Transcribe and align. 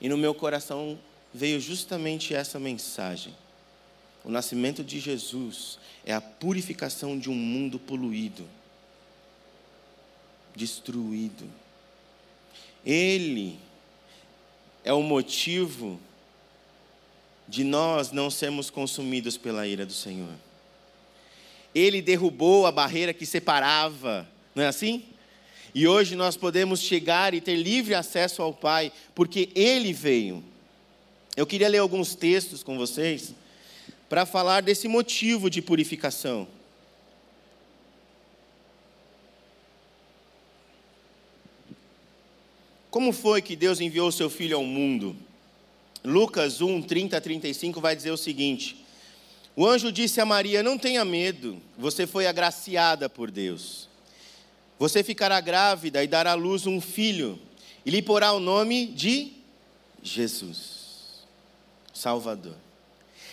E 0.00 0.08
no 0.08 0.16
meu 0.16 0.34
coração 0.34 0.98
veio 1.32 1.60
justamente 1.60 2.34
essa 2.34 2.58
mensagem. 2.58 3.34
O 4.24 4.30
nascimento 4.30 4.84
de 4.84 5.00
Jesus 5.00 5.78
é 6.04 6.12
a 6.12 6.20
purificação 6.20 7.18
de 7.18 7.30
um 7.30 7.34
mundo 7.34 7.78
poluído, 7.78 8.46
destruído. 10.54 11.48
Ele 12.84 13.58
é 14.84 14.92
o 14.92 15.02
motivo 15.02 16.00
de 17.46 17.64
nós 17.64 18.12
não 18.12 18.30
sermos 18.30 18.68
consumidos 18.68 19.38
pela 19.38 19.66
ira 19.66 19.86
do 19.86 19.92
Senhor. 19.92 20.34
Ele 21.74 22.02
derrubou 22.02 22.66
a 22.66 22.72
barreira 22.72 23.14
que 23.14 23.24
separava, 23.24 24.28
não 24.54 24.62
é 24.62 24.66
assim? 24.66 25.04
E 25.74 25.86
hoje 25.86 26.16
nós 26.16 26.36
podemos 26.36 26.80
chegar 26.80 27.34
e 27.34 27.40
ter 27.40 27.56
livre 27.56 27.94
acesso 27.94 28.42
ao 28.42 28.52
Pai, 28.52 28.92
porque 29.14 29.50
Ele 29.54 29.92
veio. 29.92 30.42
Eu 31.36 31.46
queria 31.46 31.68
ler 31.68 31.78
alguns 31.78 32.14
textos 32.14 32.62
com 32.62 32.76
vocês 32.76 33.34
para 34.08 34.26
falar 34.26 34.62
desse 34.62 34.88
motivo 34.88 35.48
de 35.50 35.60
purificação. 35.60 36.48
Como 42.90 43.12
foi 43.12 43.42
que 43.42 43.54
Deus 43.54 43.80
enviou 43.80 44.08
o 44.08 44.12
seu 44.12 44.30
Filho 44.30 44.56
ao 44.56 44.64
mundo? 44.64 45.14
Lucas 46.04 46.60
1, 46.60 46.82
30 46.82 47.16
a 47.16 47.20
35 47.20 47.80
vai 47.80 47.94
dizer 47.94 48.10
o 48.10 48.16
seguinte: 48.16 48.84
O 49.54 49.66
anjo 49.66 49.92
disse 49.92 50.20
a 50.20 50.24
Maria: 50.24 50.62
Não 50.62 50.78
tenha 50.78 51.04
medo, 51.04 51.60
você 51.76 52.06
foi 52.06 52.26
agraciada 52.26 53.08
por 53.08 53.30
Deus. 53.30 53.87
Você 54.78 55.02
ficará 55.02 55.40
grávida 55.40 56.02
e 56.04 56.06
dará 56.06 56.32
à 56.32 56.34
luz 56.34 56.66
um 56.66 56.80
filho, 56.80 57.38
e 57.84 57.90
lhe 57.90 58.00
porá 58.00 58.32
o 58.32 58.40
nome 58.40 58.86
de 58.86 59.32
Jesus, 60.02 61.24
Salvador. 61.92 62.56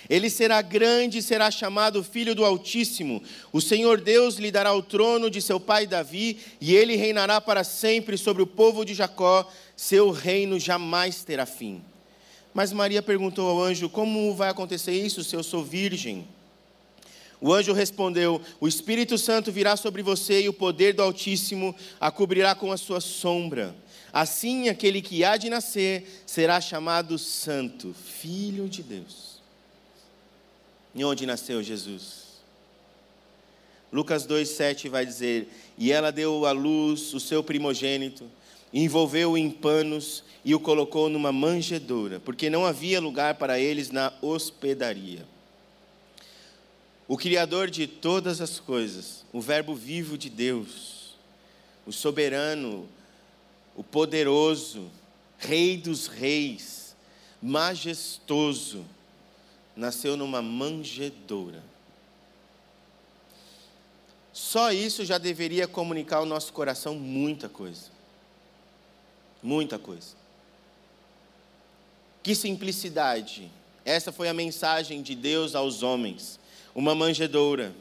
Ele 0.10 0.30
será 0.30 0.62
grande 0.62 1.18
e 1.18 1.22
será 1.22 1.50
chamado 1.50 2.04
Filho 2.04 2.36
do 2.36 2.46
Altíssimo. 2.46 3.24
O 3.52 3.60
Senhor 3.60 4.00
Deus 4.00 4.36
lhe 4.36 4.52
dará 4.52 4.74
o 4.74 4.84
trono 4.84 5.30
de 5.30 5.42
seu 5.42 5.60
pai 5.60 5.88
Davi, 5.88 6.40
e 6.62 6.76
ele 6.76 6.96
reinará 6.96 7.42
para 7.42 7.64
sempre 7.64 8.18
sobre 8.18 8.44
o 8.44 8.48
povo 8.48 8.86
de 8.86 8.94
Jacó. 8.94 9.50
Seu 9.76 10.12
reino 10.12 10.60
jamais 10.60 11.24
terá 11.24 11.46
fim. 11.46 11.82
Mas 12.54 12.72
Maria 12.72 13.02
perguntou 13.02 13.50
ao 13.50 13.62
anjo: 13.62 13.90
Como 13.90 14.34
vai 14.36 14.50
acontecer 14.50 14.94
isso 14.94 15.24
se 15.24 15.36
eu 15.36 15.44
sou 15.44 15.64
virgem? 15.64 16.28
O 17.42 17.54
anjo 17.54 17.74
respondeu: 17.74 18.42
O 18.60 18.68
Espírito 18.68 19.18
Santo 19.18 19.52
virá 19.52 19.76
sobre 19.76 20.02
você 20.02 20.42
e 20.42 20.50
o 20.50 20.54
poder 20.54 20.94
do 20.94 21.04
Altíssimo 21.04 21.76
a 22.00 22.12
cobrirá 22.12 22.56
com 22.56 22.72
a 22.72 22.78
sua 22.78 23.02
sombra. 23.02 23.76
Assim, 24.12 24.70
aquele 24.70 25.02
que 25.02 25.24
há 25.24 25.36
de 25.36 25.50
nascer 25.50 26.24
será 26.26 26.62
chamado 26.62 27.18
Santo, 27.18 27.94
Filho 27.94 28.70
de 28.70 28.82
Deus. 28.82 29.42
E 30.94 31.04
onde 31.04 31.26
nasceu 31.26 31.62
Jesus? 31.62 32.26
Lucas 33.92 34.26
2,7 34.26 34.90
vai 34.90 35.06
dizer: 35.06 35.50
E 35.78 35.92
ela 35.92 36.12
deu 36.12 36.46
à 36.46 36.52
luz 36.52 37.14
o 37.14 37.20
seu 37.20 37.44
primogênito, 37.44 38.30
envolveu-o 38.74 39.38
em 39.38 39.52
panos 39.52 40.24
e 40.44 40.56
o 40.56 40.60
colocou 40.60 41.10
numa 41.10 41.32
manjedoura, 41.32 42.20
porque 42.20 42.50
não 42.50 42.66
havia 42.66 43.02
lugar 43.02 43.36
para 43.36 43.60
eles 43.60 43.92
na 43.92 44.14
hospedaria. 44.22 45.35
O 47.08 47.18
Criador 47.18 47.70
de 47.70 47.86
todas 47.88 48.42
as 48.42 48.60
coisas, 48.60 49.24
o 49.32 49.40
Verbo 49.40 49.76
vivo 49.76 50.18
de 50.18 50.30
Deus, 50.30 51.16
o 51.86 51.92
soberano, 51.92 52.88
o 53.76 53.84
poderoso, 53.84 54.90
Rei 55.38 55.78
dos 55.78 56.08
reis, 56.08 56.96
majestoso, 57.42 58.86
nasceu 59.76 60.16
numa 60.16 60.42
manjedoura. 60.42 61.62
Só 64.32 64.72
isso 64.72 65.06
já 65.06 65.18
deveria 65.18 65.68
comunicar 65.68 66.18
ao 66.18 66.26
nosso 66.26 66.52
coração 66.52 66.96
muita 66.96 67.48
coisa. 67.48 67.92
Muita 69.44 69.78
coisa. 69.78 70.16
Que 72.24 72.34
simplicidade. 72.34 73.52
Essa 73.84 74.12
foi 74.12 74.28
a 74.28 74.34
mensagem 74.34 75.02
de 75.02 75.16
Deus 75.16 75.54
aos 75.54 75.84
homens. 75.84 76.40
Uma 76.76 76.94
manjedoura. 76.94 77.74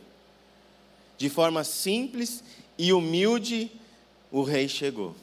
De 1.19 1.29
forma 1.29 1.65
simples 1.65 2.43
e 2.79 2.93
humilde, 2.93 3.71
o 4.31 4.43
rei 4.43 4.69
chegou. 4.69 5.15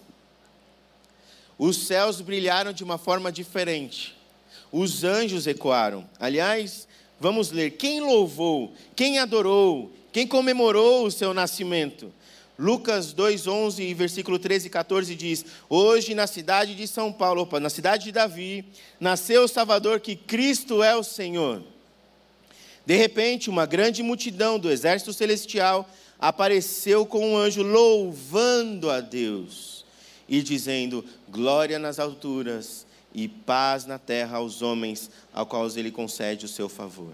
Os 1.57 1.87
céus 1.87 2.21
brilharam 2.21 2.71
de 2.71 2.83
uma 2.83 2.97
forma 2.97 3.31
diferente 3.31 4.21
os 4.71 5.03
anjos 5.03 5.45
ecoaram. 5.47 6.07
Aliás, 6.19 6.87
vamos 7.19 7.51
ler: 7.51 7.71
quem 7.71 7.99
louvou, 7.99 8.73
quem 8.95 9.19
adorou, 9.19 9.91
quem 10.13 10.25
comemorou 10.25 11.05
o 11.05 11.11
seu 11.11 11.33
nascimento? 11.33 12.11
Lucas 12.57 13.13
2:11 13.13 13.93
versículo 13.93 14.39
13 14.39 14.67
e 14.67 14.69
14 14.69 15.15
diz: 15.15 15.45
Hoje 15.69 16.15
na 16.15 16.27
cidade 16.27 16.75
de 16.75 16.87
São 16.87 17.11
Paulo, 17.11 17.41
opa, 17.41 17.59
na 17.59 17.69
cidade 17.69 18.05
de 18.05 18.11
Davi, 18.11 18.63
nasceu 18.99 19.43
o 19.43 19.47
Salvador 19.47 19.99
que 19.99 20.15
Cristo 20.15 20.81
é 20.81 20.95
o 20.95 21.03
Senhor. 21.03 21.61
De 22.91 22.97
repente, 22.97 23.49
uma 23.49 23.65
grande 23.65 24.03
multidão 24.03 24.59
do 24.59 24.69
exército 24.69 25.13
celestial 25.13 25.89
apareceu 26.19 27.05
com 27.05 27.25
um 27.25 27.37
anjo 27.37 27.63
louvando 27.63 28.89
a 28.89 28.99
Deus 28.99 29.85
e 30.27 30.43
dizendo: 30.43 31.01
Glória 31.29 31.79
nas 31.79 31.99
alturas 31.99 32.85
e 33.15 33.29
paz 33.29 33.85
na 33.85 33.97
terra 33.97 34.39
aos 34.39 34.61
homens, 34.61 35.09
ao 35.31 35.45
quais 35.45 35.77
ele 35.77 35.89
concede 35.89 36.45
o 36.45 36.49
seu 36.49 36.67
favor. 36.67 37.13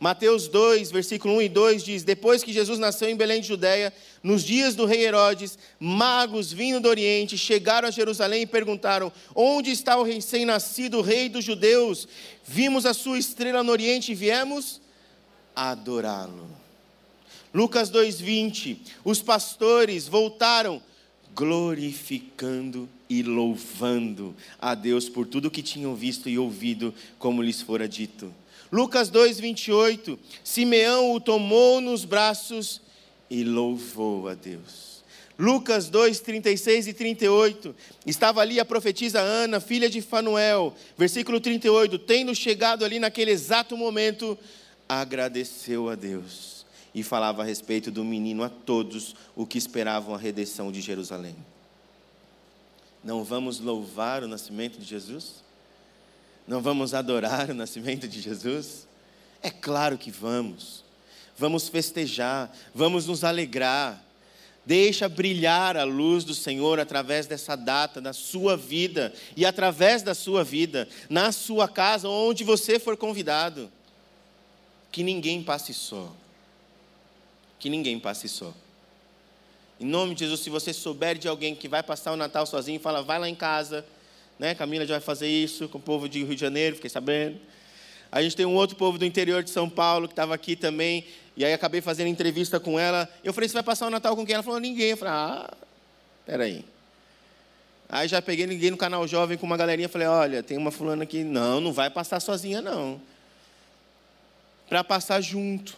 Mateus 0.00 0.48
2, 0.48 0.90
versículo 0.90 1.34
1 1.34 1.42
e 1.42 1.48
2 1.50 1.84
diz: 1.84 2.02
Depois 2.02 2.42
que 2.42 2.52
Jesus 2.52 2.80
nasceu 2.80 3.08
em 3.08 3.14
Belém 3.14 3.40
de 3.40 3.46
Judéia, 3.46 3.92
nos 4.24 4.42
dias 4.42 4.74
do 4.74 4.86
rei 4.86 5.06
Herodes, 5.06 5.56
magos 5.78 6.52
vindo 6.52 6.80
do 6.80 6.88
Oriente 6.88 7.38
chegaram 7.38 7.86
a 7.86 7.92
Jerusalém 7.92 8.42
e 8.42 8.46
perguntaram: 8.46 9.12
Onde 9.36 9.70
está 9.70 9.96
o 9.96 10.02
recém-nascido 10.02 11.00
rei 11.00 11.28
dos 11.28 11.44
judeus? 11.44 12.08
Vimos 12.44 12.84
a 12.84 12.92
sua 12.92 13.20
estrela 13.20 13.62
no 13.62 13.70
Oriente 13.70 14.10
e 14.10 14.14
viemos 14.16 14.84
adorá-lo. 15.56 16.46
Lucas 17.52 17.90
2:20 17.90 18.78
Os 19.02 19.22
pastores 19.22 20.06
voltaram 20.06 20.82
glorificando 21.34 22.88
e 23.08 23.22
louvando 23.22 24.34
a 24.58 24.74
Deus 24.74 25.08
por 25.08 25.26
tudo 25.26 25.50
que 25.50 25.62
tinham 25.62 25.94
visto 25.94 26.28
e 26.28 26.38
ouvido, 26.38 26.94
como 27.18 27.42
lhes 27.42 27.62
fora 27.62 27.88
dito. 27.88 28.32
Lucas 28.70 29.08
2, 29.10 29.38
28. 29.38 30.18
Simeão 30.42 31.12
o 31.12 31.20
tomou 31.20 31.80
nos 31.80 32.04
braços 32.04 32.80
e 33.30 33.44
louvou 33.44 34.28
a 34.28 34.34
Deus. 34.34 34.96
Lucas 35.38 35.88
2, 35.88 36.20
36 36.20 36.88
e 36.88 36.92
38. 36.92 37.74
Estava 38.06 38.40
ali 38.40 38.58
a 38.58 38.64
profetisa 38.64 39.20
Ana, 39.20 39.60
filha 39.60 39.88
de 39.88 40.00
Fanuel. 40.00 40.74
Versículo 40.96 41.38
38. 41.38 41.98
Tendo 41.98 42.34
chegado 42.34 42.84
ali 42.84 42.98
naquele 42.98 43.30
exato 43.30 43.76
momento, 43.76 44.38
agradeceu 44.88 45.88
a 45.88 45.94
Deus 45.94 46.64
e 46.94 47.02
falava 47.02 47.42
a 47.42 47.44
respeito 47.44 47.90
do 47.90 48.04
menino 48.04 48.42
a 48.42 48.48
todos 48.48 49.14
o 49.34 49.46
que 49.46 49.58
esperavam 49.58 50.14
a 50.14 50.18
redenção 50.18 50.72
de 50.72 50.80
Jerusalém. 50.80 51.36
Não 53.04 53.22
vamos 53.22 53.60
louvar 53.60 54.24
o 54.24 54.28
nascimento 54.28 54.78
de 54.78 54.84
Jesus? 54.84 55.44
Não 56.46 56.60
vamos 56.60 56.94
adorar 56.94 57.50
o 57.50 57.54
nascimento 57.54 58.08
de 58.08 58.20
Jesus? 58.20 58.86
É 59.42 59.50
claro 59.50 59.98
que 59.98 60.10
vamos. 60.10 60.84
Vamos 61.36 61.68
festejar, 61.68 62.50
vamos 62.74 63.06
nos 63.06 63.24
alegrar. 63.24 64.02
Deixa 64.64 65.08
brilhar 65.08 65.76
a 65.76 65.84
luz 65.84 66.24
do 66.24 66.34
Senhor 66.34 66.80
através 66.80 67.26
dessa 67.26 67.54
data, 67.54 68.00
na 68.00 68.12
sua 68.12 68.56
vida 68.56 69.12
e 69.36 69.44
através 69.44 70.02
da 70.02 70.14
sua 70.14 70.42
vida, 70.42 70.88
na 71.08 71.30
sua 71.30 71.68
casa, 71.68 72.08
onde 72.08 72.42
você 72.42 72.78
for 72.78 72.96
convidado. 72.96 73.70
Que 74.96 75.02
ninguém 75.02 75.42
passe 75.42 75.74
só 75.74 76.10
que 77.58 77.70
ninguém 77.70 77.98
passe 77.98 78.28
só. 78.28 78.52
Em 79.78 79.84
nome 79.84 80.14
de 80.14 80.20
Jesus, 80.20 80.40
se 80.40 80.50
você 80.50 80.72
souber 80.72 81.18
de 81.18 81.28
alguém 81.28 81.54
que 81.54 81.68
vai 81.68 81.82
passar 81.82 82.12
o 82.12 82.16
Natal 82.16 82.46
sozinho, 82.46 82.80
fala, 82.80 83.02
vai 83.02 83.18
lá 83.18 83.28
em 83.28 83.34
casa, 83.34 83.84
né? 84.38 84.54
Camila 84.54 84.86
já 84.86 84.94
vai 84.94 85.00
fazer 85.00 85.28
isso 85.28 85.68
com 85.68 85.78
o 85.78 85.80
povo 85.80 86.08
de 86.08 86.22
Rio 86.24 86.34
de 86.34 86.40
Janeiro, 86.40 86.76
fiquei 86.76 86.88
sabendo. 86.88 87.38
A 88.10 88.22
gente 88.22 88.36
tem 88.36 88.46
um 88.46 88.54
outro 88.54 88.76
povo 88.76 88.98
do 88.98 89.04
interior 89.04 89.42
de 89.42 89.50
São 89.50 89.68
Paulo 89.68 90.06
que 90.06 90.12
estava 90.12 90.34
aqui 90.34 90.56
também, 90.56 91.04
e 91.36 91.44
aí 91.44 91.52
acabei 91.52 91.80
fazendo 91.80 92.08
entrevista 92.08 92.58
com 92.58 92.78
ela. 92.78 93.08
Eu 93.22 93.34
falei, 93.34 93.48
você 93.48 93.54
vai 93.54 93.62
passar 93.62 93.86
o 93.86 93.90
Natal 93.90 94.14
com 94.16 94.24
quem? 94.24 94.34
Ela 94.34 94.42
falou, 94.42 94.60
ninguém. 94.60 94.90
Eu 94.90 94.96
falei, 94.96 95.14
ah, 95.14 95.54
peraí. 96.24 96.64
Aí 97.88 98.08
já 98.08 98.22
peguei 98.22 98.46
ninguém 98.46 98.70
no 98.70 98.76
canal 98.76 99.06
jovem 99.06 99.36
com 99.36 99.44
uma 99.44 99.56
galerinha, 99.56 99.88
falei, 99.88 100.08
olha, 100.08 100.42
tem 100.42 100.56
uma 100.56 100.70
fulana 100.70 101.02
aqui, 101.02 101.22
não, 101.22 101.60
não 101.60 101.72
vai 101.72 101.90
passar 101.90 102.20
sozinha 102.20 102.62
não. 102.62 103.00
Para 104.68 104.82
passar 104.82 105.20
junto. 105.20 105.76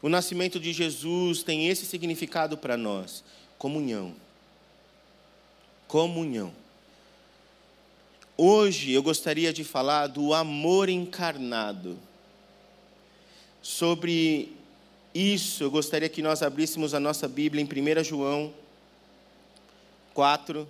O 0.00 0.08
nascimento 0.08 0.60
de 0.60 0.72
Jesus 0.72 1.42
tem 1.42 1.68
esse 1.68 1.84
significado 1.86 2.56
para 2.56 2.76
nós: 2.76 3.24
comunhão. 3.58 4.14
Comunhão. 5.86 6.52
Hoje 8.36 8.92
eu 8.92 9.02
gostaria 9.02 9.52
de 9.52 9.64
falar 9.64 10.06
do 10.06 10.32
amor 10.32 10.88
encarnado. 10.88 11.98
Sobre 13.60 14.52
isso, 15.12 15.64
eu 15.64 15.70
gostaria 15.70 16.08
que 16.08 16.22
nós 16.22 16.42
abríssemos 16.42 16.94
a 16.94 17.00
nossa 17.00 17.26
Bíblia 17.26 17.60
em 17.60 17.66
1 17.66 18.04
João 18.04 18.54
4, 20.14 20.68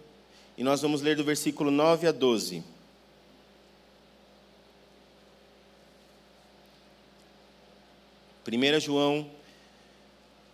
e 0.57 0.63
nós 0.63 0.81
vamos 0.81 1.03
ler 1.03 1.17
do 1.17 1.25
versículo 1.25 1.71
9 1.71 2.07
a 2.07 2.13
12. 2.13 2.63
Primeira 8.49 8.81
João, 8.81 9.31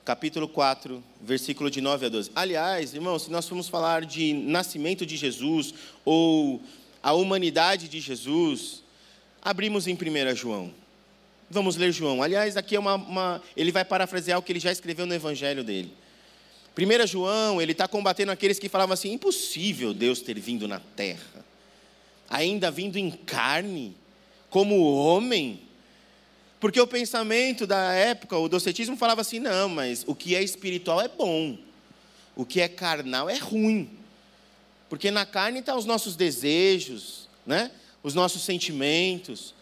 capítulo 0.05 0.49
4, 0.49 1.01
versículo 1.21 1.71
de 1.71 1.81
9 1.81 2.07
a 2.07 2.09
12. 2.09 2.33
Aliás, 2.35 2.93
irmãos, 2.93 3.23
se 3.23 3.31
nós 3.31 3.47
formos 3.47 3.69
falar 3.69 4.05
de 4.05 4.33
nascimento 4.33 5.07
de 5.07 5.17
Jesus 5.17 5.73
ou 6.05 6.61
a 7.01 7.13
humanidade 7.13 7.87
de 7.87 8.01
Jesus, 8.01 8.83
abrimos 9.41 9.87
em 9.87 9.95
1 9.95 10.35
João. 10.35 10.75
Vamos 11.49 11.77
ler 11.77 11.93
João. 11.93 12.21
Aliás, 12.21 12.57
aqui 12.57 12.75
é 12.75 12.81
uma, 12.81 12.97
uma, 12.97 13.43
ele 13.57 13.71
vai 13.71 13.85
parafrasear 13.85 14.41
o 14.41 14.43
que 14.43 14.51
ele 14.51 14.59
já 14.59 14.73
escreveu 14.73 15.07
no 15.07 15.15
evangelho 15.15 15.63
dele. 15.63 15.93
1 16.77 17.07
João, 17.07 17.63
ele 17.63 17.71
está 17.71 17.87
combatendo 17.87 18.33
aqueles 18.33 18.59
que 18.59 18.69
falavam 18.69 18.95
assim: 18.95 19.13
impossível 19.13 19.95
Deus 19.95 20.21
ter 20.21 20.37
vindo 20.41 20.67
na 20.67 20.81
terra, 20.81 21.45
ainda 22.29 22.73
vindo 22.73 22.97
em 22.97 23.13
carne, 23.13 23.97
como 24.51 24.83
homem. 24.83 25.61
Porque 26.61 26.81
o 26.81 26.87
pensamento 26.87 27.67
da 27.67 27.93
época, 27.93 28.39
o 28.39 28.49
docetismo 28.49 28.97
falava 28.97 29.21
assim: 29.21 29.39
não, 29.39 29.69
mas 29.69 30.05
o 30.07 30.15
que 30.15 30.35
é 30.35 30.43
espiritual 30.43 31.01
é 31.01 31.09
bom, 31.09 31.59
o 32.35 32.45
que 32.45 32.61
é 32.61 32.69
carnal 32.69 33.29
é 33.29 33.37
ruim. 33.37 33.91
Porque 34.89 35.11
na 35.11 35.27
carne 35.27 35.59
estão 35.59 35.75
tá 35.75 35.79
os 35.79 35.87
nossos 35.87 36.15
desejos, 36.17 37.29
né? 37.47 37.71
os 38.03 38.15
nossos 38.15 38.43
sentimentos. 38.43 39.55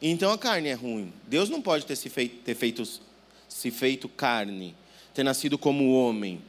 Então 0.00 0.30
a 0.30 0.38
carne 0.38 0.68
é 0.68 0.74
ruim. 0.74 1.12
Deus 1.26 1.48
não 1.48 1.60
pode 1.60 1.86
ter 1.86 1.96
se 1.96 2.08
feito, 2.08 2.36
ter 2.42 2.54
feito, 2.54 2.82
se 3.48 3.70
feito 3.70 4.08
carne, 4.08 4.74
ter 5.14 5.24
nascido 5.24 5.58
como 5.58 5.92
homem. 5.92 6.40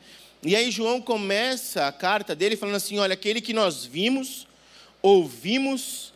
E 0.43 0.55
aí 0.55 0.69
João 0.71 1.01
começa 1.01 1.87
a 1.87 1.91
carta 1.91 2.35
dele 2.35 2.57
falando 2.57 2.75
assim: 2.75 2.99
olha, 2.99 3.13
aquele 3.13 3.41
que 3.41 3.53
nós 3.53 3.85
vimos, 3.85 4.47
ouvimos 5.01 6.13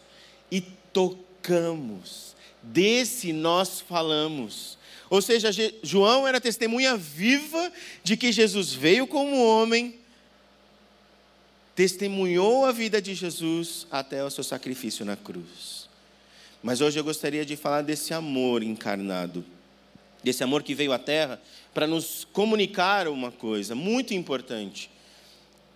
e 0.51 0.61
tocamos, 0.61 2.34
desse 2.65 3.31
nós 3.31 3.79
falamos. 3.79 4.77
Ou 5.09 5.21
seja, 5.21 5.49
João 5.83 6.27
era 6.27 6.41
testemunha 6.41 6.97
viva 6.97 7.71
de 8.03 8.17
que 8.17 8.31
Jesus 8.31 8.73
veio 8.73 9.05
como 9.05 9.43
homem, 9.43 9.95
testemunhou 11.75 12.65
a 12.65 12.71
vida 12.71 13.01
de 13.01 13.13
Jesus 13.13 13.85
até 13.91 14.23
o 14.23 14.29
seu 14.29 14.43
sacrifício 14.43 15.05
na 15.05 15.15
cruz. 15.15 15.87
Mas 16.63 16.81
hoje 16.81 16.99
eu 16.99 17.03
gostaria 17.03 17.45
de 17.45 17.55
falar 17.55 17.83
desse 17.83 18.13
amor 18.13 18.63
encarnado, 18.63 19.45
desse 20.23 20.43
amor 20.43 20.63
que 20.63 20.73
veio 20.73 20.91
à 20.91 20.97
terra 20.97 21.39
para 21.73 21.85
nos 21.85 22.25
comunicar 22.33 23.07
uma 23.07 23.31
coisa 23.31 23.75
muito 23.75 24.13
importante. 24.13 24.89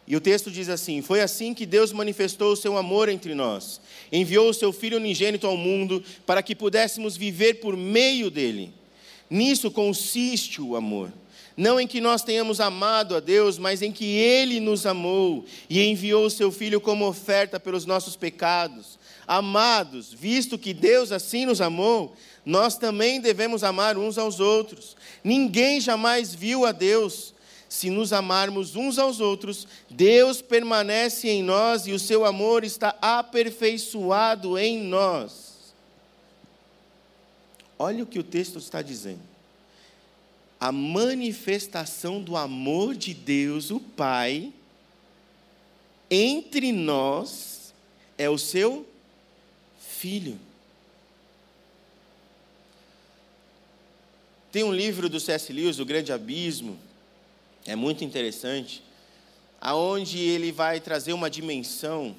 E 0.09 0.15
o 0.15 0.19
texto 0.19 0.49
diz 0.49 0.67
assim: 0.67 1.01
Foi 1.01 1.21
assim 1.21 1.53
que 1.53 1.65
Deus 1.65 1.93
manifestou 1.93 2.53
o 2.53 2.57
seu 2.57 2.75
amor 2.75 3.07
entre 3.07 3.35
nós. 3.35 3.79
Enviou 4.11 4.49
o 4.49 4.53
seu 4.53 4.73
Filho 4.73 4.97
unigênito 4.97 5.45
ao 5.45 5.55
mundo 5.55 6.03
para 6.25 6.41
que 6.41 6.55
pudéssemos 6.55 7.15
viver 7.15 7.61
por 7.61 7.77
meio 7.77 8.31
dele. 8.31 8.73
Nisso 9.29 9.69
consiste 9.69 10.59
o 10.59 10.75
amor 10.75 11.13
não 11.59 11.77
em 11.77 11.85
que 11.85 11.99
nós 11.99 12.23
tenhamos 12.23 12.61
amado 12.61 13.13
a 13.13 13.19
Deus, 13.19 13.57
mas 13.57 13.81
em 13.81 13.91
que 13.91 14.05
Ele 14.05 14.61
nos 14.61 14.85
amou 14.85 15.43
e 15.69 15.83
enviou 15.83 16.25
o 16.25 16.29
Seu 16.29 16.53
Filho 16.53 16.79
como 16.79 17.05
oferta 17.05 17.59
pelos 17.59 17.85
nossos 17.85 18.15
pecados. 18.15 18.97
Amados, 19.27 20.13
visto 20.13 20.57
que 20.57 20.73
Deus 20.73 21.11
assim 21.11 21.45
nos 21.45 21.59
amou, 21.59 22.15
nós 22.45 22.77
também 22.77 23.19
devemos 23.19 23.61
amar 23.61 23.97
uns 23.97 24.17
aos 24.17 24.39
outros. 24.39 24.95
Ninguém 25.21 25.81
jamais 25.81 26.33
viu 26.33 26.65
a 26.65 26.71
Deus. 26.71 27.33
Se 27.69 27.89
nos 27.89 28.11
amarmos 28.11 28.75
uns 28.75 28.97
aos 28.97 29.19
outros, 29.19 29.67
Deus 29.89 30.41
permanece 30.41 31.29
em 31.29 31.43
nós 31.43 31.85
e 31.85 31.93
o 31.93 31.99
seu 31.99 32.25
amor 32.25 32.63
está 32.63 32.97
aperfeiçoado 32.99 34.57
em 34.57 34.81
nós. 34.81 35.73
Olha 37.77 38.03
o 38.03 38.07
que 38.07 38.19
o 38.19 38.23
texto 38.23 38.57
está 38.57 38.81
dizendo 38.81 39.29
a 40.59 40.71
manifestação 40.71 42.21
do 42.21 42.35
amor 42.35 42.93
de 42.93 43.13
Deus, 43.13 43.71
o 43.71 43.79
Pai, 43.79 44.51
entre 46.11 46.71
nós, 46.71 47.73
é 48.17 48.29
o 48.29 48.37
seu 48.37 48.85
Filho. 49.79 50.39
Tem 54.51 54.63
um 54.63 54.73
livro 54.73 55.09
do 55.09 55.19
C.S. 55.19 55.51
Lewis, 55.51 55.79
O 55.79 55.85
Grande 55.85 56.11
Abismo, 56.11 56.79
é 57.69 57.75
muito 57.75 58.03
interessante, 58.03 58.83
aonde 59.59 60.19
ele 60.19 60.51
vai 60.51 60.79
trazer 60.79 61.13
uma 61.13 61.29
dimensão 61.29 62.15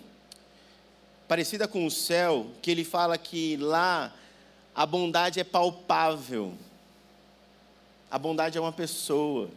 parecida 1.27 1.69
com 1.69 1.87
o 1.87 1.91
céu, 1.91 2.47
que 2.61 2.71
ele 2.71 2.85
fala 2.85 3.17
que 3.17 3.57
lá 3.57 4.15
a 4.75 4.85
bondade 4.85 5.39
é 5.41 5.45
palpável 5.45 6.55
a 8.11 8.19
bondade 8.19 8.59
é 8.59 8.61
uma 8.61 8.73
pessoa. 8.73 9.49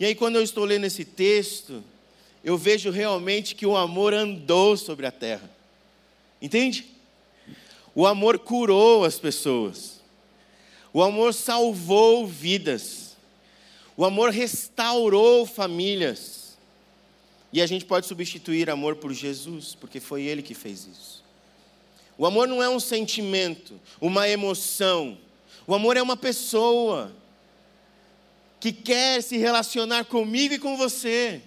E 0.00 0.04
aí, 0.04 0.14
quando 0.14 0.36
eu 0.36 0.42
estou 0.42 0.64
lendo 0.64 0.84
esse 0.84 1.04
texto, 1.04 1.84
eu 2.42 2.58
vejo 2.58 2.90
realmente 2.90 3.54
que 3.54 3.64
o 3.64 3.76
amor 3.76 4.12
andou 4.12 4.76
sobre 4.76 5.06
a 5.06 5.12
terra. 5.12 5.48
Entende? 6.42 6.86
O 7.94 8.06
amor 8.06 8.40
curou 8.40 9.04
as 9.04 9.18
pessoas. 9.18 10.00
O 10.92 11.02
amor 11.02 11.32
salvou 11.32 12.26
vidas. 12.26 13.07
O 13.98 14.04
amor 14.06 14.30
restaurou 14.30 15.44
famílias. 15.44 16.56
E 17.52 17.60
a 17.60 17.66
gente 17.66 17.84
pode 17.84 18.06
substituir 18.06 18.70
amor 18.70 18.96
por 18.96 19.12
Jesus, 19.12 19.74
porque 19.78 20.00
foi 20.00 20.22
Ele 20.22 20.40
que 20.40 20.54
fez 20.54 20.86
isso. 20.86 21.22
O 22.16 22.24
amor 22.24 22.48
não 22.48 22.62
é 22.62 22.68
um 22.68 22.80
sentimento, 22.80 23.78
uma 24.00 24.26
emoção 24.26 25.18
o 25.68 25.74
amor 25.74 25.98
é 25.98 26.02
uma 26.02 26.16
pessoa 26.16 27.14
que 28.58 28.72
quer 28.72 29.22
se 29.22 29.36
relacionar 29.36 30.06
comigo 30.06 30.54
e 30.54 30.58
com 30.58 30.78
você. 30.78 31.42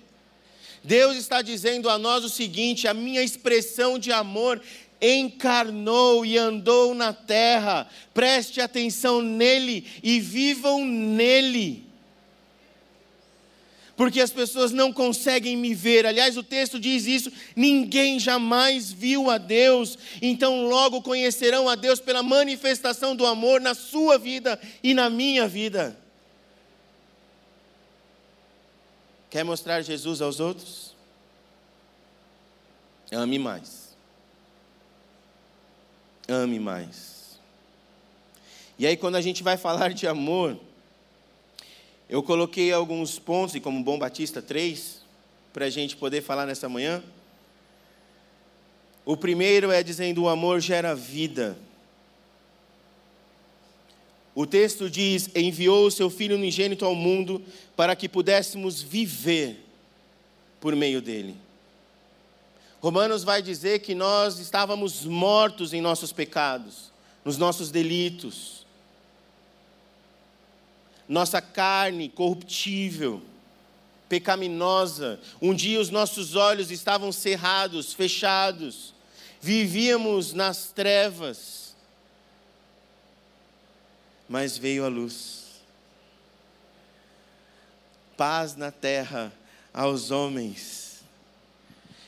Deus 0.84 1.18
está 1.18 1.42
dizendo 1.42 1.90
a 1.90 1.98
nós 1.98 2.24
o 2.24 2.30
seguinte: 2.30 2.88
a 2.88 2.94
minha 2.94 3.24
expressão 3.24 3.98
de 3.98 4.12
amor 4.12 4.62
encarnou 5.02 6.24
e 6.24 6.38
andou 6.38 6.94
na 6.94 7.12
terra. 7.14 7.90
Preste 8.14 8.62
atenção 8.62 9.24
nele 9.24 9.88
e 10.04 10.20
vivam 10.20 10.86
nele 10.86 11.91
porque 14.02 14.20
as 14.20 14.32
pessoas 14.32 14.72
não 14.72 14.92
conseguem 14.92 15.56
me 15.56 15.76
ver. 15.76 16.08
Aliás, 16.08 16.36
o 16.36 16.42
texto 16.42 16.80
diz 16.80 17.06
isso: 17.06 17.32
ninguém 17.56 18.20
jamais 18.20 18.92
viu 18.92 19.30
a 19.30 19.38
Deus, 19.38 19.96
então 20.20 20.66
logo 20.68 21.04
conhecerão 21.04 21.70
a 21.70 21.76
Deus 21.76 22.00
pela 22.00 22.24
manifestação 22.24 23.16
do 23.16 23.28
amor 23.28 23.62
na 23.62 23.76
sua 23.76 24.18
vida 24.18 24.60
e 24.82 24.96
na 24.96 25.08
minha 25.08 25.48
vida. 25.48 25.96
Quer 29.30 29.44
mostrar 29.44 29.84
Jesus 29.84 30.20
aos 30.20 30.40
outros? 30.40 30.96
Ame 33.12 33.38
mais. 33.38 33.96
Ame 36.28 36.60
mais. 36.60 37.40
E 38.80 38.88
aí, 38.88 38.98
quando 38.98 39.18
a 39.18 39.22
gente 39.22 39.44
vai 39.44 39.58
falar 39.58 39.94
de 39.94 40.08
amor, 40.08 40.60
eu 42.12 42.22
coloquei 42.22 42.74
alguns 42.74 43.18
pontos, 43.18 43.56
e 43.56 43.62
como 43.62 43.82
bom 43.82 43.98
batista, 43.98 44.42
três, 44.42 45.02
para 45.54 45.68
a 45.68 45.70
gente 45.70 45.96
poder 45.96 46.22
falar 46.22 46.46
nessa 46.46 46.68
manhã. 46.68 47.02
O 49.06 49.16
primeiro 49.16 49.72
é 49.72 49.82
dizendo: 49.82 50.24
o 50.24 50.28
amor 50.28 50.60
gera 50.60 50.94
vida. 50.94 51.58
O 54.36 54.46
texto 54.46 54.90
diz: 54.90 55.30
enviou 55.34 55.88
o 55.88 55.92
seu 55.92 56.10
Filho 56.10 56.36
unigênito 56.36 56.84
ao 56.84 56.94
mundo 56.94 57.42
para 57.78 57.96
que 57.96 58.10
pudéssemos 58.10 58.82
viver 58.82 59.66
por 60.60 60.76
meio 60.76 61.02
dele. 61.02 61.38
Romanos 62.82 63.24
vai 63.24 63.42
dizer 63.42 63.80
que 63.80 63.96
nós 63.96 64.38
estávamos 64.38 65.06
mortos 65.06 65.72
em 65.72 65.80
nossos 65.80 66.12
pecados, 66.12 66.92
nos 67.24 67.38
nossos 67.38 67.72
delitos 67.72 68.61
nossa 71.12 71.42
carne 71.42 72.08
corruptível, 72.08 73.22
pecaminosa. 74.08 75.20
Um 75.42 75.54
dia 75.54 75.82
os 75.82 75.90
nossos 75.90 76.38
olhos 76.38 76.72
estavam 76.72 77.12
cerrados, 77.12 77.92
fechados, 77.92 78.94
vivíamos 79.42 80.32
nas 80.32 80.72
trevas, 80.72 81.76
mas 84.30 84.58
veio 84.58 84.86
a 84.86 84.88
luz. 84.88 85.62
Paz 88.16 88.56
na 88.56 88.72
terra 88.72 89.34
aos 89.74 90.12
homens. 90.12 91.02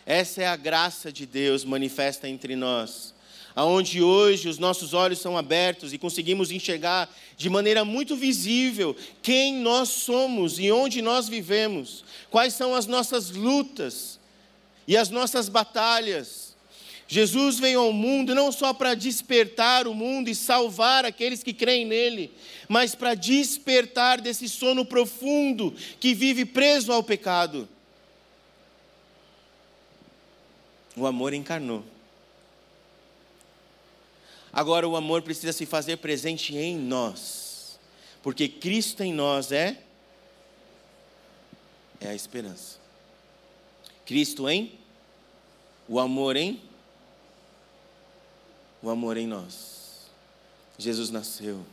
Essa 0.06 0.44
é 0.44 0.48
a 0.48 0.56
graça 0.56 1.12
de 1.12 1.26
Deus 1.26 1.66
manifesta 1.66 2.30
entre 2.30 2.56
nós. 2.56 3.13
Aonde 3.56 4.02
hoje 4.02 4.50
os 4.50 4.58
nossos 4.58 4.94
olhos 4.94 5.20
são 5.20 5.38
abertos 5.38 5.94
e 5.94 5.98
conseguimos 5.98 6.50
enxergar 6.50 7.14
de 7.38 7.50
maneira 7.50 7.86
muito 7.86 8.16
visível 8.16 8.96
quem 9.22 9.56
nós 9.56 9.90
somos 9.90 10.58
e 10.58 10.72
onde 10.72 11.02
nós 11.02 11.30
vivemos, 11.30 12.04
quais 12.32 12.56
são 12.56 12.74
as 12.74 12.88
nossas 12.88 13.30
lutas 13.30 14.20
e 14.88 14.98
as 14.98 15.10
nossas 15.10 15.50
batalhas. 15.50 16.54
Jesus 17.08 17.60
veio 17.60 17.82
ao 17.82 17.94
mundo 17.94 18.34
não 18.34 18.52
só 18.52 18.74
para 18.74 18.96
despertar 18.96 19.88
o 19.88 19.94
mundo 19.94 20.30
e 20.30 20.36
salvar 20.36 21.06
aqueles 21.06 21.44
que 21.44 21.54
creem 21.54 21.86
nele, 21.86 22.32
mas 22.68 22.96
para 22.96 23.14
despertar 23.14 24.20
desse 24.20 24.50
sono 24.50 24.84
profundo 24.84 25.76
que 26.00 26.16
vive 26.16 26.44
preso 26.44 26.92
ao 26.92 27.04
pecado. 27.04 27.70
O 30.96 31.06
amor 31.06 31.34
encarnou. 31.34 31.93
Agora 34.54 34.88
o 34.88 34.96
amor 34.96 35.24
precisa 35.24 35.52
se 35.52 35.66
fazer 35.66 35.98
presente 35.98 36.56
em 36.56 36.78
nós, 36.78 37.80
porque 38.22 38.48
Cristo 38.48 39.02
em 39.02 39.12
nós 39.12 39.52
é 39.52 39.82
é 42.00 42.10
a 42.10 42.16
esperança. 42.16 42.78
Cristo 44.06 44.48
em 44.48 44.78
o 45.88 46.00
amor 46.00 46.36
em 46.36 46.62
o 48.82 48.90
amor 48.90 49.18
em 49.18 49.26
nós. 49.26 50.10
Jesus 50.78 51.10
nasceu. 51.10 51.66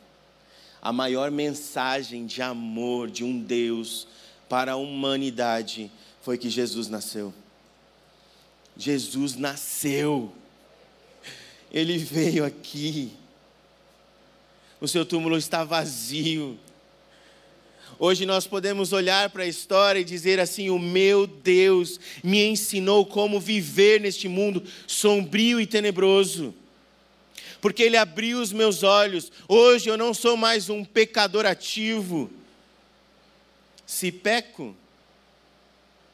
A 0.81 0.93
maior 0.93 1.31
mensagem 1.31 2.25
de 2.25 2.41
amor 2.41 3.11
de 3.11 3.25
um 3.25 3.39
Deus 3.39 4.07
para 4.49 4.73
a 4.73 4.77
humanidade 4.77 5.91
foi 6.23 6.39
que 6.39 6.49
Jesus 6.49 6.89
nasceu. 6.89 7.35
Jesus 8.77 9.35
nasceu. 9.35 10.33
Ele 11.73 11.99
veio 11.99 12.45
aqui. 12.45 13.13
O 14.81 14.89
seu 14.89 15.05
túmulo 15.05 15.37
está 15.37 15.63
vazio. 15.63 16.59
Hoje 17.99 18.25
nós 18.25 18.47
podemos 18.47 18.95
olhar 18.95 19.29
para 19.29 19.43
a 19.43 19.47
história 19.47 20.01
e 20.01 20.05
dizer 20.05 20.41
assim: 20.41 20.71
o 20.71 20.79
meu 20.79 21.27
Deus 21.27 22.01
me 22.25 22.43
ensinou 22.43 23.05
como 23.05 23.39
viver 23.39 24.01
neste 24.01 24.27
mundo 24.27 24.65
sombrio 24.87 25.61
e 25.61 25.67
tenebroso. 25.67 26.55
Porque 27.61 27.83
Ele 27.83 27.99
abriu 27.99 28.41
os 28.41 28.53
meus 28.53 28.83
olhos. 28.83 29.31
Hoje 29.47 29.91
eu 29.91 29.99
não 29.99 30.15
sou 30.15 30.37
mais 30.37 30.71
um 30.71 30.83
pecador 30.83 31.45
ativo. 31.45 32.31
Se 33.85 34.11
peco, 34.11 34.75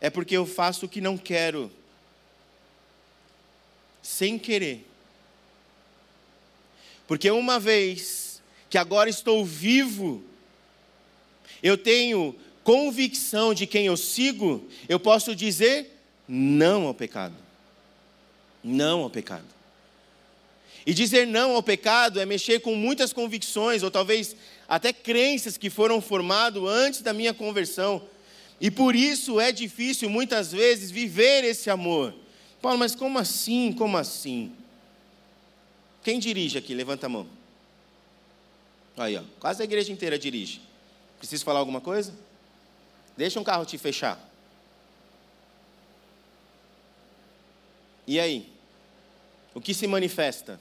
é 0.01 0.11
porque 0.11 0.37
eu 0.37 0.45
faço 0.45 0.87
o 0.87 0.89
que 0.89 1.01
não 1.01 1.17
quero 1.17 1.71
sem 4.03 4.39
querer. 4.39 4.85
Porque 7.07 7.31
uma 7.31 7.59
vez 7.59 8.43
que 8.69 8.79
agora 8.79 9.09
estou 9.09 9.45
vivo, 9.45 10.25
eu 11.63 11.79
tenho 11.79 12.35
convicção 12.65 13.55
de 13.55 13.67
quem 13.67 13.87
eu 13.87 13.97
sigo, 13.97 14.67
eu 14.89 14.99
posso 14.99 15.35
dizer 15.37 15.97
não 16.29 16.87
ao 16.87 16.95
pecado. 16.95 17.35
Não 18.63 19.03
ao 19.03 19.11
pecado. 19.11 19.45
E 20.85 20.93
dizer 20.93 21.27
não 21.27 21.53
ao 21.53 21.63
pecado 21.63 22.21
é 22.21 22.27
mexer 22.27 22.61
com 22.61 22.75
muitas 22.75 23.13
convicções, 23.13 23.83
ou 23.83 23.91
talvez 23.91 24.37
até 24.69 24.93
crenças 24.93 25.57
que 25.57 25.71
foram 25.71 26.01
formadas 26.01 26.63
antes 26.65 27.03
da 27.03 27.13
minha 27.13 27.33
conversão. 27.33 28.03
E 28.61 28.71
por 28.71 28.95
isso 28.95 29.39
é 29.41 29.53
difícil 29.53 30.09
muitas 30.09 30.51
vezes 30.51 30.91
viver 30.91 31.45
esse 31.45 31.71
amor. 31.71 32.15
Paulo, 32.61 32.79
mas 32.79 32.95
como 32.95 33.19
assim? 33.19 33.73
Como 33.73 33.97
assim? 33.97 34.53
Quem 36.07 36.21
dirige 36.21 36.57
aqui? 36.57 36.73
Levanta 36.73 37.07
a 37.07 37.09
mão. 37.09 37.27
Aí, 38.97 39.17
ó, 39.17 39.25
quase 39.41 39.61
a 39.61 39.65
igreja 39.65 39.91
inteira 39.91 40.17
dirige. 40.17 40.61
Preciso 41.19 41.45
falar 41.45 41.59
alguma 41.59 41.81
coisa? 41.81 42.15
Deixa 43.17 43.41
um 43.41 43.43
carro 43.43 43.67
te 43.67 43.77
fechar. 43.77 44.17
E 48.07 48.21
aí? 48.21 48.49
O 49.53 49.61
que 49.61 49.75
se 49.75 49.89
manifesta? 49.89 50.61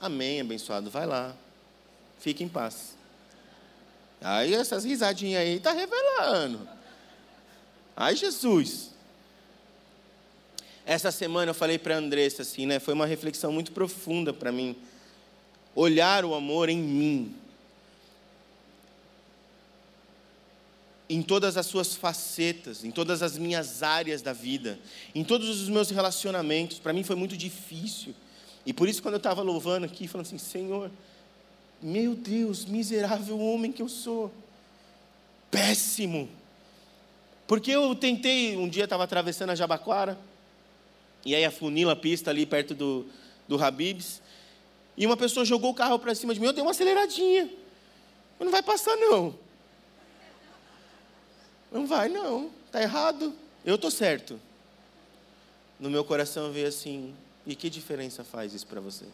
Amém, 0.00 0.40
abençoado. 0.40 0.88
Vai 0.88 1.04
lá. 1.04 1.36
Fique 2.18 2.42
em 2.42 2.48
paz. 2.48 2.96
Aí 4.18 4.54
essas 4.54 4.82
risadinhas 4.82 5.42
aí 5.42 5.56
está 5.56 5.72
revelando. 5.72 6.66
Ai, 7.94 8.16
Jesus. 8.16 8.93
Essa 10.86 11.10
semana 11.10 11.50
eu 11.50 11.54
falei 11.54 11.78
para 11.78 11.94
a 11.94 11.98
Andressa 11.98 12.42
assim, 12.42 12.66
né? 12.66 12.78
Foi 12.78 12.92
uma 12.92 13.06
reflexão 13.06 13.50
muito 13.50 13.72
profunda 13.72 14.32
para 14.32 14.52
mim. 14.52 14.76
Olhar 15.74 16.24
o 16.24 16.34
amor 16.34 16.68
em 16.68 16.78
mim. 16.78 17.34
Em 21.08 21.22
todas 21.22 21.56
as 21.56 21.66
suas 21.66 21.94
facetas, 21.94 22.84
em 22.84 22.90
todas 22.90 23.22
as 23.22 23.38
minhas 23.38 23.82
áreas 23.82 24.20
da 24.20 24.32
vida, 24.32 24.78
em 25.14 25.24
todos 25.24 25.48
os 25.48 25.68
meus 25.68 25.90
relacionamentos. 25.90 26.78
Para 26.78 26.92
mim 26.92 27.02
foi 27.02 27.16
muito 27.16 27.36
difícil. 27.36 28.14
E 28.66 28.72
por 28.72 28.88
isso, 28.88 29.02
quando 29.02 29.14
eu 29.14 29.18
estava 29.18 29.42
louvando 29.42 29.86
aqui, 29.86 30.06
falando 30.08 30.26
assim: 30.26 30.38
Senhor, 30.38 30.90
meu 31.80 32.14
Deus, 32.14 32.64
miserável 32.64 33.38
homem 33.38 33.72
que 33.72 33.82
eu 33.82 33.88
sou, 33.88 34.32
péssimo. 35.50 36.28
Porque 37.46 37.70
eu 37.70 37.94
tentei, 37.94 38.56
um 38.56 38.68
dia 38.68 38.84
estava 38.84 39.04
atravessando 39.04 39.50
a 39.50 39.54
Jabaquara, 39.54 40.18
e 41.24 41.34
aí 41.34 41.44
afunila 41.44 41.92
a 41.92 41.96
pista 41.96 42.30
ali 42.30 42.44
perto 42.44 42.74
do, 42.74 43.06
do 43.48 43.62
Habibs. 43.62 44.20
E 44.96 45.06
uma 45.06 45.16
pessoa 45.16 45.44
jogou 45.44 45.70
o 45.70 45.74
carro 45.74 45.98
para 45.98 46.14
cima 46.14 46.34
de 46.34 46.40
mim, 46.40 46.46
eu 46.46 46.52
dei 46.52 46.62
uma 46.62 46.70
aceleradinha. 46.70 47.50
Não 48.38 48.50
vai 48.50 48.62
passar 48.62 48.96
não. 48.96 49.38
Não 51.72 51.86
vai 51.86 52.08
não, 52.08 52.50
está 52.66 52.80
errado. 52.82 53.34
Eu 53.64 53.74
estou 53.76 53.90
certo. 53.90 54.38
No 55.80 55.90
meu 55.90 56.04
coração 56.04 56.52
veio 56.52 56.68
assim, 56.68 57.14
e 57.46 57.56
que 57.56 57.68
diferença 57.68 58.22
faz 58.22 58.54
isso 58.54 58.66
para 58.66 58.80
você? 58.80 59.06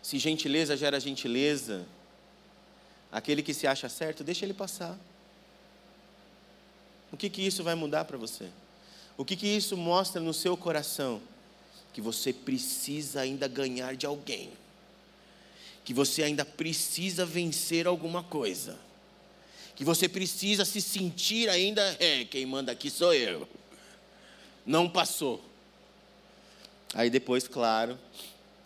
Se 0.00 0.18
gentileza 0.18 0.76
gera 0.76 1.00
gentileza, 1.00 1.84
Aquele 3.14 3.44
que 3.44 3.54
se 3.54 3.64
acha 3.64 3.88
certo, 3.88 4.24
deixa 4.24 4.44
ele 4.44 4.52
passar. 4.52 4.98
O 7.12 7.16
que, 7.16 7.30
que 7.30 7.40
isso 7.40 7.62
vai 7.62 7.76
mudar 7.76 8.04
para 8.06 8.18
você? 8.18 8.48
O 9.16 9.24
que, 9.24 9.36
que 9.36 9.46
isso 9.46 9.76
mostra 9.76 10.20
no 10.20 10.34
seu 10.34 10.56
coração? 10.56 11.22
Que 11.92 12.00
você 12.00 12.32
precisa 12.32 13.20
ainda 13.20 13.46
ganhar 13.46 13.94
de 13.94 14.04
alguém. 14.04 14.50
Que 15.84 15.94
você 15.94 16.24
ainda 16.24 16.44
precisa 16.44 17.24
vencer 17.24 17.86
alguma 17.86 18.24
coisa. 18.24 18.76
Que 19.76 19.84
você 19.84 20.08
precisa 20.08 20.64
se 20.64 20.80
sentir 20.80 21.48
ainda, 21.48 21.96
é, 22.00 22.24
quem 22.24 22.44
manda 22.44 22.72
aqui 22.72 22.90
sou 22.90 23.14
eu. 23.14 23.48
Não 24.66 24.90
passou. 24.90 25.40
Aí 26.92 27.08
depois, 27.08 27.46
claro, 27.46 27.96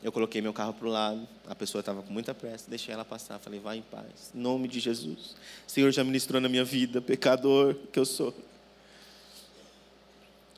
eu 0.03 0.13
coloquei 0.13 0.41
meu 0.41 0.53
carro 0.53 0.73
para 0.73 0.87
o 0.87 0.91
lado, 0.91 1.27
a 1.47 1.55
pessoa 1.55 1.81
estava 1.81 2.03
com 2.03 2.13
muita 2.13 2.33
pressa, 2.33 2.71
deixei 2.71 2.95
ela 2.95 3.05
passar, 3.05 3.39
falei, 3.39 3.59
vai 3.59 3.79
em 3.79 3.83
paz, 3.83 4.31
em 4.33 4.39
nome 4.39 4.69
de 4.69 4.79
Jesus. 4.79 5.35
O 5.67 5.71
Senhor 5.71 5.91
já 5.91 6.05
ministrou 6.05 6.41
na 6.41 6.49
minha 6.49 6.65
vida, 6.65 7.01
pecador 7.01 7.75
que 7.93 7.99
eu 7.99 8.05
sou. 8.05 8.33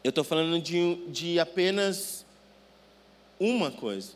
Eu 0.04 0.11
estou 0.11 0.25
falando 0.25 0.61
de, 0.61 0.97
de 1.06 1.38
apenas 1.38 2.25
uma 3.38 3.70
coisa, 3.70 4.12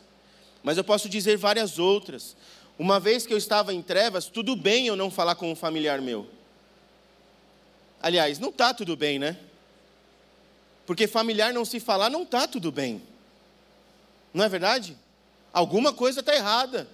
mas 0.62 0.76
eu 0.76 0.85
posso 0.85 1.09
dizer 1.09 1.38
várias 1.38 1.78
outras. 1.78 2.37
Uma 2.78 3.00
vez 3.00 3.26
que 3.26 3.33
eu 3.33 3.38
estava 3.38 3.73
em 3.73 3.81
trevas, 3.81 4.26
tudo 4.26 4.54
bem 4.54 4.88
eu 4.88 4.97
não 4.97 5.11
falar 5.11 5.37
com 5.37 5.50
um 5.50 5.57
familiar 5.57 6.02
meu. 6.02 6.26
Aliás, 8.02 8.38
não 8.38 8.50
está 8.50 8.75
tudo 8.75 8.95
bem, 8.95 9.19
né? 9.19 9.38
Porque 10.85 11.07
familiar 11.07 11.54
não 11.54 11.64
se 11.64 11.81
falar, 11.81 12.11
não 12.11 12.25
está 12.25 12.47
tudo 12.47 12.71
bem. 12.71 13.00
Não 14.35 14.45
é 14.45 14.49
verdade? 14.49 14.99
Alguma 15.55 15.93
coisa 15.93 16.19
está 16.19 16.35
errada. 16.35 16.89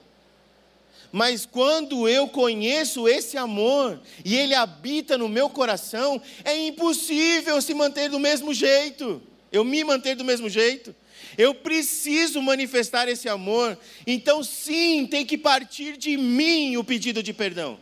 Mas 1.11 1.47
quando 1.47 2.07
eu 2.07 2.29
conheço 2.29 3.09
esse 3.09 3.39
amor 3.39 3.99
e 4.23 4.37
ele 4.37 4.55
habita 4.55 5.17
no 5.17 5.31
meu 5.31 5.49
coração, 5.49 6.21
é 6.45 6.57
impossível 6.67 7.61
se 7.63 7.73
manter 7.73 8.11
do 8.11 8.21
mesmo 8.21 8.53
jeito. 8.53 9.21
Eu 9.51 9.65
me 9.65 9.83
manter 9.83 10.15
do 10.15 10.25
mesmo 10.25 10.49
jeito. 10.49 10.95
Eu 11.39 11.55
preciso 11.55 12.43
manifestar 12.43 13.09
esse 13.09 13.29
amor. 13.29 13.79
Então, 14.07 14.45
sim, 14.45 15.07
tem 15.07 15.25
que 15.25 15.39
partir 15.39 15.97
de 15.97 16.17
mim 16.19 16.77
o 16.77 16.85
pedido 16.85 17.23
de 17.23 17.33
perdão. 17.33 17.81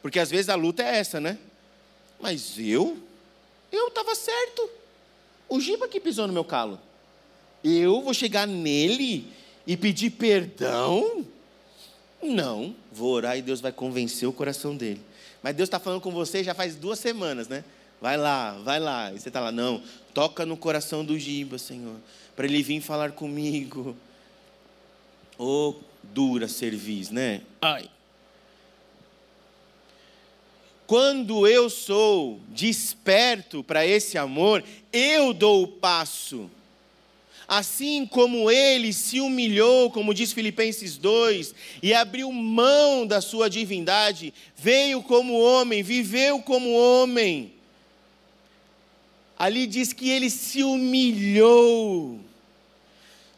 Porque 0.00 0.18
às 0.18 0.30
vezes 0.30 0.48
a 0.48 0.54
luta 0.54 0.82
é 0.82 0.96
essa, 0.96 1.20
né? 1.20 1.38
Mas 2.18 2.54
eu, 2.58 2.96
eu 3.70 3.88
estava 3.88 4.14
certo. 4.14 4.70
O 5.48 5.60
Giba 5.60 5.86
que 5.86 6.00
pisou 6.00 6.26
no 6.26 6.32
meu 6.32 6.44
calo. 6.44 6.80
Eu 7.62 8.00
vou 8.00 8.14
chegar 8.14 8.46
nele 8.46 9.36
e 9.66 9.76
pedir 9.76 10.10
perdão? 10.10 11.26
Não, 12.22 12.74
vou 12.92 13.12
orar 13.12 13.36
e 13.36 13.42
Deus 13.42 13.60
vai 13.60 13.72
convencer 13.72 14.28
o 14.28 14.32
coração 14.32 14.76
dele. 14.76 15.00
Mas 15.42 15.54
Deus 15.54 15.66
está 15.66 15.78
falando 15.78 16.00
com 16.00 16.10
você 16.10 16.42
já 16.42 16.54
faz 16.54 16.76
duas 16.76 16.98
semanas, 16.98 17.48
né? 17.48 17.64
Vai 18.00 18.16
lá, 18.16 18.52
vai 18.64 18.78
lá. 18.78 19.12
E 19.12 19.18
você 19.18 19.28
está 19.28 19.40
lá, 19.40 19.52
não, 19.52 19.82
toca 20.12 20.44
no 20.44 20.56
coração 20.56 21.04
do 21.04 21.18
Giba, 21.18 21.58
Senhor, 21.58 21.96
para 22.34 22.46
ele 22.46 22.62
vir 22.62 22.80
falar 22.80 23.12
comigo. 23.12 23.96
Ô, 25.38 25.70
oh, 25.70 25.74
dura 26.02 26.48
cerviz, 26.48 27.10
né? 27.10 27.42
Ai. 27.60 27.90
Quando 30.86 31.48
eu 31.48 31.68
sou 31.68 32.40
desperto 32.48 33.62
para 33.64 33.84
esse 33.84 34.16
amor, 34.16 34.62
eu 34.92 35.34
dou 35.34 35.64
o 35.64 35.68
passo. 35.68 36.48
Assim 37.48 38.04
como 38.06 38.50
ele 38.50 38.92
se 38.92 39.20
humilhou, 39.20 39.90
como 39.90 40.12
diz 40.12 40.32
Filipenses 40.32 40.96
2, 40.96 41.54
e 41.82 41.94
abriu 41.94 42.32
mão 42.32 43.06
da 43.06 43.20
sua 43.20 43.48
divindade, 43.48 44.34
veio 44.56 45.00
como 45.02 45.38
homem, 45.38 45.82
viveu 45.82 46.40
como 46.40 46.72
homem. 46.72 47.52
Ali 49.38 49.66
diz 49.66 49.92
que 49.92 50.10
ele 50.10 50.28
se 50.28 50.64
humilhou. 50.64 52.18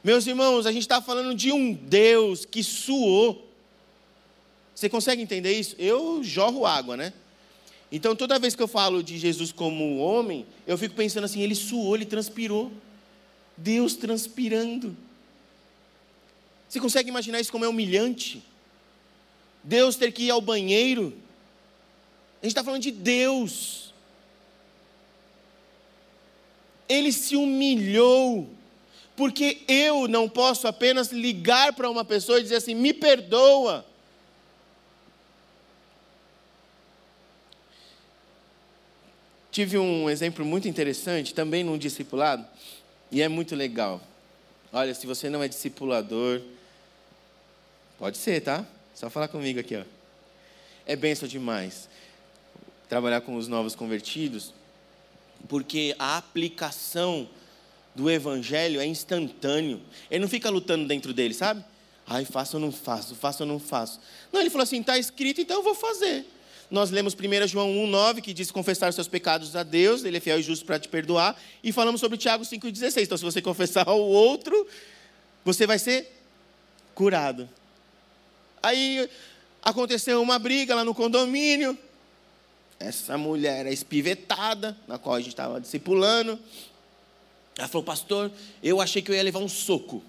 Meus 0.03 0.27
irmãos, 0.27 0.65
a 0.65 0.73
gente 0.73 0.83
está 0.83 1.03
falando 1.03 1.35
de 1.35 1.53
um 1.53 1.73
Deus 1.73 2.47
que 2.47 2.63
suou. 2.63 3.47
Você 4.75 4.89
consegue 4.89 5.21
entender 5.21 5.53
isso? 5.53 5.75
Eu 5.79 6.23
jorro 6.23 6.65
água, 6.65 6.97
né? 6.97 7.13
Então, 7.91 8.15
toda 8.15 8.39
vez 8.39 8.55
que 8.55 8.63
eu 8.63 8.69
falo 8.69 9.03
de 9.03 9.19
Jesus 9.19 9.51
como 9.51 9.99
homem, 9.99 10.47
eu 10.67 10.79
fico 10.79 10.95
pensando 10.95 11.25
assim: 11.25 11.43
ele 11.43 11.55
suou, 11.55 11.95
ele 11.97 12.07
transpirou. 12.07 12.71
Deus 13.59 13.95
transpirando. 13.95 14.97
Você 16.69 16.79
consegue 16.81 17.09
imaginar 17.09 17.41
isso 17.41 17.53
como 17.53 17.65
é 17.65 17.69
humilhante? 17.69 18.43
Deus 19.63 19.97
ter 19.97 20.13
que 20.13 20.25
ir 20.25 20.31
ao 20.31 20.41
banheiro. 20.41 21.13
A 22.41 22.47
gente 22.47 22.53
está 22.53 22.63
falando 22.63 22.83
de 22.83 22.93
Deus. 22.93 23.93
Ele 26.89 27.13
se 27.13 27.37
humilhou, 27.37 28.49
porque 29.17 29.63
eu 29.67 30.07
não 30.09 30.29
posso 30.29 30.67
apenas 30.69 31.11
ligar 31.11 31.73
para 31.75 31.91
uma 31.91 32.05
pessoa 32.05 32.39
e 32.39 32.43
dizer 32.43 32.57
assim: 32.57 32.75
me 32.75 32.95
perdoa. 32.95 33.85
Tive 39.51 39.77
um 39.77 40.09
exemplo 40.09 40.45
muito 40.45 40.69
interessante, 40.69 41.35
também 41.35 41.65
num 41.65 41.77
discipulado, 41.77 42.47
e 43.11 43.23
é 43.23 43.29
muito 43.29 43.55
legal. 43.55 44.01
Olha, 44.73 44.95
se 44.95 45.07
você 45.07 45.31
não 45.31 45.43
é 45.43 45.49
discipulador, 45.49 46.41
pode 47.99 48.19
ser, 48.19 48.41
tá? 48.41 48.67
Só 48.95 49.09
falar 49.09 49.29
comigo 49.29 49.59
aqui, 49.59 49.77
ó. 49.77 49.85
É 50.87 50.97
benção 50.97 51.29
demais 51.29 51.89
trabalhar 52.89 53.21
com 53.21 53.37
os 53.37 53.49
novos 53.49 53.75
convertidos, 53.75 54.55
porque 55.49 55.95
a 55.99 56.17
aplicação 56.17 57.29
do 57.95 58.11
evangelho 58.11 58.81
é 58.81 58.87
instantâneo. 58.87 59.81
Ele 60.11 60.21
não 60.21 60.29
fica 60.29 60.49
lutando 60.49 60.87
dentro 60.87 61.13
dele, 61.13 61.35
sabe? 61.35 61.65
Ai, 62.07 62.25
faço 62.25 62.57
ou 62.57 62.61
não 62.61 62.73
faço, 62.73 63.15
faço 63.15 63.43
ou 63.43 63.49
não 63.49 63.59
faço. 63.59 64.01
Não, 64.33 64.41
ele 64.41 64.49
falou 64.49 64.63
assim: 64.63 64.81
está 64.81 64.99
escrito, 64.99 65.41
então 65.41 65.59
eu 65.59 65.63
vou 65.63 65.75
fazer 65.75 66.25
nós 66.71 66.91
lemos 66.91 67.15
1 67.15 67.47
João 67.49 67.69
1,9, 67.69 68.21
que 68.21 68.35
diz 68.35 68.51
confessar 68.51 68.91
os 68.91 68.95
seus 68.95 69.09
pecados 69.09 69.57
a 69.57 69.63
Deus, 69.63 70.05
ele 70.05 70.19
é 70.19 70.21
fiel 70.21 70.39
e 70.39 70.43
justo 70.43 70.67
para 70.67 70.79
te 70.79 70.89
perdoar, 70.89 71.41
e 71.65 71.73
falamos 71.73 72.01
sobre 72.01 72.19
Tiago 72.19 72.45
5,16. 72.45 73.03
Então, 73.03 73.17
se 73.17 73.25
você 73.25 73.41
confessar 73.41 73.89
ao 73.89 74.01
outro, 74.01 74.67
você 75.45 75.67
vai 75.67 75.79
ser 75.79 76.13
curado. 76.95 77.49
Aí 78.63 79.09
aconteceu 79.63 80.21
uma 80.21 80.39
briga 80.39 80.75
lá 80.75 80.85
no 80.85 80.95
condomínio. 80.95 81.79
Essa 82.79 83.17
mulher 83.17 83.67
é 83.67 83.73
espivetada, 83.73 84.77
na 84.87 84.99
qual 84.99 85.17
a 85.17 85.21
gente 85.21 85.31
estava 85.31 85.61
discipulando. 85.61 86.39
Ela 87.57 87.67
falou, 87.67 87.85
pastor, 87.85 88.31
eu 88.63 88.81
achei 88.81 89.01
que 89.01 89.11
eu 89.11 89.15
ia 89.15 89.23
levar 89.23 89.41
um 89.41 89.49
soco. 89.49 90.03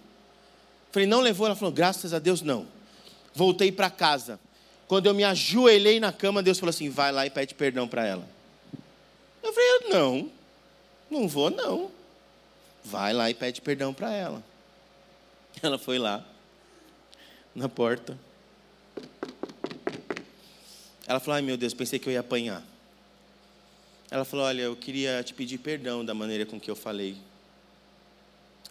Falei, 0.92 1.08
não 1.08 1.22
levou? 1.22 1.48
Ela 1.48 1.56
falou, 1.56 1.74
graças 1.74 2.14
a 2.14 2.20
Deus 2.20 2.42
não. 2.42 2.68
Voltei 3.34 3.72
para 3.72 3.90
casa. 3.90 4.40
Quando 4.90 5.06
eu 5.06 5.14
me 5.14 5.24
ajoelhei 5.24 6.00
na 6.00 6.12
cama, 6.12 6.42
Deus 6.42 6.58
falou 6.58 6.72
assim: 6.72 6.90
vai 6.90 7.12
lá 7.12 7.24
e 7.24 7.30
pede 7.30 7.54
perdão 7.54 7.88
para 7.88 8.08
ela. 8.08 8.28
Eu 9.44 9.54
falei: 9.54 9.88
não, 9.88 10.32
não 11.12 11.28
vou 11.28 11.52
não. 11.52 11.92
Vai 12.84 13.14
lá 13.14 13.30
e 13.30 13.36
pede 13.36 13.62
perdão 13.62 13.94
para 13.94 14.12
ela. 14.12 14.44
Ela 15.62 15.78
foi 15.78 16.00
lá, 16.00 16.26
na 17.54 17.70
porta. 17.70 18.18
Ela 21.06 21.20
falou: 21.20 21.36
ai 21.36 21.44
meu 21.44 21.56
Deus, 21.56 21.76
pensei 21.76 22.00
que 22.00 22.10
eu 22.10 22.14
ia 22.14 22.22
apanhar. 22.22 22.64
Ela 24.10 24.26
falou: 24.26 24.48
olha, 24.48 24.64
eu 24.64 24.76
queria 24.76 25.22
te 25.22 25.36
pedir 25.36 25.60
perdão 25.60 26.04
da 26.04 26.16
maneira 26.16 26.48
com 26.48 26.60
que 26.60 26.72
eu 26.72 26.76
falei. 26.76 27.16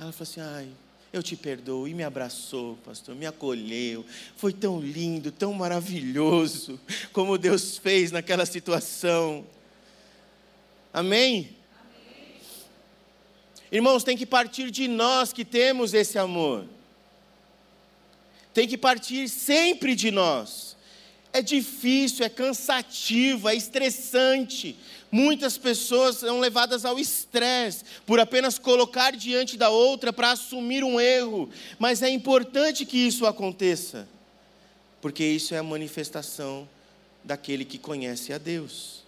Ela 0.00 0.10
falou 0.10 0.22
assim: 0.28 0.40
ai, 0.40 0.68
eu 1.12 1.22
te 1.22 1.36
perdoo. 1.36 1.88
E 1.88 1.94
me 1.94 2.02
abraçou, 2.02 2.76
pastor, 2.84 3.14
me 3.14 3.26
acolheu. 3.26 4.04
Foi 4.36 4.52
tão 4.52 4.80
lindo, 4.80 5.32
tão 5.32 5.52
maravilhoso, 5.52 6.80
como 7.12 7.38
Deus 7.38 7.78
fez 7.78 8.12
naquela 8.12 8.46
situação. 8.46 9.46
Amém? 10.92 11.56
Amém? 11.80 12.36
Irmãos, 13.70 14.04
tem 14.04 14.16
que 14.16 14.26
partir 14.26 14.70
de 14.70 14.88
nós 14.88 15.32
que 15.32 15.44
temos 15.44 15.94
esse 15.94 16.18
amor. 16.18 16.66
Tem 18.52 18.66
que 18.66 18.76
partir 18.76 19.28
sempre 19.28 19.94
de 19.94 20.10
nós. 20.10 20.67
É 21.32 21.42
difícil, 21.42 22.24
é 22.24 22.28
cansativo, 22.28 23.48
é 23.48 23.54
estressante. 23.54 24.76
Muitas 25.10 25.56
pessoas 25.56 26.16
são 26.16 26.40
levadas 26.40 26.84
ao 26.84 26.98
estresse 26.98 27.84
por 28.04 28.20
apenas 28.20 28.58
colocar 28.58 29.12
diante 29.12 29.56
da 29.56 29.70
outra 29.70 30.12
para 30.12 30.32
assumir 30.32 30.84
um 30.84 31.00
erro, 31.00 31.48
mas 31.78 32.02
é 32.02 32.10
importante 32.10 32.84
que 32.84 32.98
isso 32.98 33.26
aconteça, 33.26 34.06
porque 35.00 35.24
isso 35.24 35.54
é 35.54 35.58
a 35.58 35.62
manifestação 35.62 36.68
daquele 37.24 37.64
que 37.64 37.78
conhece 37.78 38.32
a 38.32 38.38
Deus. 38.38 39.02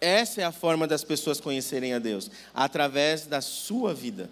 Essa 0.00 0.42
é 0.42 0.44
a 0.44 0.52
forma 0.52 0.86
das 0.86 1.04
pessoas 1.04 1.40
conhecerem 1.40 1.92
a 1.92 1.98
Deus, 1.98 2.30
através 2.54 3.26
da 3.26 3.40
sua 3.40 3.92
vida. 3.92 4.30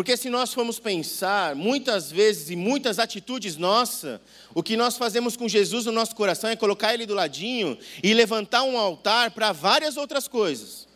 Porque 0.00 0.16
se 0.16 0.30
nós 0.30 0.54
formos 0.54 0.78
pensar, 0.78 1.54
muitas 1.54 2.10
vezes 2.10 2.48
e 2.48 2.56
muitas 2.56 2.98
atitudes 2.98 3.58
nossas, 3.58 4.18
o 4.54 4.62
que 4.62 4.74
nós 4.74 4.96
fazemos 4.96 5.36
com 5.36 5.46
Jesus 5.46 5.84
no 5.84 5.92
nosso 5.92 6.16
coração 6.16 6.48
é 6.48 6.56
colocar 6.56 6.94
ele 6.94 7.04
do 7.04 7.12
ladinho 7.12 7.76
e 8.02 8.14
levantar 8.14 8.62
um 8.62 8.78
altar 8.78 9.30
para 9.32 9.52
várias 9.52 9.98
outras 9.98 10.26
coisas. 10.26 10.88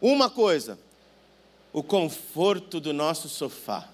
Uma 0.00 0.28
coisa, 0.28 0.80
o 1.72 1.80
conforto 1.80 2.80
do 2.80 2.92
nosso 2.92 3.28
sofá. 3.28 3.88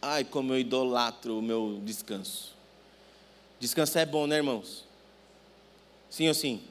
Ai, 0.00 0.24
como 0.24 0.54
eu 0.54 0.58
idolatro 0.58 1.38
o 1.38 1.42
meu 1.42 1.82
descanso. 1.84 2.54
Descansar 3.60 4.04
é 4.04 4.06
bom, 4.06 4.26
né, 4.26 4.36
irmãos? 4.36 4.86
Sim 6.08 6.28
ou 6.28 6.34
sim? 6.34 6.62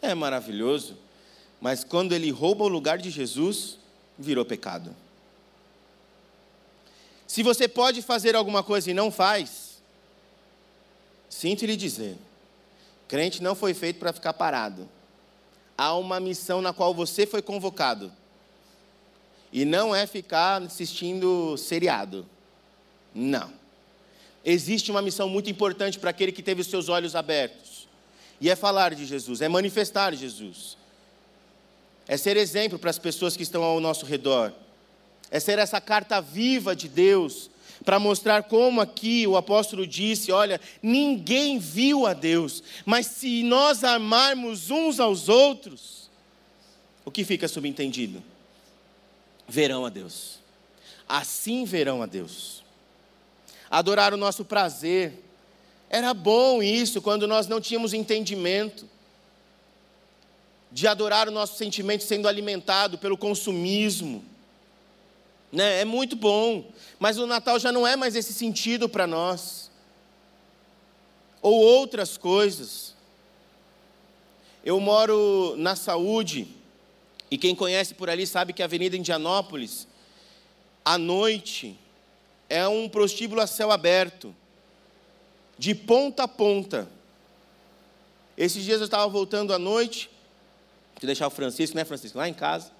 É 0.00 0.14
maravilhoso. 0.14 0.96
Mas 1.60 1.82
quando 1.82 2.12
ele 2.12 2.30
rouba 2.30 2.62
o 2.62 2.68
lugar 2.68 2.96
de 2.96 3.10
Jesus, 3.10 3.79
virou 4.20 4.44
pecado. 4.44 4.94
Se 7.26 7.42
você 7.42 7.66
pode 7.66 8.02
fazer 8.02 8.36
alguma 8.36 8.62
coisa 8.62 8.90
e 8.90 8.94
não 8.94 9.10
faz, 9.10 9.80
sinto 11.28 11.64
lhe 11.64 11.76
dizer: 11.76 12.16
crente 13.08 13.42
não 13.42 13.54
foi 13.54 13.72
feito 13.72 13.98
para 13.98 14.12
ficar 14.12 14.34
parado. 14.34 14.88
Há 15.76 15.94
uma 15.94 16.20
missão 16.20 16.60
na 16.60 16.72
qual 16.72 16.94
você 16.94 17.26
foi 17.26 17.40
convocado. 17.40 18.12
E 19.52 19.64
não 19.64 19.94
é 19.94 20.06
ficar 20.06 20.62
assistindo 20.62 21.56
seriado. 21.56 22.26
Não. 23.14 23.50
Existe 24.44 24.90
uma 24.90 25.02
missão 25.02 25.28
muito 25.28 25.50
importante 25.50 25.98
para 25.98 26.10
aquele 26.10 26.32
que 26.32 26.42
teve 26.42 26.60
os 26.60 26.66
seus 26.68 26.88
olhos 26.88 27.16
abertos. 27.16 27.88
E 28.40 28.48
é 28.48 28.56
falar 28.56 28.94
de 28.94 29.04
Jesus, 29.06 29.40
é 29.40 29.48
manifestar 29.48 30.14
Jesus 30.14 30.76
é 32.10 32.16
ser 32.16 32.36
exemplo 32.36 32.76
para 32.76 32.90
as 32.90 32.98
pessoas 32.98 33.36
que 33.36 33.44
estão 33.44 33.62
ao 33.62 33.78
nosso 33.78 34.04
redor, 34.04 34.52
é 35.30 35.38
ser 35.38 35.60
essa 35.60 35.80
carta 35.80 36.20
viva 36.20 36.74
de 36.74 36.88
Deus, 36.88 37.48
para 37.84 38.00
mostrar 38.00 38.42
como 38.42 38.80
aqui 38.80 39.28
o 39.28 39.36
apóstolo 39.36 39.86
disse: 39.86 40.32
olha, 40.32 40.60
ninguém 40.82 41.60
viu 41.60 42.08
a 42.08 42.12
Deus, 42.12 42.64
mas 42.84 43.06
se 43.06 43.44
nós 43.44 43.84
amarmos 43.84 44.72
uns 44.72 44.98
aos 44.98 45.28
outros, 45.28 46.10
o 47.04 47.12
que 47.12 47.22
fica 47.22 47.46
subentendido? 47.46 48.20
Verão 49.46 49.86
a 49.86 49.88
Deus, 49.88 50.40
assim 51.08 51.64
verão 51.64 52.02
a 52.02 52.06
Deus. 52.06 52.64
Adorar 53.70 54.12
o 54.12 54.16
nosso 54.16 54.44
prazer, 54.44 55.12
era 55.88 56.12
bom 56.12 56.60
isso 56.60 57.00
quando 57.00 57.28
nós 57.28 57.46
não 57.46 57.60
tínhamos 57.60 57.94
entendimento 57.94 58.84
de 60.70 60.86
adorar 60.86 61.28
o 61.28 61.32
nosso 61.32 61.56
sentimento 61.56 62.04
sendo 62.04 62.28
alimentado 62.28 62.98
pelo 62.98 63.16
consumismo. 63.16 64.24
Né? 65.52 65.80
É 65.80 65.84
muito 65.84 66.14
bom, 66.14 66.70
mas 66.98 67.18
o 67.18 67.26
Natal 67.26 67.58
já 67.58 67.72
não 67.72 67.86
é 67.86 67.96
mais 67.96 68.14
esse 68.14 68.32
sentido 68.32 68.88
para 68.88 69.06
nós. 69.06 69.70
Ou 71.42 71.58
outras 71.60 72.16
coisas. 72.16 72.94
Eu 74.64 74.78
moro 74.78 75.54
na 75.56 75.74
saúde, 75.74 76.46
e 77.30 77.38
quem 77.38 77.54
conhece 77.54 77.94
por 77.94 78.10
ali 78.10 78.26
sabe 78.26 78.52
que 78.52 78.62
a 78.62 78.66
Avenida 78.66 78.96
Indianópolis, 78.96 79.88
à 80.84 80.98
noite, 80.98 81.78
é 82.48 82.66
um 82.68 82.88
prostíbulo 82.88 83.40
a 83.40 83.46
céu 83.46 83.70
aberto, 83.70 84.34
de 85.58 85.74
ponta 85.74 86.24
a 86.24 86.28
ponta. 86.28 86.88
Esses 88.36 88.64
dias 88.64 88.80
eu 88.80 88.84
estava 88.84 89.06
voltando 89.08 89.54
à 89.54 89.58
noite, 89.58 90.10
de 91.00 91.06
deixar 91.06 91.26
o 91.26 91.30
Francisco, 91.30 91.76
né, 91.76 91.84
Francisco, 91.84 92.18
lá 92.18 92.28
em 92.28 92.34
casa. 92.34 92.70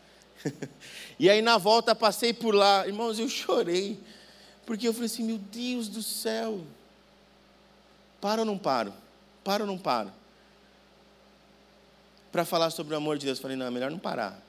e 1.18 1.28
aí 1.28 1.42
na 1.42 1.59
volta 1.59 1.94
passei 1.94 2.33
por 2.33 2.54
lá, 2.54 2.87
irmãos, 2.87 3.18
eu 3.18 3.28
chorei, 3.28 3.98
porque 4.64 4.87
eu 4.87 4.92
falei 4.92 5.06
assim: 5.06 5.24
meu 5.24 5.38
Deus 5.38 5.88
do 5.88 6.02
céu, 6.02 6.61
para 8.20 8.42
ou 8.42 8.46
não 8.46 8.59
paro? 8.59 8.92
Para 9.42 9.64
ou 9.64 9.66
não 9.66 9.78
paro? 9.78 10.12
Para 12.30 12.44
falar 12.44 12.70
sobre 12.70 12.94
o 12.94 12.96
amor 12.96 13.18
de 13.18 13.26
Deus, 13.26 13.38
eu 13.38 13.42
falei: 13.42 13.56
não, 13.56 13.66
é 13.66 13.70
melhor 13.70 13.90
não 13.90 13.98
parar. 13.98 14.40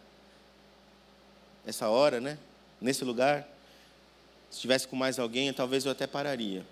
Essa 1.66 1.90
hora, 1.90 2.20
né? 2.20 2.38
Nesse 2.80 3.04
lugar, 3.06 3.48
se 4.50 4.58
estivesse 4.58 4.88
com 4.88 4.96
mais 4.96 5.18
alguém, 5.18 5.52
talvez 5.54 5.86
eu 5.86 5.92
até 5.92 6.06
pararia. 6.06 6.66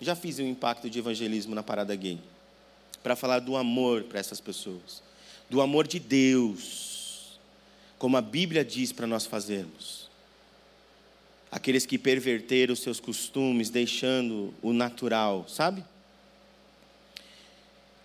Já 0.00 0.14
fiz 0.14 0.38
um 0.38 0.46
impacto 0.46 0.88
de 0.88 0.98
evangelismo 0.98 1.54
na 1.54 1.62
parada 1.62 1.94
gay 1.94 2.20
para 3.02 3.16
falar 3.16 3.40
do 3.40 3.56
amor 3.56 4.04
para 4.04 4.18
essas 4.18 4.40
pessoas, 4.40 5.02
do 5.50 5.60
amor 5.60 5.86
de 5.86 5.98
Deus, 5.98 7.38
como 7.98 8.16
a 8.16 8.20
Bíblia 8.22 8.64
diz 8.64 8.92
para 8.92 9.06
nós 9.06 9.26
fazermos. 9.26 10.08
Aqueles 11.50 11.84
que 11.84 11.98
perverteram 11.98 12.72
os 12.72 12.80
seus 12.80 13.00
costumes, 13.00 13.68
deixando 13.68 14.54
o 14.62 14.72
natural, 14.72 15.44
sabe? 15.48 15.84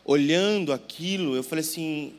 Olhando 0.04 0.74
aquilo, 0.74 1.36
eu 1.36 1.44
falei 1.44 1.64
assim: 1.64 2.16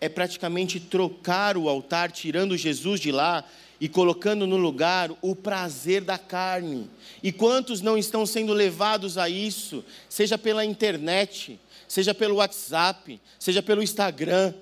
é 0.00 0.08
praticamente 0.08 0.80
trocar 0.80 1.58
o 1.58 1.68
altar, 1.68 2.10
tirando 2.10 2.56
Jesus 2.56 2.98
de 2.98 3.12
lá 3.12 3.44
e 3.78 3.88
colocando 3.88 4.46
no 4.46 4.56
lugar 4.56 5.10
o 5.20 5.36
prazer 5.36 6.02
da 6.02 6.16
carne. 6.16 6.88
E 7.22 7.30
quantos 7.30 7.82
não 7.82 7.98
estão 7.98 8.24
sendo 8.24 8.54
levados 8.54 9.18
a 9.18 9.28
isso, 9.28 9.84
seja 10.08 10.38
pela 10.38 10.64
internet, 10.64 11.60
seja 11.86 12.14
pelo 12.14 12.36
WhatsApp, 12.36 13.20
seja 13.38 13.62
pelo 13.62 13.82
Instagram, 13.82 14.54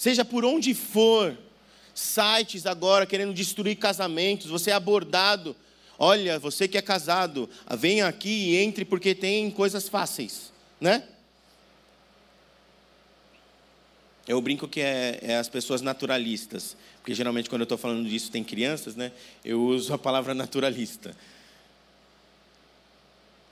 seja 0.00 0.24
por 0.24 0.46
onde 0.46 0.72
for, 0.72 1.36
sites 1.92 2.64
agora 2.64 3.04
querendo 3.04 3.34
destruir 3.34 3.76
casamentos, 3.76 4.46
você 4.46 4.70
é 4.70 4.72
abordado. 4.72 5.54
Olha, 5.98 6.38
você 6.38 6.66
que 6.66 6.78
é 6.78 6.80
casado, 6.80 7.50
venha 7.76 8.06
aqui 8.08 8.30
e 8.30 8.56
entre 8.56 8.86
porque 8.86 9.14
tem 9.14 9.50
coisas 9.50 9.90
fáceis, 9.90 10.50
né? 10.80 11.04
Eu 14.26 14.40
brinco 14.40 14.66
que 14.66 14.80
é, 14.80 15.18
é, 15.20 15.36
as 15.36 15.50
pessoas 15.50 15.82
naturalistas, 15.82 16.78
porque 17.02 17.12
geralmente 17.12 17.50
quando 17.50 17.60
eu 17.60 17.64
estou 17.64 17.76
falando 17.76 18.08
disso 18.08 18.30
tem 18.30 18.42
crianças, 18.42 18.96
né? 18.96 19.12
Eu 19.44 19.62
uso 19.62 19.92
a 19.92 19.98
palavra 19.98 20.32
naturalista. 20.32 21.14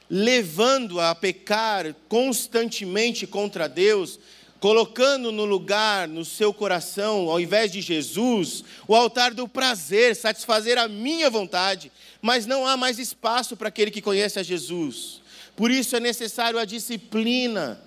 Levando 0.08 0.98
a 0.98 1.14
pecar 1.14 1.94
constantemente 2.08 3.26
contra 3.26 3.68
Deus, 3.68 4.18
colocando 4.60 5.30
no 5.30 5.44
lugar, 5.44 6.08
no 6.08 6.24
seu 6.24 6.52
coração, 6.52 7.30
ao 7.30 7.40
invés 7.40 7.70
de 7.70 7.80
Jesus, 7.80 8.64
o 8.86 8.94
altar 8.94 9.32
do 9.32 9.48
prazer, 9.48 10.16
satisfazer 10.16 10.78
a 10.78 10.88
minha 10.88 11.30
vontade, 11.30 11.92
mas 12.20 12.46
não 12.46 12.66
há 12.66 12.76
mais 12.76 12.98
espaço 12.98 13.56
para 13.56 13.68
aquele 13.68 13.90
que 13.90 14.02
conhece 14.02 14.38
a 14.38 14.42
Jesus. 14.42 15.20
Por 15.54 15.70
isso 15.70 15.96
é 15.96 16.00
necessário 16.00 16.58
a 16.58 16.64
disciplina 16.64 17.80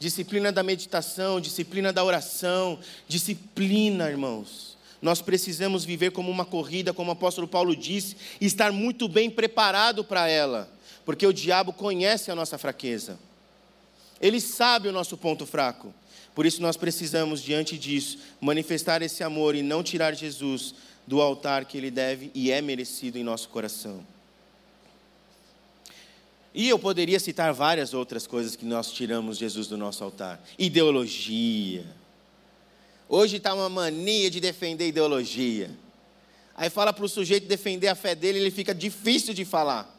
disciplina 0.00 0.50
da 0.50 0.62
meditação, 0.62 1.38
disciplina 1.38 1.92
da 1.92 2.02
oração, 2.02 2.78
disciplina, 3.06 4.08
irmãos. 4.08 4.78
Nós 5.00 5.20
precisamos 5.20 5.84
viver 5.84 6.10
como 6.10 6.30
uma 6.30 6.44
corrida, 6.44 6.94
como 6.94 7.10
o 7.10 7.12
apóstolo 7.12 7.46
Paulo 7.46 7.76
disse, 7.76 8.16
e 8.40 8.46
estar 8.46 8.72
muito 8.72 9.06
bem 9.06 9.30
preparado 9.30 10.02
para 10.02 10.26
ela, 10.26 10.72
porque 11.04 11.26
o 11.26 11.32
diabo 11.32 11.72
conhece 11.72 12.30
a 12.30 12.34
nossa 12.34 12.56
fraqueza. 12.56 13.18
Ele 14.20 14.40
sabe 14.40 14.88
o 14.88 14.92
nosso 14.92 15.18
ponto 15.18 15.44
fraco. 15.44 15.94
Por 16.34 16.46
isso 16.46 16.62
nós 16.62 16.76
precisamos, 16.76 17.42
diante 17.42 17.76
disso, 17.76 18.18
manifestar 18.40 19.02
esse 19.02 19.22
amor 19.22 19.54
e 19.54 19.62
não 19.62 19.82
tirar 19.82 20.14
Jesus 20.14 20.74
do 21.06 21.20
altar 21.20 21.64
que 21.64 21.76
ele 21.76 21.90
deve 21.90 22.30
e 22.34 22.50
é 22.50 22.60
merecido 22.60 23.18
em 23.18 23.24
nosso 23.24 23.48
coração. 23.48 24.04
E 26.52 26.68
eu 26.68 26.78
poderia 26.78 27.20
citar 27.20 27.52
várias 27.52 27.94
outras 27.94 28.26
coisas 28.26 28.56
que 28.56 28.64
nós 28.64 28.90
tiramos 28.92 29.38
Jesus 29.38 29.66
do 29.68 29.76
nosso 29.76 30.02
altar. 30.02 30.42
Ideologia. 30.58 31.84
Hoje 33.08 33.36
está 33.36 33.54
uma 33.54 33.68
mania 33.68 34.30
de 34.30 34.40
defender 34.40 34.88
ideologia. 34.88 35.70
Aí 36.54 36.68
fala 36.68 36.92
para 36.92 37.04
o 37.04 37.08
sujeito 37.08 37.46
defender 37.46 37.88
a 37.88 37.94
fé 37.94 38.14
dele, 38.14 38.38
ele 38.38 38.50
fica 38.50 38.74
difícil 38.74 39.32
de 39.32 39.44
falar. 39.44 39.96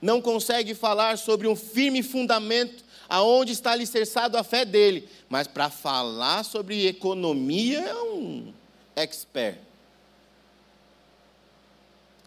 Não 0.00 0.20
consegue 0.20 0.74
falar 0.74 1.18
sobre 1.18 1.48
um 1.48 1.56
firme 1.56 2.02
fundamento 2.02 2.84
aonde 3.08 3.52
está 3.52 3.72
alicerçado 3.72 4.36
a 4.36 4.44
fé 4.44 4.64
dele. 4.64 5.08
Mas 5.28 5.46
para 5.46 5.70
falar 5.70 6.44
sobre 6.44 6.86
economia 6.86 7.80
é 7.80 7.94
um 7.94 8.52
expert. 8.94 9.58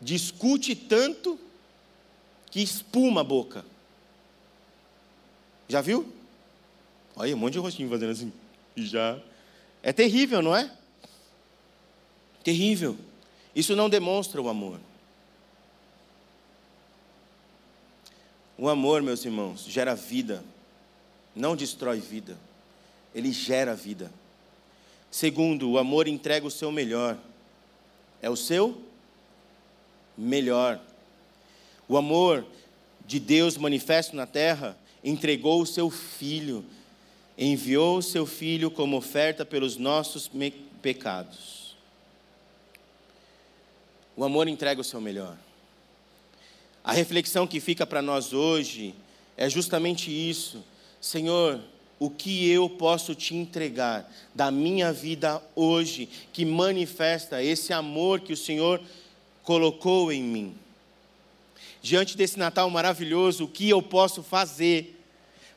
Discute 0.02 0.76
tanto 0.76 1.40
que 2.50 2.62
espuma 2.62 3.22
a 3.22 3.24
boca. 3.24 3.66
Já 5.68 5.82
viu? 5.82 6.12
Olha, 7.16 7.36
um 7.36 7.40
monte 7.40 7.54
de 7.54 7.60
rostinho 7.60 7.90
fazendo 7.90 8.12
assim. 8.12 8.34
Já. 8.76 9.20
É 9.84 9.92
terrível, 9.92 10.42
não 10.42 10.56
é? 10.56 10.72
Terrível. 12.44 12.98
Isso 13.56 13.76
não 13.76 13.90
demonstra 13.90 14.42
o 14.42 14.48
amor. 14.48 14.80
O 18.58 18.68
amor, 18.68 19.02
meus 19.02 19.24
irmãos, 19.24 19.66
gera 19.66 19.96
vida, 19.96 20.44
não 21.40 21.56
destrói 21.56 22.00
vida. 22.00 22.38
Ele 23.16 23.32
gera 23.32 23.74
vida. 23.74 24.12
Segundo, 25.10 25.72
o 25.72 25.78
amor 25.78 26.08
entrega 26.08 26.46
o 26.46 26.52
seu 26.52 26.72
melhor. 26.72 27.18
É 28.22 28.30
o 28.30 28.36
seu 28.36 28.84
melhor. 30.18 30.80
O 31.88 31.98
amor 31.98 32.46
de 33.06 33.20
Deus 33.20 33.58
manifesto 33.58 34.16
na 34.16 34.28
terra 34.28 34.78
entregou 35.04 35.62
o 35.62 35.66
seu 35.66 35.90
filho, 35.90 36.64
enviou 37.38 37.98
o 37.98 38.04
seu 38.04 38.26
filho 38.26 38.70
como 38.70 38.98
oferta 38.98 39.46
pelos 39.46 39.78
nossos 39.78 40.30
pecados. 40.82 41.76
O 44.16 44.26
amor 44.26 44.50
entrega 44.50 44.82
o 44.82 44.84
seu 44.84 45.00
melhor. 45.00 45.38
A 46.84 46.92
reflexão 46.92 47.48
que 47.48 47.62
fica 47.62 47.88
para 47.88 48.02
nós 48.02 48.34
hoje 48.34 48.94
é 49.38 49.50
justamente 49.50 50.12
isso. 50.12 50.62
Senhor, 51.02 51.60
o 51.98 52.10
que 52.10 52.50
eu 52.50 52.70
posso 52.70 53.14
te 53.16 53.36
entregar 53.36 54.10
da 54.34 54.52
minha 54.52 54.92
vida 54.94 55.42
hoje 55.56 56.08
que 56.32 56.46
manifesta 56.46 57.44
esse 57.44 57.74
amor 57.74 58.22
que 58.22 58.34
o 58.34 58.38
Senhor 58.38 58.82
colocou 59.44 60.12
em 60.12 60.24
mim? 60.24 60.56
diante 61.82 62.18
desse 62.18 62.38
Natal 62.38 62.70
maravilhoso, 62.70 63.46
o 63.46 63.48
que 63.48 63.70
eu 63.70 63.82
posso 63.82 64.22
fazer 64.22 64.96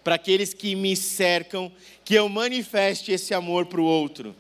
para 0.05 0.17
aqueles 0.17 0.53
que 0.53 0.75
me 0.75 0.97
cercam, 0.97 1.71
que 2.05 2.15
eu 2.15 2.29
manifeste 2.29 3.13
esse 3.13 3.35
amor 3.35 3.67
para 3.67 3.81
o 3.81 3.85
outro? 3.85 4.35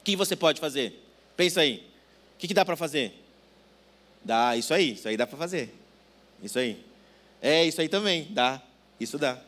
O 0.00 0.04
que 0.04 0.16
você 0.16 0.34
pode 0.34 0.60
fazer? 0.60 1.02
Pensa 1.36 1.60
aí. 1.60 1.86
O 2.34 2.38
que, 2.38 2.48
que 2.48 2.54
dá 2.54 2.64
para 2.64 2.76
fazer? 2.76 3.14
Dá, 4.24 4.56
isso 4.56 4.72
aí, 4.72 4.92
isso 4.92 5.08
aí 5.08 5.16
dá 5.16 5.26
para 5.26 5.38
fazer. 5.38 5.74
Isso 6.42 6.58
aí. 6.58 6.82
É, 7.40 7.64
isso 7.64 7.80
aí 7.80 7.88
também, 7.88 8.28
dá. 8.30 8.60
Isso 8.98 9.18
dá. 9.18 9.38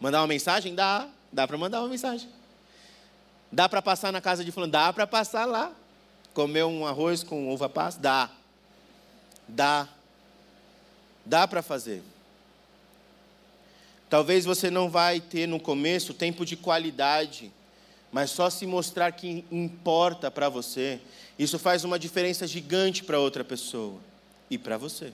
Mandar 0.00 0.20
uma 0.20 0.26
mensagem? 0.26 0.74
Dá. 0.74 1.08
Dá 1.32 1.46
para 1.46 1.58
mandar 1.58 1.80
uma 1.80 1.88
mensagem. 1.88 2.28
Dá 3.50 3.68
para 3.68 3.82
passar 3.82 4.12
na 4.12 4.20
casa 4.20 4.44
de 4.44 4.50
fulano? 4.50 4.72
Dá 4.72 4.92
para 4.92 5.06
passar 5.06 5.44
lá. 5.44 5.72
Comer 6.32 6.64
um 6.64 6.86
arroz 6.86 7.22
com 7.22 7.52
uva 7.52 7.68
passa? 7.68 8.00
Dá. 8.00 8.30
Dá. 9.48 9.88
Dá 11.24 11.46
para 11.46 11.62
fazer. 11.62 12.02
Talvez 14.10 14.44
você 14.44 14.70
não 14.70 14.88
vai 14.90 15.20
ter 15.20 15.46
no 15.46 15.58
começo 15.58 16.14
tempo 16.14 16.44
de 16.44 16.56
qualidade, 16.56 17.50
mas 18.12 18.30
só 18.30 18.48
se 18.48 18.66
mostrar 18.66 19.10
que 19.12 19.44
importa 19.50 20.30
para 20.30 20.48
você, 20.48 21.00
isso 21.38 21.58
faz 21.58 21.82
uma 21.82 21.98
diferença 21.98 22.46
gigante 22.46 23.02
para 23.02 23.18
outra 23.18 23.42
pessoa 23.42 23.98
e 24.48 24.56
para 24.56 24.76
você. 24.76 25.12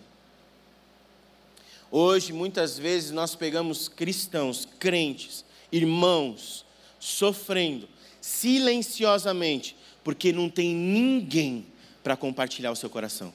Hoje, 1.91 2.33
muitas 2.33 2.79
vezes, 2.79 3.11
nós 3.11 3.35
pegamos 3.35 3.89
cristãos, 3.89 4.67
crentes, 4.79 5.45
irmãos, 5.73 6.65
sofrendo 7.01 7.89
silenciosamente, 8.21 9.77
porque 10.05 10.33
não 10.33 10.49
tem 10.49 10.75
ninguém 10.75 11.67
para 12.03 12.17
compartilhar 12.17 12.71
o 12.71 12.77
seu 12.77 12.89
coração? 12.89 13.33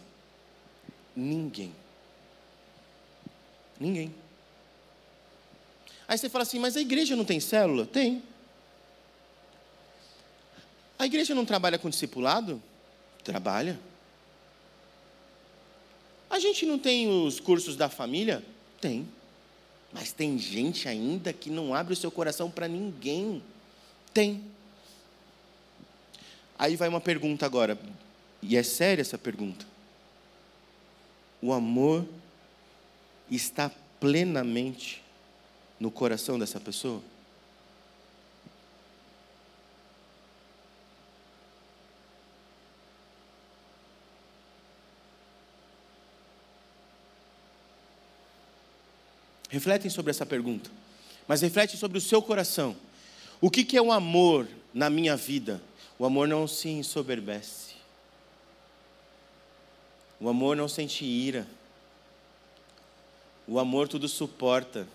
Ninguém. 1.15 1.74
Ninguém. 3.80 4.13
Aí 6.08 6.18
você 6.18 6.30
fala 6.30 6.44
assim, 6.44 6.60
mas 6.60 6.78
a 6.78 6.82
igreja 6.82 7.15
não 7.15 7.26
tem 7.26 7.39
célula? 7.39 7.86
Tem. 7.86 8.24
A 10.98 11.06
igreja 11.06 11.36
não 11.36 11.46
trabalha 11.46 11.78
com 11.78 11.89
discipulado? 11.89 12.62
Trabalha. 13.24 13.80
A 16.36 16.39
gente 16.39 16.65
não 16.65 16.78
tem 16.78 17.08
os 17.08 17.39
cursos 17.39 17.78
da 17.78 17.88
família? 17.88 18.43
Tem. 18.82 19.08
Mas 19.93 20.12
tem 20.12 20.38
gente 20.38 20.86
ainda 20.86 21.32
que 21.32 21.50
não 21.50 21.74
abre 21.74 21.93
o 21.93 21.95
seu 21.95 22.12
coração 22.12 22.52
para 22.52 22.67
ninguém. 22.67 23.41
Tem. 24.13 24.43
Aí 26.60 26.76
vai 26.76 26.89
uma 26.89 27.00
pergunta 27.00 27.45
agora, 27.45 27.80
e 28.41 28.58
é 28.58 28.63
séria 28.63 29.02
essa 29.02 29.17
pergunta. 29.17 29.65
O 31.41 31.54
amor 31.54 32.06
está 33.32 33.71
plenamente 33.98 35.02
no 35.80 35.89
coração 35.89 36.38
dessa 36.38 36.60
pessoa? 36.60 37.02
Refletem 49.56 49.89
sobre 49.89 50.10
essa 50.10 50.26
pergunta, 50.26 50.70
mas 51.26 51.41
refletem 51.41 51.78
sobre 51.78 51.98
o 51.98 52.02
seu 52.02 52.22
coração. 52.22 52.76
O 53.39 53.50
que, 53.50 53.63
que 53.63 53.78
é 53.78 53.82
o 53.82 53.89
amor 53.89 54.46
na 54.74 54.89
minha 54.89 55.15
vida? 55.15 55.63
O 55.98 56.06
amor 56.06 56.28
não 56.28 56.46
se 56.46 56.68
ensoberbece. 56.68 57.76
O 60.20 60.28
amor 60.28 60.58
não 60.58 60.68
sente 60.68 61.06
ira. 61.06 61.48
O 63.48 63.58
amor 63.58 63.88
tudo 63.88 64.10
suporta. 64.10 64.86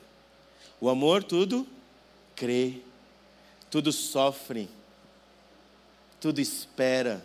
O 0.78 0.90
amor 0.90 1.24
tudo 1.24 1.66
crê. 2.36 2.82
Tudo 3.70 3.90
sofre. 3.90 4.68
Tudo 6.20 6.38
espera. 6.38 7.24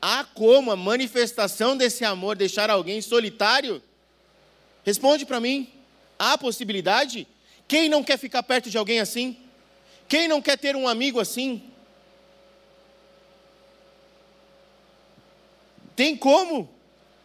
Há 0.00 0.24
como 0.24 0.70
a 0.70 0.76
manifestação 0.76 1.76
desse 1.76 2.06
amor 2.06 2.36
deixar 2.36 2.70
alguém 2.70 3.02
solitário? 3.02 3.82
Responde 4.82 5.26
para 5.26 5.40
mim. 5.40 5.75
Há 6.18 6.36
possibilidade? 6.38 7.26
Quem 7.68 7.88
não 7.88 8.02
quer 8.02 8.18
ficar 8.18 8.42
perto 8.42 8.70
de 8.70 8.78
alguém 8.78 9.00
assim? 9.00 9.36
Quem 10.08 10.28
não 10.28 10.40
quer 10.40 10.56
ter 10.56 10.76
um 10.76 10.86
amigo 10.86 11.20
assim? 11.20 11.62
Tem 15.94 16.16
como? 16.16 16.68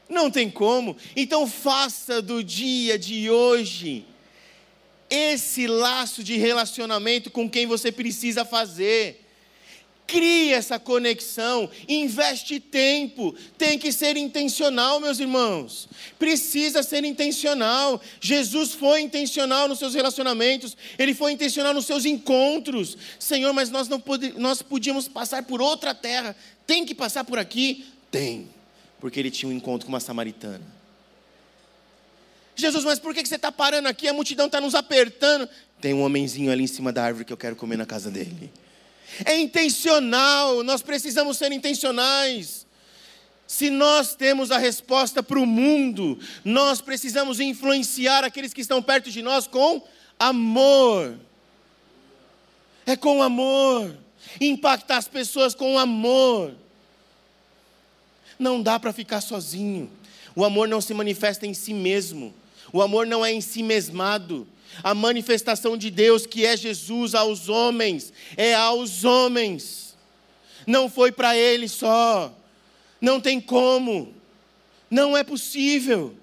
Não 0.10 0.32
tem 0.32 0.50
como. 0.50 0.98
Então 1.16 1.48
faça 1.48 2.22
do 2.22 2.44
dia 2.44 2.98
de 2.98 3.30
hoje 3.30 4.06
esse 5.10 5.68
laço 5.68 6.24
de 6.24 6.38
relacionamento 6.38 7.30
com 7.30 7.50
quem 7.50 7.68
você 7.68 7.92
precisa 7.92 8.46
fazer. 8.46 9.21
Crie 10.08 10.52
essa 10.52 10.78
conexão, 10.78 11.70
investe 11.88 12.60
tempo, 12.60 13.34
tem 13.58 13.80
que 13.80 13.94
ser 13.94 14.18
intencional, 14.18 15.00
meus 15.00 15.20
irmãos. 15.20 15.88
Precisa 16.20 16.84
ser 16.84 17.06
intencional. 17.06 18.02
Jesus 18.20 18.74
foi 18.74 19.02
intencional 19.02 19.70
nos 19.70 19.80
seus 19.80 19.94
relacionamentos, 19.94 20.76
ele 21.00 21.14
foi 21.14 21.32
intencional 21.32 21.74
nos 21.74 21.86
seus 21.86 22.06
encontros. 22.06 22.98
Senhor, 23.18 23.54
mas 23.54 23.70
nós 23.70 23.88
não 23.88 24.00
pod 24.00 24.34
nós 24.38 24.62
podíamos 24.62 25.08
passar 25.08 25.44
por 25.44 25.62
outra 25.62 25.96
terra. 25.96 26.36
Tem 26.68 26.86
que 26.86 26.94
passar 26.94 27.24
por 27.24 27.40
aqui? 27.40 27.86
Tem. 28.10 28.50
Porque 29.00 29.20
ele 29.20 29.32
tinha 29.32 29.50
um 29.50 29.54
encontro 29.54 29.86
com 29.86 29.94
uma 29.94 30.00
samaritana. 30.00 30.62
Jesus, 32.56 32.84
mas 32.84 33.00
por 33.00 33.14
que 33.14 33.26
você 33.26 33.36
está 33.36 33.52
parando 33.52 33.88
aqui? 33.88 34.08
A 34.08 34.14
multidão 34.14 34.46
está 34.48 34.60
nos 34.60 34.76
apertando. 34.76 35.48
Tem 35.80 35.94
um 35.94 36.04
homenzinho 36.04 36.52
ali 36.52 36.64
em 36.64 36.68
cima 36.68 36.92
da 36.92 37.04
árvore 37.04 37.26
que 37.26 37.34
eu 37.34 37.38
quero 37.38 37.56
comer 37.56 37.78
na 37.78 37.86
casa 37.86 38.12
dele. 38.12 38.52
É 39.26 39.38
intencional, 39.38 40.64
nós 40.64 40.82
precisamos 40.82 41.38
ser 41.38 41.52
intencionais. 41.52 42.66
Se 43.46 43.70
nós 43.70 44.16
temos 44.16 44.50
a 44.50 44.58
resposta 44.58 45.22
para 45.22 45.38
o 45.38 45.46
mundo, 45.46 46.18
nós 46.44 46.80
precisamos 46.80 47.40
influenciar 47.40 48.24
aqueles 48.24 48.54
que 48.54 48.62
estão 48.62 48.82
perto 48.82 49.12
de 49.12 49.22
nós 49.22 49.46
com 49.46 49.82
amor. 50.18 51.18
É 52.86 52.96
com 52.96 53.22
amor. 53.22 53.94
Impactar 54.40 54.98
as 54.98 55.08
pessoas 55.08 55.54
com 55.54 55.78
amor. 55.78 56.54
Não 58.40 58.62
dá 58.62 58.80
para 58.80 58.94
ficar 58.94 59.20
sozinho. 59.20 59.92
O 60.36 60.46
amor 60.46 60.68
não 60.68 60.80
se 60.80 60.94
manifesta 60.94 61.46
em 61.46 61.54
si 61.54 61.74
mesmo. 61.74 62.34
O 62.72 62.82
amor 62.82 63.06
não 63.06 63.26
é 63.26 63.34
em 63.34 63.42
si 63.42 63.62
mesmado. 63.62 64.48
A 64.84 64.94
manifestação 64.94 65.78
de 65.78 65.92
Deus, 65.92 66.26
que 66.26 66.46
é 66.46 66.56
Jesus 66.56 67.14
aos 67.14 67.50
homens, 67.50 68.12
é 68.38 68.54
aos 68.54 69.04
homens. 69.04 69.96
Não 70.66 70.90
foi 70.90 71.12
para 71.12 71.36
ele 71.36 71.68
só. 71.68 72.34
Não 73.00 73.20
tem 73.20 73.42
como. 73.42 74.14
Não 74.90 75.16
é 75.18 75.24
possível. 75.24 76.16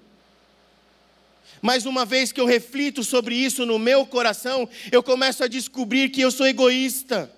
Mas 1.61 1.85
uma 1.85 2.05
vez 2.05 2.31
que 2.31 2.39
eu 2.39 2.45
reflito 2.45 3.03
sobre 3.03 3.35
isso 3.35 3.65
no 3.65 3.77
meu 3.77 4.05
coração, 4.05 4.67
eu 4.91 5.03
começo 5.03 5.43
a 5.43 5.47
descobrir 5.47 6.09
que 6.09 6.21
eu 6.21 6.31
sou 6.31 6.47
egoísta. 6.47 7.31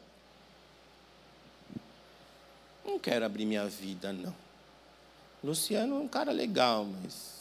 Não 2.86 3.00
quero 3.00 3.26
abrir 3.26 3.46
minha 3.46 3.66
vida, 3.68 4.14
não. 4.14 4.36
Luciano 5.44 5.96
é 5.96 6.00
um 6.00 6.08
cara 6.08 6.32
legal, 6.32 6.88
mas 7.02 7.41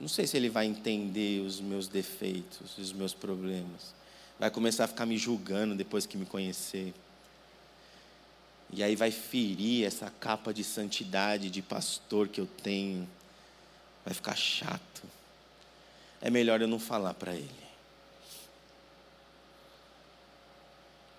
não 0.00 0.08
sei 0.08 0.26
se 0.26 0.36
ele 0.36 0.48
vai 0.48 0.64
entender 0.64 1.42
os 1.42 1.60
meus 1.60 1.86
defeitos, 1.86 2.78
os 2.78 2.92
meus 2.92 3.12
problemas. 3.12 3.94
Vai 4.38 4.50
começar 4.50 4.84
a 4.84 4.88
ficar 4.88 5.04
me 5.04 5.18
julgando 5.18 5.74
depois 5.74 6.06
que 6.06 6.16
me 6.16 6.24
conhecer. 6.24 6.94
E 8.72 8.82
aí 8.82 8.96
vai 8.96 9.10
ferir 9.10 9.84
essa 9.84 10.10
capa 10.18 10.54
de 10.54 10.64
santidade 10.64 11.50
de 11.50 11.60
pastor 11.60 12.28
que 12.28 12.40
eu 12.40 12.46
tenho. 12.46 13.06
Vai 14.02 14.14
ficar 14.14 14.34
chato. 14.34 15.02
É 16.22 16.30
melhor 16.30 16.62
eu 16.62 16.68
não 16.68 16.78
falar 16.78 17.12
para 17.12 17.34
ele. 17.34 17.50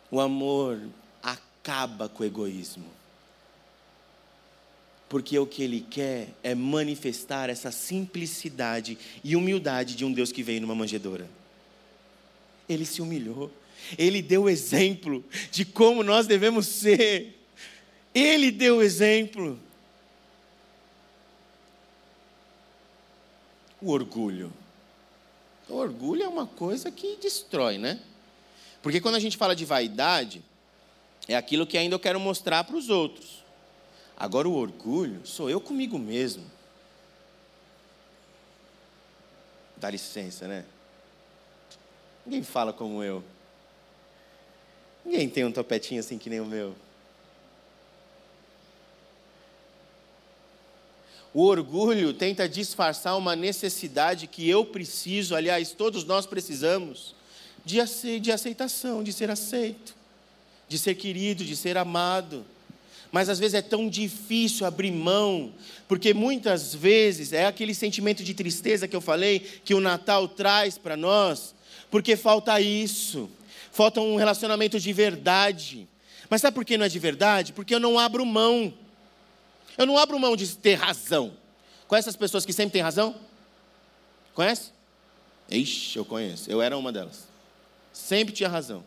O 0.09 0.19
amor 0.19 0.81
acaba 1.21 2.09
com 2.09 2.23
o 2.23 2.25
egoísmo 2.25 3.00
porque 5.11 5.37
o 5.37 5.45
que 5.45 5.61
ele 5.61 5.81
quer 5.81 6.29
é 6.41 6.55
manifestar 6.55 7.49
essa 7.49 7.69
simplicidade 7.69 8.97
e 9.21 9.35
humildade 9.35 9.93
de 9.93 10.05
um 10.05 10.13
Deus 10.13 10.31
que 10.31 10.41
veio 10.41 10.61
numa 10.61 10.73
manjedoura. 10.73 11.29
Ele 12.67 12.85
se 12.85 13.01
humilhou, 13.01 13.51
ele 13.97 14.21
deu 14.21 14.47
exemplo 14.47 15.21
de 15.51 15.65
como 15.65 16.01
nós 16.01 16.27
devemos 16.27 16.65
ser. 16.65 17.37
Ele 18.15 18.51
deu 18.51 18.81
exemplo. 18.81 19.59
O 23.81 23.91
orgulho. 23.91 24.49
O 25.67 25.75
orgulho 25.75 26.23
é 26.23 26.27
uma 26.29 26.47
coisa 26.47 26.89
que 26.89 27.17
destrói, 27.17 27.77
né? 27.77 27.99
Porque 28.81 29.01
quando 29.01 29.15
a 29.15 29.19
gente 29.19 29.35
fala 29.35 29.57
de 29.57 29.65
vaidade, 29.65 30.41
é 31.27 31.35
aquilo 31.35 31.67
que 31.67 31.77
ainda 31.77 31.95
eu 31.95 31.99
quero 31.99 32.17
mostrar 32.17 32.63
para 32.63 32.77
os 32.77 32.87
outros. 32.87 33.40
Agora 34.21 34.47
o 34.47 34.53
orgulho 34.53 35.25
sou 35.25 35.49
eu 35.49 35.59
comigo 35.59 35.97
mesmo. 35.97 36.45
Dá 39.75 39.89
licença, 39.89 40.47
né? 40.47 40.63
Ninguém 42.23 42.43
fala 42.43 42.71
como 42.71 43.03
eu. 43.03 43.23
Ninguém 45.03 45.27
tem 45.27 45.43
um 45.43 45.51
topetinho 45.51 45.99
assim 45.99 46.19
que 46.19 46.29
nem 46.29 46.39
o 46.39 46.45
meu. 46.45 46.75
O 51.33 51.41
orgulho 51.41 52.13
tenta 52.13 52.47
disfarçar 52.47 53.17
uma 53.17 53.35
necessidade 53.35 54.27
que 54.27 54.47
eu 54.47 54.63
preciso, 54.63 55.35
aliás, 55.35 55.71
todos 55.71 56.03
nós 56.03 56.27
precisamos, 56.27 57.15
de 57.65 57.81
aceitação, 58.31 59.01
de 59.01 59.11
ser 59.11 59.31
aceito, 59.31 59.95
de 60.67 60.77
ser 60.77 60.93
querido, 60.93 61.43
de 61.43 61.55
ser 61.55 61.75
amado 61.75 62.45
mas 63.11 63.27
às 63.27 63.39
vezes 63.39 63.55
é 63.55 63.61
tão 63.61 63.89
difícil 63.89 64.65
abrir 64.65 64.91
mão, 64.91 65.53
porque 65.87 66.13
muitas 66.13 66.73
vezes 66.73 67.33
é 67.33 67.45
aquele 67.45 67.73
sentimento 67.73 68.23
de 68.23 68.33
tristeza 68.33 68.87
que 68.87 68.95
eu 68.95 69.01
falei 69.01 69.39
que 69.39 69.73
o 69.73 69.81
Natal 69.81 70.27
traz 70.27 70.77
para 70.77 70.95
nós, 70.95 71.53
porque 71.89 72.15
falta 72.15 72.61
isso, 72.61 73.29
falta 73.71 73.99
um 73.99 74.15
relacionamento 74.15 74.79
de 74.79 74.93
verdade. 74.93 75.87
Mas 76.29 76.41
sabe 76.41 76.55
por 76.55 76.63
que 76.63 76.77
não 76.77 76.85
é 76.85 76.89
de 76.89 76.99
verdade? 76.99 77.51
Porque 77.51 77.75
eu 77.75 77.79
não 77.79 77.99
abro 77.99 78.25
mão. 78.25 78.73
Eu 79.77 79.85
não 79.85 79.97
abro 79.97 80.17
mão 80.17 80.35
de 80.37 80.47
ter 80.55 80.75
razão. 80.75 81.33
Conhece 81.87 82.07
as 82.07 82.15
pessoas 82.15 82.45
que 82.45 82.53
sempre 82.53 82.71
têm 82.71 82.81
razão? 82.81 83.13
Conhece? 84.33 84.71
Ixi, 85.49 85.97
eu 85.97 86.05
conheço. 86.05 86.49
Eu 86.49 86.61
era 86.61 86.77
uma 86.77 86.89
delas. 86.89 87.27
Sempre 87.91 88.33
tinha 88.33 88.47
razão. 88.47 88.81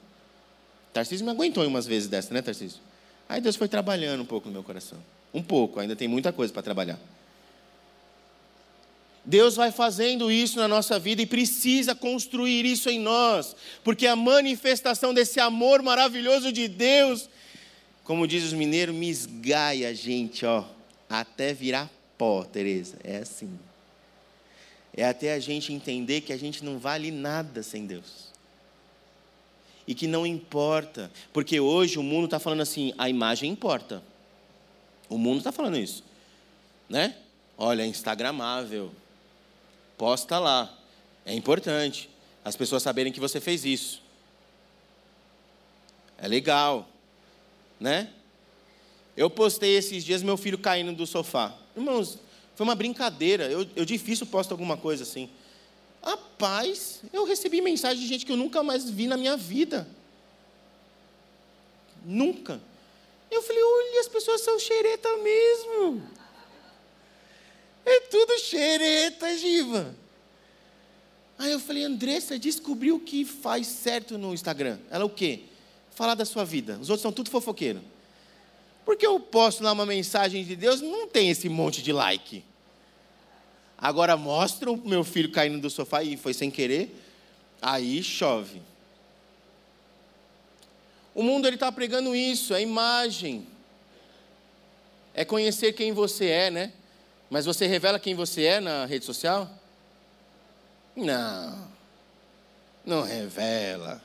Tarcísio 0.94 1.26
me 1.26 1.32
aguentou 1.32 1.66
umas 1.66 1.87
vezes 1.87 2.08
dessa, 2.08 2.32
né, 2.32 2.40
Tarcísio? 2.40 2.80
Aí 3.28 3.40
Deus 3.40 3.56
foi 3.56 3.68
trabalhando 3.68 4.22
um 4.22 4.26
pouco 4.26 4.48
no 4.48 4.52
meu 4.52 4.62
coração. 4.62 4.98
Um 5.32 5.42
pouco, 5.42 5.80
ainda 5.80 5.96
tem 5.96 6.06
muita 6.06 6.32
coisa 6.32 6.52
para 6.52 6.62
trabalhar. 6.62 6.98
Deus 9.24 9.56
vai 9.56 9.72
fazendo 9.72 10.30
isso 10.30 10.58
na 10.58 10.68
nossa 10.68 10.98
vida 10.98 11.22
e 11.22 11.26
precisa 11.26 11.94
construir 11.94 12.66
isso 12.66 12.90
em 12.90 13.00
nós, 13.00 13.56
porque 13.82 14.06
a 14.06 14.14
manifestação 14.14 15.14
desse 15.14 15.40
amor 15.40 15.82
maravilhoso 15.82 16.52
de 16.52 16.68
Deus, 16.68 17.28
como 18.02 18.26
diz 18.26 18.44
os 18.44 18.52
mineiros, 18.52 18.94
me 18.94 19.08
esgaia 19.08 19.88
a 19.88 19.94
gente, 19.94 20.44
ó, 20.44 20.62
até 21.08 21.54
virar 21.54 21.90
pó, 22.18 22.44
Tereza. 22.44 22.96
É 23.02 23.18
assim. 23.18 23.58
É 24.96 25.04
até 25.04 25.32
a 25.32 25.40
gente 25.40 25.72
entender 25.72 26.20
que 26.20 26.32
a 26.32 26.37
gente 26.37 26.62
não 26.62 26.78
vale 26.78 27.10
nada 27.10 27.62
sem 27.62 27.87
Deus. 27.87 28.23
E 29.87 29.94
que 29.94 30.07
não 30.07 30.27
importa, 30.27 31.11
porque 31.33 31.61
hoje 31.61 31.99
o 31.99 32.03
mundo 32.03 32.25
está 32.25 32.38
falando 32.38 32.62
assim: 32.62 32.92
a 32.97 33.09
imagem 33.09 33.51
importa. 33.51 34.03
O 35.09 35.18
mundo 35.18 35.38
está 35.38 35.53
falando 35.53 35.77
isso, 35.77 36.03
né? 36.88 37.16
Olha, 37.59 37.83
é 37.83 37.87
instagramável, 37.87 38.90
Posta 39.97 40.38
lá. 40.38 40.73
É 41.25 41.33
importante 41.35 42.11
as 42.44 42.57
pessoas 42.57 42.83
saberem 42.83 43.12
que 43.12 43.20
você 43.20 43.40
fez 43.40 43.64
isso. 43.64 44.03
É 46.18 46.29
legal, 46.29 46.88
né? 47.81 48.11
Eu 49.16 49.31
postei 49.31 49.77
esses 49.77 50.05
dias 50.05 50.23
meu 50.23 50.37
filho 50.37 50.59
caindo 50.59 50.92
do 50.92 51.07
sofá. 51.07 51.55
Irmãos, 51.77 52.18
foi 52.55 52.64
uma 52.64 52.75
brincadeira. 52.75 53.44
Eu, 53.44 53.66
eu 53.77 53.85
difícil 53.85 54.27
posto 54.27 54.51
alguma 54.53 54.77
coisa 54.77 55.05
assim. 55.05 55.31
Rapaz, 56.05 57.01
eu 57.12 57.25
recebi 57.25 57.62
mensagem 57.62 58.03
de 58.03 58.07
gente 58.07 58.27
que 58.27 58.33
eu 58.33 58.37
nunca 58.37 58.62
mais 58.62 58.88
vi 58.88 59.07
na 59.07 59.17
minha 59.17 59.37
vida. 59.37 59.88
Nunca. 62.05 62.61
Eu 63.31 63.43
falei, 63.43 63.62
olha, 63.62 64.01
as 64.01 64.09
pessoas 64.09 64.43
são 64.43 64.59
xereta 64.59 65.09
mesmo. 65.17 66.07
É 67.87 68.01
tudo 68.01 68.38
xereta, 68.38 69.35
Giva. 69.37 69.95
Aí 71.38 71.51
eu 71.51 71.59
falei, 71.59 71.85
Andressa, 71.85 72.38
descobriu 72.38 72.97
o 72.97 73.01
que 73.01 73.25
faz 73.25 73.67
certo 73.67 74.19
no 74.19 74.35
Instagram. 74.35 74.79
Ela 74.90 75.07
o 75.07 75.11
quê? 75.11 75.45
Falar 75.90 76.14
da 76.14 76.27
sua 76.27 76.45
vida. 76.45 76.79
Os 76.81 76.90
outros 76.90 77.03
são 77.03 77.12
tudo 77.12 77.31
fofoqueiro. 77.31 77.83
Porque 78.85 79.07
eu 79.07 79.19
posto 79.19 79.62
lá 79.62 79.73
uma 79.73 79.87
mensagem 79.87 80.45
de 80.45 80.55
Deus, 80.55 80.83
não 80.83 81.09
tem 81.09 81.31
esse 81.31 81.49
monte 81.49 81.83
de 81.83 81.93
like. 81.93 82.45
Agora 83.85 84.16
mostra 84.16 84.73
o 84.73 84.79
meu 84.79 85.05
filho 85.05 85.31
caindo 85.31 85.61
do 85.61 85.68
sofá 85.68 86.03
e 86.03 86.16
foi 86.16 86.33
sem 86.33 86.51
querer, 86.51 86.99
aí 87.61 88.03
chove. 88.03 88.62
O 91.14 91.23
mundo 91.23 91.47
ele 91.47 91.57
está 91.57 91.70
pregando 91.70 92.16
isso, 92.16 92.55
é 92.55 92.62
imagem. 92.62 93.47
É 95.12 95.23
conhecer 95.23 95.75
quem 95.75 95.92
você 95.92 96.25
é, 96.31 96.51
né? 96.51 96.73
Mas 97.29 97.44
você 97.44 97.66
revela 97.66 98.01
quem 98.01 98.14
você 98.14 98.44
é 98.44 98.59
na 98.59 98.87
rede 98.87 99.05
social? 99.05 99.51
Não, 100.97 101.68
não 102.87 103.03
revela. 103.03 104.01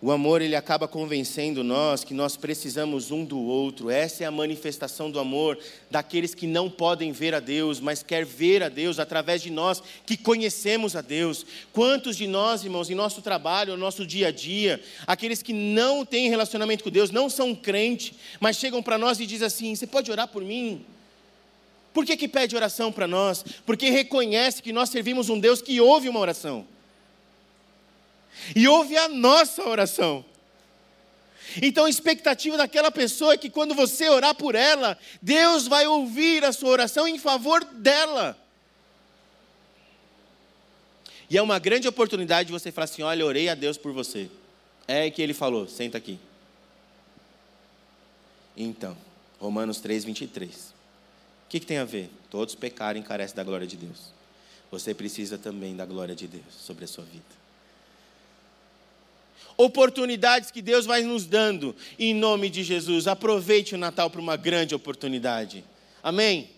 O 0.00 0.12
amor 0.12 0.40
ele 0.40 0.54
acaba 0.54 0.86
convencendo 0.86 1.64
nós 1.64 2.04
que 2.04 2.14
nós 2.14 2.36
precisamos 2.36 3.10
um 3.10 3.24
do 3.24 3.36
outro. 3.40 3.90
Essa 3.90 4.22
é 4.22 4.26
a 4.28 4.30
manifestação 4.30 5.10
do 5.10 5.18
amor 5.18 5.58
daqueles 5.90 6.36
que 6.36 6.46
não 6.46 6.70
podem 6.70 7.10
ver 7.10 7.34
a 7.34 7.40
Deus, 7.40 7.80
mas 7.80 8.00
quer 8.00 8.24
ver 8.24 8.62
a 8.62 8.68
Deus 8.68 9.00
através 9.00 9.42
de 9.42 9.50
nós 9.50 9.82
que 10.06 10.16
conhecemos 10.16 10.94
a 10.94 11.00
Deus. 11.00 11.44
Quantos 11.72 12.16
de 12.16 12.28
nós, 12.28 12.62
irmãos, 12.62 12.88
em 12.88 12.94
nosso 12.94 13.20
trabalho, 13.22 13.72
no 13.72 13.78
nosso 13.78 14.06
dia 14.06 14.28
a 14.28 14.30
dia, 14.30 14.80
aqueles 15.04 15.42
que 15.42 15.52
não 15.52 16.04
têm 16.04 16.28
relacionamento 16.28 16.84
com 16.84 16.90
Deus, 16.90 17.10
não 17.10 17.28
são 17.28 17.52
crentes, 17.52 18.14
mas 18.38 18.56
chegam 18.56 18.80
para 18.80 18.98
nós 18.98 19.18
e 19.18 19.26
dizem 19.26 19.48
assim: 19.48 19.74
"Você 19.74 19.86
pode 19.86 20.12
orar 20.12 20.28
por 20.28 20.44
mim?" 20.44 20.80
Por 21.92 22.06
que, 22.06 22.16
que 22.16 22.28
pede 22.28 22.54
oração 22.54 22.92
para 22.92 23.08
nós? 23.08 23.44
Porque 23.66 23.90
reconhece 23.90 24.62
que 24.62 24.72
nós 24.72 24.90
servimos 24.90 25.28
um 25.28 25.40
Deus 25.40 25.60
que 25.60 25.80
ouve 25.80 26.08
uma 26.08 26.20
oração. 26.20 26.64
E 28.54 28.66
ouve 28.68 28.96
a 28.96 29.08
nossa 29.08 29.66
oração. 29.68 30.24
Então 31.62 31.86
a 31.86 31.90
expectativa 31.90 32.56
daquela 32.56 32.90
pessoa 32.90 33.32
é 33.32 33.36
que 33.38 33.48
quando 33.48 33.74
você 33.74 34.08
orar 34.08 34.34
por 34.34 34.54
ela, 34.54 34.98
Deus 35.22 35.66
vai 35.66 35.86
ouvir 35.86 36.44
a 36.44 36.52
sua 36.52 36.70
oração 36.70 37.08
em 37.08 37.18
favor 37.18 37.64
dela. 37.64 38.36
E 41.30 41.36
é 41.36 41.42
uma 41.42 41.58
grande 41.58 41.86
oportunidade 41.86 42.46
de 42.46 42.52
você 42.52 42.72
falar 42.72 42.84
assim: 42.84 43.02
olha, 43.02 43.24
orei 43.24 43.48
a 43.48 43.54
Deus 43.54 43.76
por 43.76 43.92
você. 43.92 44.30
É 44.86 45.10
que 45.10 45.20
ele 45.20 45.34
falou, 45.34 45.68
senta 45.68 45.98
aqui. 45.98 46.18
Então, 48.56 48.96
Romanos 49.38 49.80
3, 49.80 50.04
23. 50.04 50.54
O 51.48 51.50
que, 51.50 51.60
que 51.60 51.66
tem 51.66 51.78
a 51.78 51.84
ver? 51.84 52.10
Todos 52.30 52.54
pecaram 52.54 52.98
e 52.98 53.02
carecem 53.02 53.36
da 53.36 53.44
glória 53.44 53.66
de 53.66 53.76
Deus. 53.76 54.10
Você 54.70 54.94
precisa 54.94 55.38
também 55.38 55.76
da 55.76 55.86
glória 55.86 56.14
de 56.14 56.26
Deus 56.26 56.44
sobre 56.58 56.84
a 56.84 56.88
sua 56.88 57.04
vida. 57.04 57.24
Oportunidades 59.60 60.52
que 60.52 60.62
Deus 60.62 60.86
vai 60.86 61.02
nos 61.02 61.26
dando, 61.26 61.74
em 61.98 62.14
nome 62.14 62.48
de 62.48 62.62
Jesus. 62.62 63.08
Aproveite 63.08 63.74
o 63.74 63.78
Natal 63.78 64.08
para 64.08 64.20
uma 64.20 64.36
grande 64.36 64.72
oportunidade. 64.72 65.64
Amém? 66.00 66.48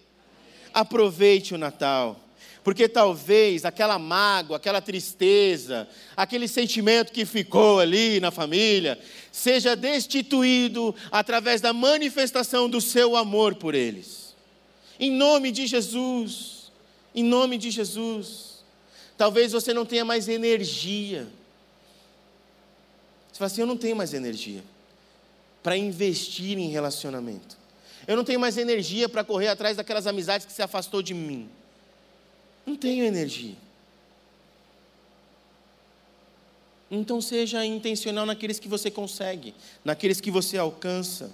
Aproveite 0.74 1.54
o 1.54 1.58
Natal. 1.58 2.20
Porque 2.62 2.86
talvez 2.86 3.64
aquela 3.64 3.98
mágoa, 3.98 4.58
aquela 4.58 4.82
tristeza, 4.82 5.88
aquele 6.14 6.46
sentimento 6.46 7.10
que 7.10 7.24
ficou 7.24 7.80
ali 7.80 8.20
na 8.20 8.30
família, 8.30 8.98
seja 9.32 9.74
destituído 9.74 10.94
através 11.10 11.62
da 11.62 11.72
manifestação 11.72 12.68
do 12.68 12.82
seu 12.82 13.16
amor 13.16 13.54
por 13.54 13.74
eles. 13.74 14.36
Em 14.98 15.10
nome 15.10 15.50
de 15.50 15.66
Jesus. 15.66 16.70
Em 17.14 17.24
nome 17.24 17.56
de 17.56 17.70
Jesus. 17.70 18.62
Talvez 19.16 19.52
você 19.52 19.72
não 19.72 19.86
tenha 19.86 20.04
mais 20.04 20.28
energia. 20.28 21.26
Fala 23.40 23.46
assim: 23.46 23.62
eu 23.62 23.66
não 23.66 23.76
tenho 23.78 23.96
mais 23.96 24.12
energia 24.12 24.62
para 25.62 25.74
investir 25.74 26.58
em 26.58 26.68
relacionamento. 26.68 27.56
Eu 28.06 28.14
não 28.14 28.22
tenho 28.22 28.38
mais 28.38 28.58
energia 28.58 29.08
para 29.08 29.24
correr 29.24 29.48
atrás 29.48 29.78
daquelas 29.78 30.06
amizades 30.06 30.46
que 30.46 30.52
se 30.52 30.60
afastou 30.60 31.00
de 31.00 31.14
mim. 31.14 31.48
Não 32.66 32.76
tenho 32.76 33.02
energia. 33.02 33.56
Então 36.90 37.18
seja 37.22 37.64
intencional 37.64 38.26
naqueles 38.26 38.58
que 38.58 38.68
você 38.68 38.90
consegue, 38.90 39.54
naqueles 39.82 40.20
que 40.20 40.30
você 40.30 40.58
alcança. 40.58 41.32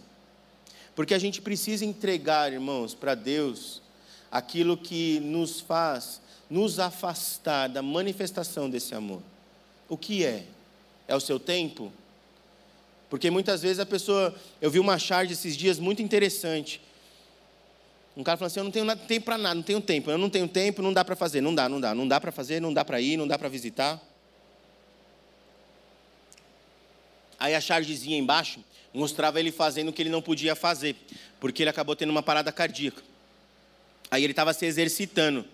Porque 0.95 1.13
a 1.13 1.19
gente 1.19 1.43
precisa 1.43 1.85
entregar, 1.85 2.53
irmãos, 2.53 2.95
para 2.95 3.17
Deus 3.17 3.83
aquilo 4.31 4.77
que 4.77 5.19
nos 5.19 5.59
faz 5.59 6.21
nos 6.49 6.79
afastar 6.79 7.69
da 7.69 7.83
manifestação 7.83 8.71
desse 8.71 8.95
amor. 8.95 9.21
O 9.89 9.97
que 9.97 10.25
é? 10.25 10.47
É 11.09 11.15
o 11.15 11.21
seu 11.21 11.39
tempo? 11.39 11.93
Porque 13.09 13.31
muitas 13.31 13.63
vezes 13.63 13.79
a 13.79 13.87
pessoa. 13.87 14.35
Eu 14.61 14.71
vi 14.71 14.79
uma 14.79 14.99
charge 14.99 15.33
esses 15.33 15.57
dias 15.57 15.79
muito 15.79 16.03
interessante. 16.03 16.81
Um 18.17 18.25
cara 18.25 18.37
falou 18.37 18.47
assim: 18.47 18.61
Eu 18.61 18.65
não 18.65 18.71
tenho 18.71 18.97
tempo 18.97 19.27
para 19.27 19.39
nada, 19.39 19.55
não 19.55 19.63
tenho 19.63 19.81
tempo. 19.81 20.11
Eu 20.11 20.19
não 20.19 20.29
tenho 20.29 20.49
tempo, 20.49 20.83
não 20.83 20.93
dá 20.93 21.05
para 21.05 21.15
fazer. 21.15 21.41
Não 21.41 21.55
dá, 21.55 21.69
não 21.69 21.81
dá. 21.81 21.95
Não 21.95 22.09
dá 22.09 22.21
para 22.21 22.33
fazer, 22.33 22.61
não 22.61 22.73
dá 22.73 22.85
para 22.85 23.01
ir, 23.01 23.17
não 23.17 23.29
dá 23.29 23.39
para 23.39 23.49
visitar. 23.49 24.03
Aí 27.39 27.55
a 27.55 27.61
chargezinha 27.61 28.17
embaixo 28.17 28.61
mostrava 28.93 29.39
ele 29.39 29.53
fazendo 29.53 29.91
o 29.91 29.93
que 29.93 30.03
ele 30.03 30.09
não 30.09 30.23
podia 30.23 30.57
fazer, 30.57 30.97
porque 31.39 31.63
ele 31.63 31.71
acabou 31.71 31.95
tendo 31.95 32.09
uma 32.11 32.23
parada 32.23 32.51
cardíaca. 32.51 33.03
Aí 34.11 34.25
ele 34.25 34.33
estava 34.33 34.55
se 34.55 34.65
exercitando. 34.65 35.45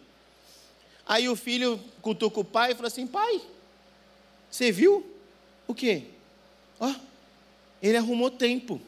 Aí 1.04 1.28
o 1.28 1.34
filho 1.34 1.80
cutuca 2.00 2.40
o 2.40 2.44
pai 2.44 2.72
e 2.72 2.74
falou 2.74 2.86
assim: 2.86 3.06
Pai, 3.06 3.40
você 4.50 4.70
viu? 4.70 5.11
O 5.72 5.74
quê? 5.74 6.02
Ó, 6.78 6.86
oh, 6.86 6.94
ele 7.82 7.96
arrumou 7.96 8.30
tempo. 8.30 8.78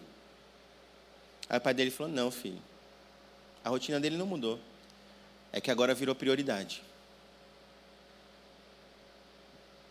Aí 1.49 1.57
o 1.57 1.61
pai 1.62 1.72
dele 1.72 1.91
falou: 1.91 2.12
Não, 2.12 2.30
filho, 2.30 2.61
a 3.64 3.70
rotina 3.70 3.99
dele 3.99 4.18
não 4.18 4.26
mudou. 4.26 4.61
É 5.51 5.62
que 5.62 5.70
agora 5.70 5.95
virou 5.95 6.14
prioridade. 6.14 6.82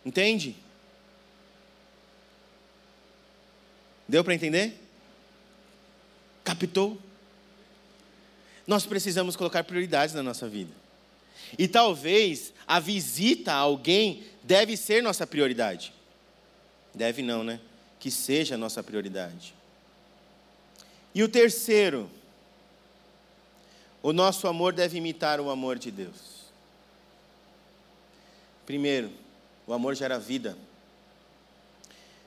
Entende? 0.05 0.55
Deu 4.07 4.23
para 4.23 4.35
entender? 4.35 4.79
Captou? 6.43 7.01
Nós 8.67 8.85
precisamos 8.85 9.35
colocar 9.35 9.63
prioridades 9.63 10.13
na 10.13 10.21
nossa 10.21 10.47
vida. 10.47 10.71
E 11.57 11.67
talvez 11.67 12.53
a 12.67 12.79
visita 12.79 13.51
a 13.51 13.55
alguém 13.55 14.23
deve 14.43 14.77
ser 14.77 15.01
nossa 15.01 15.25
prioridade. 15.25 15.91
Deve 16.93 17.21
não, 17.21 17.43
né? 17.43 17.59
Que 17.99 18.11
seja 18.11 18.55
a 18.55 18.57
nossa 18.57 18.83
prioridade. 18.83 19.53
E 21.15 21.23
o 21.23 21.29
terceiro, 21.29 22.09
o 24.01 24.11
nosso 24.11 24.47
amor 24.47 24.73
deve 24.73 24.97
imitar 24.97 25.39
o 25.39 25.49
amor 25.49 25.77
de 25.77 25.91
Deus. 25.91 26.33
Primeiro, 28.65 29.11
o 29.67 29.73
amor 29.73 29.95
gera 29.95 30.19
vida. 30.19 30.57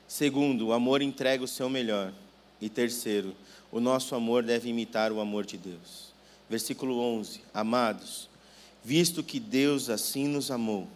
Segundo, 0.07 0.67
o 0.67 0.73
amor 0.73 1.01
entrega 1.01 1.43
o 1.43 1.47
seu 1.47 1.69
melhor. 1.69 2.13
E 2.61 2.69
terceiro, 2.69 3.35
o 3.71 3.79
nosso 3.79 4.15
amor 4.15 4.43
deve 4.43 4.69
imitar 4.69 5.11
o 5.11 5.19
amor 5.19 5.45
de 5.45 5.57
Deus. 5.57 6.13
Versículo 6.49 6.99
11: 6.99 7.41
Amados, 7.53 8.29
visto 8.83 9.21
que 9.21 9.39
Deus 9.39 9.89
assim 9.89 10.27
nos 10.27 10.49
amou, 10.49 10.87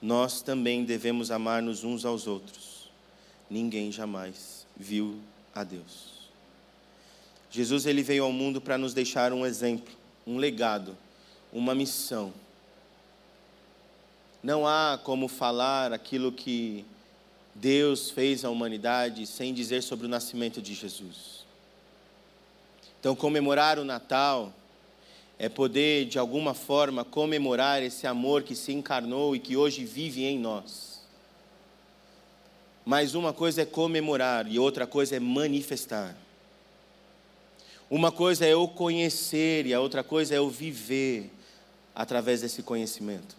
nós 0.00 0.40
também 0.40 0.84
devemos 0.84 1.30
amar-nos 1.30 1.84
uns 1.84 2.04
aos 2.04 2.26
outros. 2.26 2.77
Ninguém 3.50 3.90
jamais 3.90 4.66
viu 4.76 5.20
a 5.54 5.64
Deus. 5.64 6.18
Jesus 7.50 7.86
ele 7.86 8.02
veio 8.02 8.24
ao 8.24 8.32
mundo 8.32 8.60
para 8.60 8.76
nos 8.76 8.92
deixar 8.92 9.32
um 9.32 9.46
exemplo, 9.46 9.94
um 10.26 10.36
legado, 10.36 10.96
uma 11.52 11.74
missão. 11.74 12.32
Não 14.42 14.66
há 14.66 14.98
como 15.02 15.26
falar 15.28 15.92
aquilo 15.92 16.30
que 16.30 16.84
Deus 17.54 18.10
fez 18.10 18.44
à 18.44 18.50
humanidade 18.50 19.26
sem 19.26 19.52
dizer 19.52 19.82
sobre 19.82 20.06
o 20.06 20.08
nascimento 20.08 20.62
de 20.62 20.74
Jesus. 20.74 21.44
Então, 23.00 23.16
comemorar 23.16 23.78
o 23.78 23.84
Natal 23.84 24.52
é 25.38 25.48
poder, 25.48 26.06
de 26.06 26.18
alguma 26.18 26.52
forma, 26.52 27.04
comemorar 27.04 27.82
esse 27.82 28.06
amor 28.06 28.42
que 28.42 28.54
se 28.54 28.72
encarnou 28.72 29.34
e 29.34 29.38
que 29.38 29.56
hoje 29.56 29.84
vive 29.84 30.24
em 30.24 30.38
nós. 30.38 30.87
Mas 32.88 33.14
uma 33.14 33.34
coisa 33.34 33.60
é 33.60 33.64
comemorar 33.66 34.50
e 34.50 34.58
outra 34.58 34.86
coisa 34.86 35.14
é 35.14 35.20
manifestar. 35.20 36.16
Uma 37.90 38.10
coisa 38.10 38.46
é 38.46 38.54
eu 38.54 38.66
conhecer 38.66 39.66
e 39.66 39.74
a 39.74 39.80
outra 39.80 40.02
coisa 40.02 40.34
é 40.34 40.38
eu 40.38 40.48
viver 40.48 41.30
através 41.94 42.40
desse 42.40 42.62
conhecimento. 42.62 43.36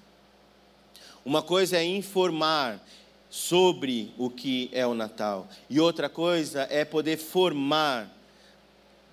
Uma 1.26 1.41
coisa 1.41 1.78
é 1.78 1.84
informar 1.84 2.80
sobre 3.28 4.14
o 4.20 4.30
que 4.30 4.70
é 4.72 4.86
o 4.86 4.93
Natal, 4.93 5.47
e 5.68 5.80
outra 5.80 6.08
coisa 6.08 6.68
é 6.70 6.86
poder 6.86 7.18
formar 7.18 8.08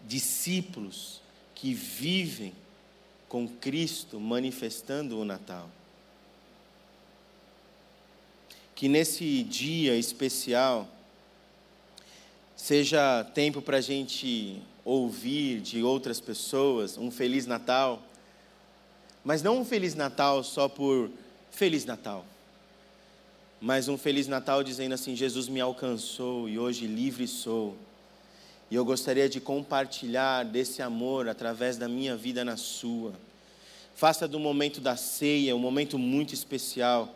discípulos 0.06 1.22
que 1.54 1.72
vivem 1.72 2.52
com 3.26 3.48
Cristo 3.48 4.20
manifestando 4.20 5.18
o 5.18 5.24
Natal. 5.24 5.70
Que 8.76 8.88
nesse 8.88 9.42
dia 9.42 9.96
especial 9.96 10.86
seja 12.54 13.24
tempo 13.24 13.60
para 13.60 13.78
a 13.78 13.80
gente 13.80 14.62
ouvir 14.84 15.60
de 15.60 15.82
outras 15.82 16.20
pessoas 16.20 16.98
um 16.98 17.10
Feliz 17.10 17.46
Natal, 17.46 18.02
mas 19.24 19.42
não 19.42 19.60
um 19.60 19.64
Feliz 19.64 19.94
Natal 19.94 20.44
só 20.44 20.68
por 20.68 21.10
Feliz 21.50 21.86
Natal, 21.86 22.24
mas 23.60 23.88
um 23.88 23.96
Feliz 23.96 24.28
Natal 24.28 24.62
dizendo 24.62 24.92
assim: 24.92 25.16
Jesus 25.16 25.48
me 25.48 25.60
alcançou 25.60 26.46
e 26.46 26.58
hoje 26.58 26.86
livre 26.86 27.26
sou. 27.26 27.74
E 28.70 28.74
eu 28.74 28.84
gostaria 28.84 29.26
de 29.26 29.40
compartilhar 29.40 30.44
desse 30.44 30.82
amor 30.82 31.30
através 31.30 31.78
da 31.78 31.88
minha 31.88 32.14
vida 32.14 32.44
na 32.44 32.58
sua. 32.58 33.14
Faça 33.94 34.28
do 34.28 34.38
momento 34.38 34.82
da 34.82 34.96
ceia 34.96 35.56
um 35.56 35.58
momento 35.58 35.98
muito 35.98 36.34
especial. 36.34 37.14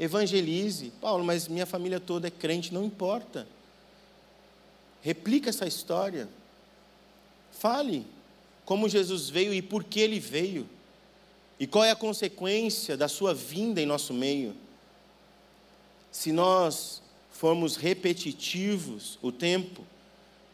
Evangelize. 0.00 0.90
Paulo, 0.98 1.22
mas 1.22 1.46
minha 1.46 1.66
família 1.66 2.00
toda 2.00 2.28
é 2.28 2.30
crente, 2.30 2.72
não 2.72 2.86
importa. 2.86 3.46
Replica 5.02 5.50
essa 5.50 5.66
história. 5.66 6.26
Fale 7.52 8.06
como 8.64 8.88
Jesus 8.88 9.28
veio 9.28 9.52
e 9.52 9.60
por 9.60 9.84
que 9.84 10.00
ele 10.00 10.18
veio. 10.18 10.66
E 11.58 11.66
qual 11.66 11.84
é 11.84 11.90
a 11.90 11.96
consequência 11.96 12.96
da 12.96 13.08
sua 13.08 13.34
vinda 13.34 13.78
em 13.82 13.84
nosso 13.84 14.14
meio. 14.14 14.56
Se 16.10 16.32
nós 16.32 17.02
formos 17.30 17.76
repetitivos 17.76 19.18
o 19.20 19.30
tempo 19.30 19.84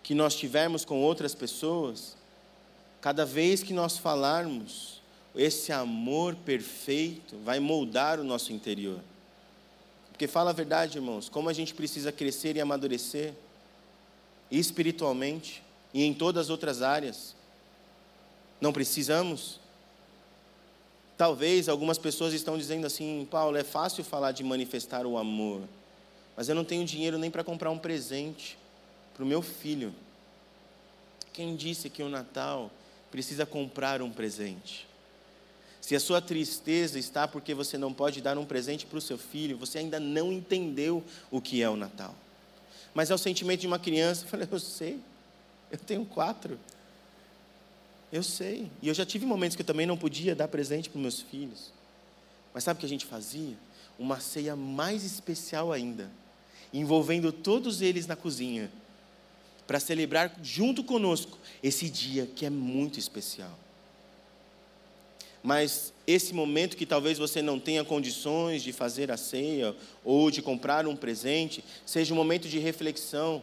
que 0.03 0.13
nós 0.13 0.35
tivermos 0.35 0.85
com 0.85 1.01
outras 1.03 1.37
pessoas, 1.37 2.17
cada 3.01 3.25
vez 3.25 3.63
que 3.63 3.73
nós 3.73 3.97
falarmos, 3.97 5.01
esse 5.37 5.71
amor 5.71 6.35
perfeito 6.35 7.37
vai 7.45 7.61
moldar 7.61 8.19
o 8.19 8.25
nosso 8.25 8.53
interior. 8.53 9.01
Porque 10.17 10.27
fala 10.27 10.49
a 10.49 10.55
verdade, 10.55 10.97
irmãos, 10.97 11.29
como 11.29 11.51
a 11.51 11.53
gente 11.53 11.75
precisa 11.75 12.11
crescer 12.11 12.57
e 12.57 12.61
amadurecer 12.63 13.35
espiritualmente, 14.51 15.63
e 15.93 16.05
em 16.05 16.15
todas 16.15 16.47
as 16.47 16.51
outras 16.51 16.81
áreas. 16.81 17.37
Não 18.59 18.73
precisamos? 18.73 19.61
Talvez 21.19 21.69
algumas 21.69 21.99
pessoas 21.99 22.33
estão 22.33 22.57
dizendo 22.57 22.87
assim, 22.87 23.29
Paulo, 23.31 23.59
é 23.59 23.63
fácil 23.63 24.03
falar 24.03 24.33
de 24.33 24.43
manifestar 24.43 25.05
o 25.05 25.19
amor, 25.19 25.61
mas 26.35 26.49
eu 26.49 26.55
não 26.55 26.65
tenho 26.65 26.87
dinheiro 26.87 27.19
nem 27.19 27.31
para 27.31 27.45
comprar 27.45 27.71
um 27.71 27.79
presente 27.79 28.57
para 29.13 29.23
o 29.23 29.27
meu 29.27 29.43
filho. 29.43 29.95
Quem 31.31 31.55
disse 31.55 31.91
que 31.91 32.03
o 32.03 32.09
Natal 32.09 32.71
precisa 33.11 33.45
comprar 33.45 34.01
um 34.01 34.11
presente? 34.11 34.89
Se 35.87 35.95
a 35.95 36.01
sua 36.01 36.21
tristeza 36.21 36.99
está 36.99 37.29
porque 37.29 37.55
você 37.55 37.79
não 37.79 37.93
pode 37.93 38.21
dar 38.21 38.37
um 38.37 38.45
presente 38.45 38.85
para 38.85 38.99
o 38.99 39.01
seu 39.01 39.17
filho, 39.17 39.57
você 39.57 39.79
ainda 39.79 40.01
não 40.01 40.33
entendeu 40.33 41.01
o 41.31 41.41
que 41.41 41.63
é 41.63 41.71
o 41.71 41.77
Natal. 41.77 42.13
Mas 42.93 43.09
é 43.09 43.15
o 43.15 43.19
sentimento 43.19 43.61
de 43.61 43.69
uma 43.69 43.79
criança, 43.79 44.25
eu 44.25 44.29
falei, 44.29 44.49
eu 44.51 44.59
sei. 44.59 44.99
Eu 45.71 45.79
tenho 45.79 46.05
quatro. 46.05 46.59
Eu 48.13 48.25
sei. 48.25 48.69
E 48.83 48.89
eu 48.89 48.95
já 48.95 49.07
tive 49.07 49.25
momentos 49.27 49.55
que 49.55 49.63
eu 49.63 49.67
também 49.67 49.87
não 49.87 49.97
podia 49.97 50.35
dar 50.35 50.49
presente 50.49 50.91
para 50.91 51.01
meus 51.01 51.21
filhos. 51.21 51.71
Mas 52.53 52.65
sabe 52.65 52.79
o 52.79 52.81
que 52.81 52.87
a 52.87 52.89
gente 52.89 53.07
fazia? 53.07 53.55
Uma 53.97 54.19
ceia 54.19 54.57
mais 54.57 55.05
especial 55.05 55.73
ainda, 55.73 56.11
envolvendo 56.75 57.31
todos 57.31 57.81
eles 57.81 58.09
na 58.09 58.17
cozinha, 58.17 58.73
para 59.69 59.79
celebrar 59.79 60.37
junto 60.43 60.83
conosco 60.83 61.39
esse 61.63 61.89
dia 61.89 62.27
que 62.27 62.45
é 62.45 62.51
muito 62.51 62.99
especial. 62.99 63.57
Mas 65.47 65.93
esse 66.09 66.35
momento 66.35 66.77
que 66.77 66.85
talvez 66.85 67.19
você 67.19 67.41
não 67.41 67.61
tenha 67.61 67.85
condições 67.85 68.65
de 68.65 68.73
fazer 68.73 69.13
a 69.13 69.17
ceia 69.17 69.77
ou 70.05 70.29
de 70.29 70.43
comprar 70.43 70.89
um 70.89 70.97
presente, 70.97 71.63
seja 71.87 72.13
um 72.13 72.17
momento 72.17 72.49
de 72.49 72.59
reflexão 72.59 73.41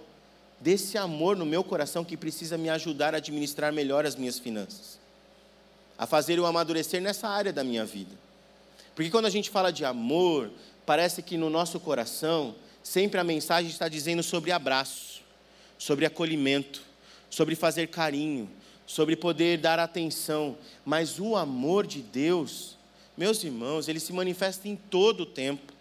desse 0.59 0.97
amor 0.97 1.37
no 1.37 1.45
meu 1.45 1.63
coração 1.63 2.03
que 2.03 2.17
precisa 2.17 2.57
me 2.57 2.69
ajudar 2.69 3.13
a 3.13 3.19
administrar 3.19 3.71
melhor 3.71 4.05
as 4.05 4.17
minhas 4.17 4.37
finanças, 4.37 4.99
a 5.97 6.05
fazer 6.05 6.37
eu 6.37 6.45
amadurecer 6.45 7.01
nessa 7.01 7.29
área 7.29 7.53
da 7.53 7.63
minha 7.63 7.85
vida. 7.85 8.11
Porque 8.93 9.09
quando 9.09 9.27
a 9.27 9.29
gente 9.29 9.49
fala 9.49 9.71
de 9.71 9.85
amor, 9.85 10.51
parece 10.85 11.21
que 11.21 11.37
no 11.37 11.49
nosso 11.49 11.79
coração 11.79 12.53
sempre 12.83 13.17
a 13.17 13.23
mensagem 13.23 13.71
está 13.71 13.87
dizendo 13.87 14.21
sobre 14.21 14.51
abraço, 14.51 15.21
sobre 15.77 16.05
acolhimento, 16.05 16.81
sobre 17.29 17.55
fazer 17.55 17.87
carinho, 17.87 18.49
sobre 18.85 19.15
poder 19.15 19.57
dar 19.57 19.79
atenção, 19.79 20.57
mas 20.85 21.19
o 21.19 21.35
amor 21.35 21.87
de 21.87 22.01
Deus, 22.01 22.77
meus 23.17 23.43
irmãos, 23.43 23.87
ele 23.87 23.99
se 23.99 24.11
manifesta 24.13 24.67
em 24.67 24.75
todo 24.75 25.21
o 25.21 25.25
tempo 25.25 25.73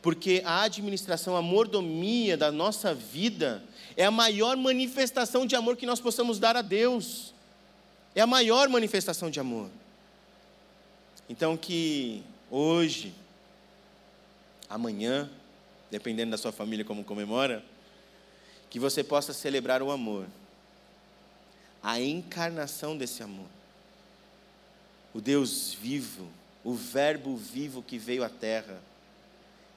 porque 0.00 0.42
a 0.44 0.62
administração, 0.62 1.36
a 1.36 1.42
mordomia 1.42 2.36
da 2.36 2.52
nossa 2.52 2.94
vida 2.94 3.62
é 3.96 4.04
a 4.04 4.10
maior 4.10 4.56
manifestação 4.56 5.44
de 5.44 5.56
amor 5.56 5.76
que 5.76 5.86
nós 5.86 6.00
possamos 6.00 6.38
dar 6.38 6.56
a 6.56 6.62
Deus. 6.62 7.34
É 8.14 8.20
a 8.20 8.26
maior 8.26 8.68
manifestação 8.68 9.30
de 9.30 9.40
amor. 9.40 9.68
Então, 11.28 11.56
que 11.56 12.22
hoje, 12.50 13.12
amanhã, 14.68 15.28
dependendo 15.90 16.30
da 16.30 16.38
sua 16.38 16.52
família 16.52 16.84
como 16.84 17.04
comemora, 17.04 17.62
que 18.70 18.78
você 18.78 19.02
possa 19.02 19.32
celebrar 19.32 19.82
o 19.82 19.90
amor, 19.90 20.26
a 21.82 22.00
encarnação 22.00 22.96
desse 22.96 23.22
amor. 23.22 23.46
O 25.14 25.20
Deus 25.20 25.74
vivo, 25.74 26.28
o 26.64 26.74
Verbo 26.74 27.36
vivo 27.36 27.82
que 27.82 27.98
veio 27.98 28.24
à 28.24 28.28
terra 28.28 28.80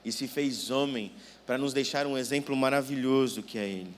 e 0.03 0.11
se 0.11 0.27
fez 0.27 0.69
homem 0.69 1.11
para 1.45 1.57
nos 1.57 1.73
deixar 1.73 2.05
um 2.05 2.17
exemplo 2.17 2.55
maravilhoso 2.55 3.43
que 3.43 3.57
é 3.57 3.67
Ele. 3.67 3.93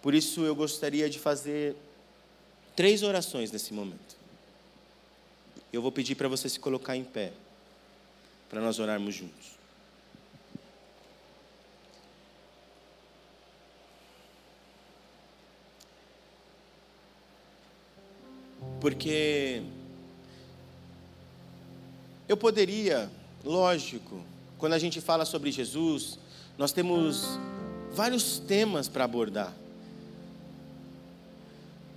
Por 0.00 0.14
isso 0.14 0.42
eu 0.42 0.54
gostaria 0.54 1.08
de 1.08 1.18
fazer 1.18 1.76
três 2.76 3.02
orações 3.02 3.50
nesse 3.50 3.72
momento. 3.72 4.16
Eu 5.72 5.82
vou 5.82 5.90
pedir 5.90 6.14
para 6.14 6.28
você 6.28 6.48
se 6.48 6.60
colocar 6.60 6.96
em 6.96 7.04
pé, 7.04 7.32
para 8.48 8.60
nós 8.60 8.78
orarmos 8.78 9.14
juntos. 9.14 9.53
Porque 18.84 19.62
eu 22.28 22.36
poderia, 22.36 23.10
lógico, 23.42 24.20
quando 24.58 24.74
a 24.74 24.78
gente 24.78 25.00
fala 25.00 25.24
sobre 25.24 25.50
Jesus, 25.50 26.18
nós 26.58 26.70
temos 26.70 27.38
vários 27.94 28.38
temas 28.38 28.86
para 28.86 29.04
abordar. 29.04 29.54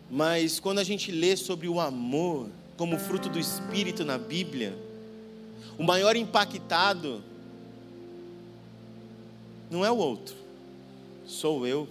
Mas 0.09 0.61
quando 0.61 0.79
a 0.79 0.83
gente 0.85 1.11
lê 1.11 1.35
sobre 1.35 1.67
o 1.67 1.81
amor 1.81 2.47
como 2.77 2.97
fruto 2.97 3.27
do 3.27 3.38
Espírito 3.38 4.05
na 4.05 4.17
Bíblia, 4.17 4.73
o 5.77 5.83
maior 5.83 6.15
impactado 6.15 7.21
não 9.69 9.83
é 9.83 9.91
o 9.91 9.97
outro, 9.97 10.38
sou 11.25 11.67
eu. 11.67 11.85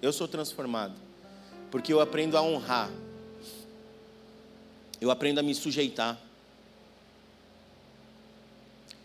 eu 0.00 0.12
sou 0.12 0.28
transformado, 0.28 0.94
porque 1.72 1.92
eu 1.92 2.00
aprendo 2.00 2.36
a 2.36 2.42
honrar, 2.42 2.88
eu 5.02 5.10
aprendo 5.10 5.40
a 5.40 5.42
me 5.42 5.52
sujeitar, 5.52 6.16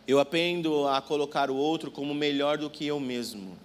eu 0.08 0.20
aprendo 0.20 0.88
a 0.88 1.02
colocar 1.02 1.50
o 1.50 1.56
outro 1.56 1.90
como 1.90 2.14
melhor 2.14 2.60
do 2.60 2.70
que 2.70 2.86
eu 2.86 3.00
mesmo. 3.00 3.58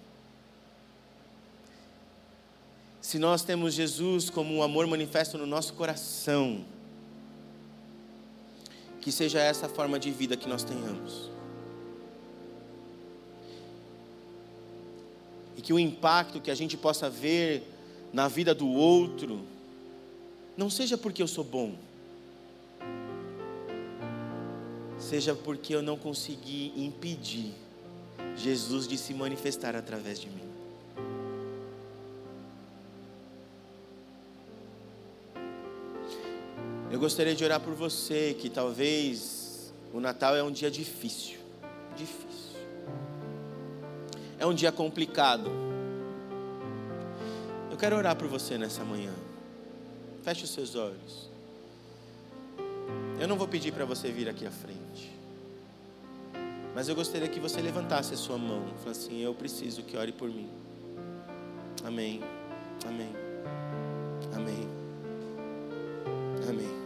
Se 2.99 3.19
nós 3.19 3.43
temos 3.43 3.75
Jesus 3.75 4.31
como 4.31 4.51
um 4.51 4.63
amor 4.63 4.87
manifesto 4.87 5.37
no 5.37 5.45
nosso 5.45 5.75
coração, 5.75 6.65
que 8.99 9.11
seja 9.11 9.39
essa 9.39 9.69
forma 9.69 9.99
de 9.99 10.09
vida 10.09 10.35
que 10.35 10.49
nós 10.49 10.63
tenhamos. 10.63 11.29
E 15.55 15.61
que 15.61 15.71
o 15.71 15.77
impacto 15.77 16.41
que 16.41 16.49
a 16.49 16.55
gente 16.55 16.75
possa 16.75 17.11
ver 17.11 17.61
na 18.11 18.27
vida 18.27 18.55
do 18.55 18.67
outro, 18.67 19.39
não 20.57 20.67
seja 20.67 20.97
porque 20.97 21.21
eu 21.21 21.27
sou 21.27 21.43
bom, 21.43 21.75
seja 25.03 25.35
porque 25.35 25.75
eu 25.75 25.83
não 25.83 25.97
consegui 25.97 26.73
impedir 26.75 27.53
Jesus 28.35 28.87
de 28.87 28.97
se 28.97 29.13
manifestar 29.13 29.75
através 29.75 30.19
de 30.19 30.29
mim. 30.29 30.41
Eu 36.89 36.99
gostaria 36.99 37.35
de 37.35 37.43
orar 37.43 37.59
por 37.59 37.73
você 37.73 38.35
que 38.39 38.49
talvez 38.49 39.73
o 39.93 39.99
Natal 39.99 40.35
é 40.35 40.43
um 40.43 40.51
dia 40.51 40.71
difícil. 40.71 41.39
Difícil. 41.95 42.59
É 44.39 44.45
um 44.45 44.53
dia 44.53 44.71
complicado. 44.71 45.51
Eu 47.69 47.77
quero 47.77 47.95
orar 47.95 48.15
por 48.15 48.27
você 48.27 48.57
nessa 48.57 48.83
manhã. 48.83 49.13
Feche 50.23 50.45
os 50.45 50.51
seus 50.51 50.75
olhos. 50.75 51.29
Eu 53.19 53.27
não 53.27 53.37
vou 53.37 53.47
pedir 53.47 53.73
para 53.73 53.85
você 53.85 54.11
vir 54.11 54.29
aqui 54.29 54.45
à 54.45 54.51
frente. 54.51 54.82
Mas 56.75 56.89
eu 56.89 56.95
gostaria 56.95 57.27
que 57.27 57.39
você 57.39 57.61
levantasse 57.61 58.13
a 58.13 58.17
sua 58.17 58.37
mão 58.37 58.63
falasse 58.81 59.07
assim: 59.07 59.21
Eu 59.21 59.33
preciso 59.33 59.83
que 59.83 59.95
ore 59.95 60.11
por 60.11 60.29
mim. 60.29 60.49
Amém. 61.83 62.21
Amém. 62.85 63.09
Amém. 64.33 64.67
Amém. 66.49 66.83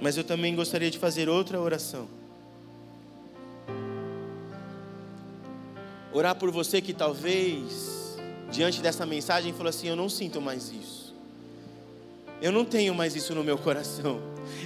Mas 0.00 0.16
eu 0.16 0.24
também 0.24 0.54
gostaria 0.56 0.90
de 0.90 0.98
fazer 0.98 1.28
outra 1.28 1.60
oração. 1.60 2.08
Orar 6.12 6.34
por 6.34 6.50
você 6.50 6.80
que 6.80 6.92
talvez, 6.92 8.18
diante 8.50 8.82
dessa 8.82 9.06
mensagem, 9.06 9.52
falou 9.52 9.68
assim: 9.68 9.88
Eu 9.88 9.96
não 9.96 10.08
sinto 10.08 10.40
mais 10.40 10.72
isso. 10.72 11.14
Eu 12.42 12.50
não 12.50 12.64
tenho 12.64 12.94
mais 12.94 13.14
isso 13.14 13.34
no 13.34 13.44
meu 13.44 13.56
coração. 13.58 14.18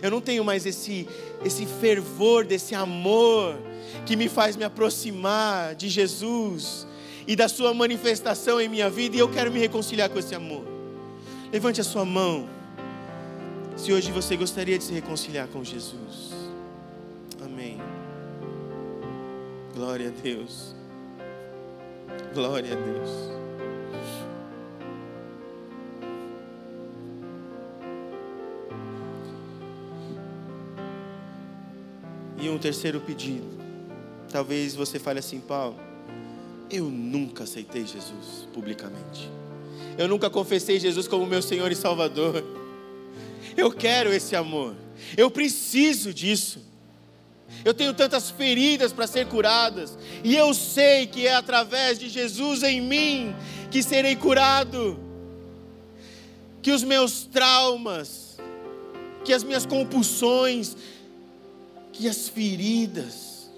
Eu 0.05 0.11
não 0.11 0.21
tenho 0.21 0.45
mais 0.45 0.67
esse, 0.67 1.09
esse 1.43 1.65
fervor, 1.65 2.45
desse 2.45 2.75
amor 2.75 3.57
que 4.05 4.17
me 4.17 4.29
faz 4.29 4.55
me 4.55 4.63
aproximar 4.63 5.75
de 5.75 5.89
Jesus 5.89 6.87
e 7.27 7.35
da 7.35 7.49
Sua 7.49 7.73
manifestação 7.73 8.61
em 8.61 8.69
minha 8.69 8.91
vida, 8.91 9.17
e 9.17 9.19
eu 9.19 9.31
quero 9.31 9.51
me 9.51 9.59
reconciliar 9.59 10.11
com 10.11 10.19
esse 10.19 10.35
amor. 10.35 10.63
Levante 11.51 11.81
a 11.81 11.85
sua 11.85 12.05
mão. 12.05 12.47
Se 13.79 13.95
hoje 13.95 14.13
você 14.13 14.37
gostaria 14.37 14.77
de 14.77 14.85
se 14.85 14.93
reconciliar 14.93 15.49
com 15.49 15.65
Jesus. 15.65 16.35
Amém. 17.43 17.79
Glória 19.75 20.09
a 20.09 20.23
Deus. 20.23 20.75
Glória 22.35 22.73
a 22.73 22.77
Deus. 22.77 23.44
E 32.45 32.49
um 32.51 32.59
terceiro 32.59 33.01
pedido. 33.01 33.47
Talvez 34.31 34.75
você 34.75 34.99
fale 34.99 35.19
assim, 35.19 35.41
Paulo. 35.41 35.81
Eu 36.71 36.91
nunca 36.91 37.45
aceitei 37.45 37.87
Jesus 37.87 38.47
publicamente. 38.53 39.31
Eu 39.97 40.07
nunca 40.07 40.29
confessei 40.29 40.79
Jesus 40.79 41.09
como 41.09 41.25
meu 41.25 41.41
Senhor 41.41 41.73
e 41.73 41.75
Salvador. 41.75 42.45
Eu 43.57 43.73
quero 43.73 44.13
esse 44.13 44.37
amor. 44.37 44.75
Eu 45.17 45.31
preciso 45.31 46.13
disso. 46.13 46.59
Eu 47.65 47.73
tenho 47.73 47.95
tantas 47.95 48.29
feridas 48.29 48.93
para 48.93 49.07
ser 49.07 49.27
curadas. 49.27 49.97
E 50.23 50.37
eu 50.37 50.53
sei 50.53 51.07
que 51.07 51.27
é 51.27 51.33
através 51.33 51.99
de 51.99 52.11
Jesus 52.11 52.63
em 52.63 52.79
mim 52.79 53.35
que 53.71 53.83
serei 53.83 54.17
curado. 54.17 55.01
Que 56.61 56.73
os 56.73 56.83
meus 56.83 57.23
traumas, 57.23 58.37
que 59.25 59.33
as 59.33 59.43
minhas 59.43 59.65
compulsões, 59.65 60.77
que 61.95 62.09
as 62.09 62.29
feridas. 62.29 63.49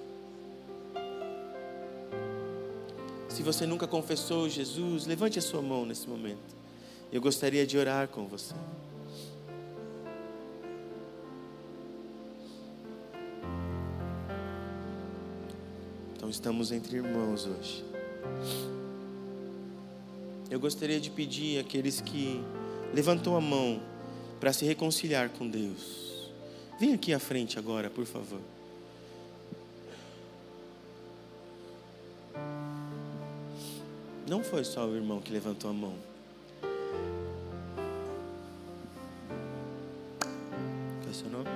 Se 3.29 3.43
você 3.43 3.67
nunca 3.67 3.87
confessou 3.87 4.49
Jesus, 4.49 5.07
levante 5.07 5.39
a 5.39 5.43
sua 5.43 5.63
mão 5.63 5.87
nesse 5.87 6.07
momento. 6.07 6.55
Eu 7.11 7.21
gostaria 7.21 7.67
de 7.67 7.79
orar 7.79 8.09
com 8.09 8.27
você. 8.27 8.55
Então 16.15 16.29
estamos 16.29 16.73
entre 16.73 16.97
irmãos 16.97 17.47
hoje. 17.47 17.85
Eu 20.51 20.61
gostaria 20.61 21.01
de 21.01 21.11
pedir 21.11 21.59
àqueles 21.59 22.01
que 22.01 22.41
levantou 22.93 23.37
a 23.37 23.41
mão 23.41 23.81
para 24.39 24.53
se 24.53 24.65
reconciliar 24.65 25.31
com 25.31 25.49
Deus. 25.49 26.06
Vem 26.79 26.95
aqui 26.95 27.13
à 27.13 27.19
frente 27.19 27.59
agora, 27.59 27.89
por 27.89 28.05
favor. 28.05 28.41
Não 34.29 34.43
foi 34.43 34.65
só 34.65 34.87
o 34.87 34.95
irmão 34.95 35.21
que 35.21 35.33
levantou 35.33 35.71
a 35.71 35.73
mão. 35.73 35.95
Qual 40.21 41.07
é 41.07 41.11
o 41.11 41.15
seu 41.15 41.31
nome? 41.31 41.49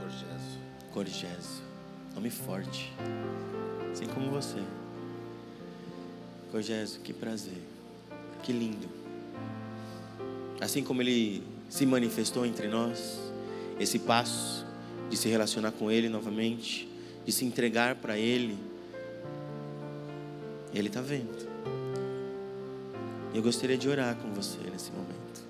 Corgésio. 0.00 0.60
Corgésio. 0.92 1.64
Nome 2.14 2.30
forte 2.30 2.92
assim 4.00 4.06
como 4.06 4.30
você. 4.30 4.58
Cogésio, 6.50 7.00
que 7.02 7.12
prazer, 7.12 7.62
que 8.42 8.52
lindo. 8.52 8.88
Assim 10.60 10.82
como 10.82 11.02
Ele 11.02 11.42
se 11.68 11.84
manifestou 11.84 12.46
entre 12.46 12.66
nós, 12.66 13.18
esse 13.80 13.98
passo 13.98 14.66
de 15.08 15.16
se 15.16 15.28
relacionar 15.28 15.72
com 15.72 15.90
Ele 15.90 16.08
novamente, 16.08 16.86
de 17.24 17.32
se 17.32 17.44
entregar 17.44 17.96
para 17.96 18.18
Ele, 18.18 18.56
Ele 20.72 20.88
está 20.88 21.00
vendo. 21.00 21.48
Eu 23.34 23.42
gostaria 23.42 23.78
de 23.78 23.88
orar 23.88 24.14
com 24.16 24.32
você 24.34 24.58
nesse 24.70 24.90
momento. 24.92 25.40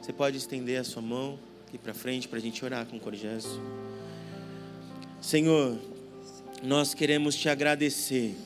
Você 0.00 0.12
pode 0.12 0.38
estender 0.38 0.80
a 0.80 0.84
sua 0.84 1.02
mão 1.02 1.38
aqui 1.68 1.76
para 1.76 1.92
frente 1.92 2.26
para 2.26 2.38
a 2.38 2.42
gente 2.42 2.64
orar 2.64 2.86
com 2.86 2.96
o 2.96 3.00
Corgésio. 3.00 3.60
Senhor, 5.20 5.76
nós 6.62 6.94
queremos 6.94 7.34
te 7.34 7.48
agradecer, 7.48 8.36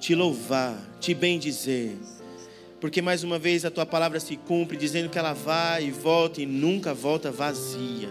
te 0.00 0.14
louvar, 0.14 0.78
te 1.00 1.14
bendizer, 1.14 1.96
porque 2.80 3.02
mais 3.02 3.24
uma 3.24 3.38
vez 3.38 3.64
a 3.64 3.70
tua 3.70 3.84
palavra 3.84 4.20
se 4.20 4.36
cumpre, 4.36 4.76
dizendo 4.76 5.08
que 5.08 5.18
ela 5.18 5.32
vai 5.32 5.86
e 5.86 5.90
volta 5.90 6.40
e 6.40 6.46
nunca 6.46 6.94
volta 6.94 7.30
vazia. 7.30 8.08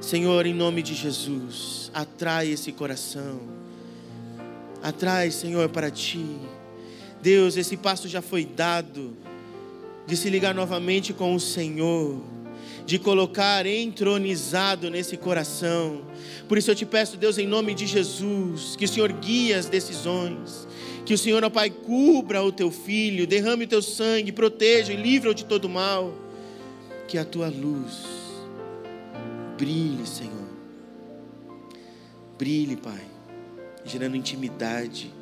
Senhor, 0.00 0.46
em 0.46 0.54
nome 0.54 0.82
de 0.82 0.94
Jesus, 0.94 1.90
atrai 1.92 2.48
esse 2.48 2.72
coração, 2.72 3.40
atrai, 4.82 5.30
Senhor, 5.30 5.68
para 5.68 5.90
ti. 5.90 6.24
Deus, 7.20 7.56
esse 7.56 7.76
passo 7.76 8.08
já 8.08 8.22
foi 8.22 8.46
dado, 8.46 9.14
de 10.06 10.16
se 10.16 10.30
ligar 10.30 10.54
novamente 10.54 11.12
com 11.12 11.34
o 11.34 11.40
Senhor 11.40 12.20
de 12.86 12.98
colocar 12.98 13.66
entronizado 13.66 14.90
nesse 14.90 15.16
coração. 15.16 16.02
Por 16.48 16.58
isso 16.58 16.70
eu 16.70 16.74
te 16.74 16.84
peço, 16.84 17.16
Deus, 17.16 17.38
em 17.38 17.46
nome 17.46 17.74
de 17.74 17.86
Jesus, 17.86 18.74
que 18.76 18.84
o 18.84 18.88
Senhor 18.88 19.12
guie 19.12 19.54
as 19.54 19.66
decisões, 19.66 20.66
que 21.04 21.14
o 21.14 21.18
Senhor, 21.18 21.42
ó 21.44 21.50
Pai, 21.50 21.70
cubra 21.70 22.42
o 22.42 22.52
teu 22.52 22.70
filho, 22.70 23.26
derrame 23.26 23.64
o 23.64 23.68
teu 23.68 23.82
sangue, 23.82 24.32
proteja 24.32 24.92
e 24.92 24.96
livra-o 24.96 25.34
de 25.34 25.44
todo 25.44 25.68
mal. 25.68 26.12
Que 27.08 27.18
a 27.18 27.24
tua 27.24 27.48
luz 27.48 28.04
brilhe, 29.56 30.06
Senhor. 30.06 30.48
Brilhe, 32.38 32.76
Pai, 32.76 33.04
gerando 33.84 34.16
intimidade. 34.16 35.12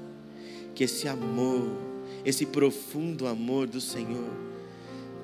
Que 0.74 0.84
esse 0.84 1.08
amor, 1.08 1.68
esse 2.24 2.46
profundo 2.46 3.26
amor 3.26 3.66
do 3.66 3.80
Senhor, 3.80 4.47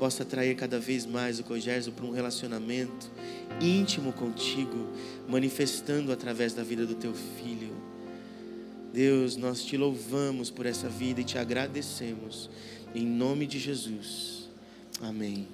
possa 0.05 0.23
atrair 0.23 0.55
cada 0.55 0.79
vez 0.79 1.07
mais 1.07 1.41
o 1.41 1.45
Cogérgio 1.45 1.91
para 1.91 2.05
um 2.05 2.11
relacionamento 2.11 3.11
íntimo 3.59 4.13
contigo, 4.13 4.93
manifestando 5.27 6.13
através 6.13 6.53
da 6.53 6.63
vida 6.63 6.85
do 6.85 6.95
teu 6.95 7.15
filho. 7.15 7.75
Deus, 8.93 9.35
nós 9.35 9.65
te 9.65 9.79
louvamos 9.79 10.51
por 10.51 10.67
essa 10.67 10.91
vida 10.91 11.23
e 11.23 11.25
te 11.25 11.39
agradecemos. 11.39 12.51
Em 12.95 13.07
nome 13.07 13.47
de 13.47 13.59
Jesus. 13.59 14.51
Amém. 15.01 15.49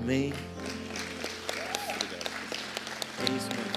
Amém. 0.00 0.32
É 3.20 3.24
isso, 3.36 3.48
mano. 3.50 3.76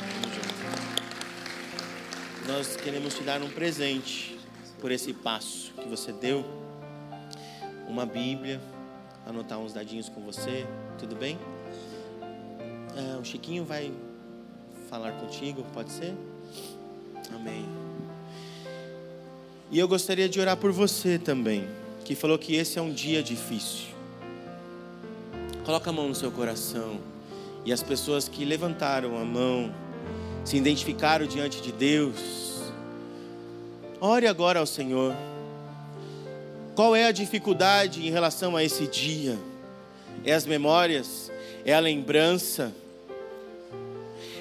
Nós 2.47 2.77
queremos 2.77 3.15
te 3.15 3.23
dar 3.23 3.41
um 3.41 3.49
presente 3.49 4.39
por 4.79 4.93
esse 4.93 5.11
passo 5.11 5.73
que 5.73 5.89
você 5.89 6.13
deu. 6.13 6.45
Uma 7.85 8.05
Bíblia, 8.05 8.61
anotar 9.29 9.59
uns 9.59 9.71
dadinhos 9.71 10.09
com 10.09 10.21
você, 10.21 10.65
tudo 10.97 11.15
bem? 11.15 11.37
Ah, 12.97 13.19
o 13.21 13.23
Chiquinho 13.23 13.63
vai 13.63 13.91
falar 14.89 15.11
contigo, 15.13 15.63
pode 15.71 15.91
ser? 15.91 16.15
Amém. 17.33 17.63
E 19.71 19.77
eu 19.77 19.87
gostaria 19.87 20.27
de 20.27 20.39
orar 20.39 20.57
por 20.57 20.71
você 20.71 21.19
também, 21.19 21.67
que 22.03 22.15
falou 22.15 22.39
que 22.39 22.55
esse 22.55 22.79
é 22.79 22.81
um 22.81 22.91
dia 22.91 23.21
difícil. 23.21 23.89
Coloca 25.63 25.91
a 25.91 25.93
mão 25.93 26.07
no 26.07 26.15
seu 26.15 26.31
coração. 26.31 26.99
E 27.63 27.71
as 27.71 27.83
pessoas 27.83 28.27
que 28.27 28.43
levantaram 28.43 29.15
a 29.15 29.23
mão, 29.23 29.71
se 30.43 30.57
identificaram 30.57 31.27
diante 31.27 31.61
de 31.61 31.71
Deus, 31.71 32.71
ore 34.01 34.25
agora 34.25 34.59
ao 34.59 34.65
Senhor. 34.65 35.13
Qual 36.79 36.95
é 36.95 37.03
a 37.03 37.11
dificuldade 37.11 38.07
em 38.07 38.09
relação 38.09 38.55
a 38.55 38.63
esse 38.63 38.87
dia? 38.87 39.37
É 40.23 40.31
as 40.31 40.45
memórias? 40.45 41.29
É 41.65 41.73
a 41.73 41.79
lembrança? 41.81 42.71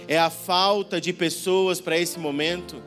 É 0.06 0.16
a 0.16 0.30
falta 0.30 1.00
de 1.00 1.12
pessoas 1.12 1.80
para 1.80 1.98
esse 1.98 2.16
momento? 2.16 2.80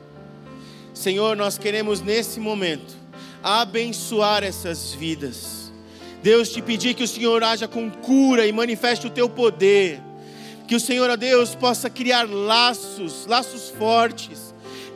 Senhor, 0.94 1.36
nós 1.36 1.58
queremos 1.58 2.00
nesse 2.00 2.40
momento 2.40 2.96
abençoar 3.42 4.42
essas 4.42 4.94
vidas. 4.94 5.70
Deus, 6.22 6.48
te 6.48 6.62
pedir 6.62 6.94
que 6.94 7.04
o 7.04 7.08
Senhor 7.08 7.44
haja 7.44 7.68
com 7.68 7.90
cura 7.90 8.46
e 8.46 8.52
manifeste 8.52 9.06
o 9.06 9.10
teu 9.10 9.28
poder. 9.28 10.00
Que 10.66 10.76
o 10.76 10.80
Senhor, 10.80 11.10
ó 11.10 11.16
Deus, 11.16 11.54
possa 11.54 11.90
criar 11.90 12.26
laços, 12.26 13.26
laços 13.26 13.68
fortes. 13.68 14.51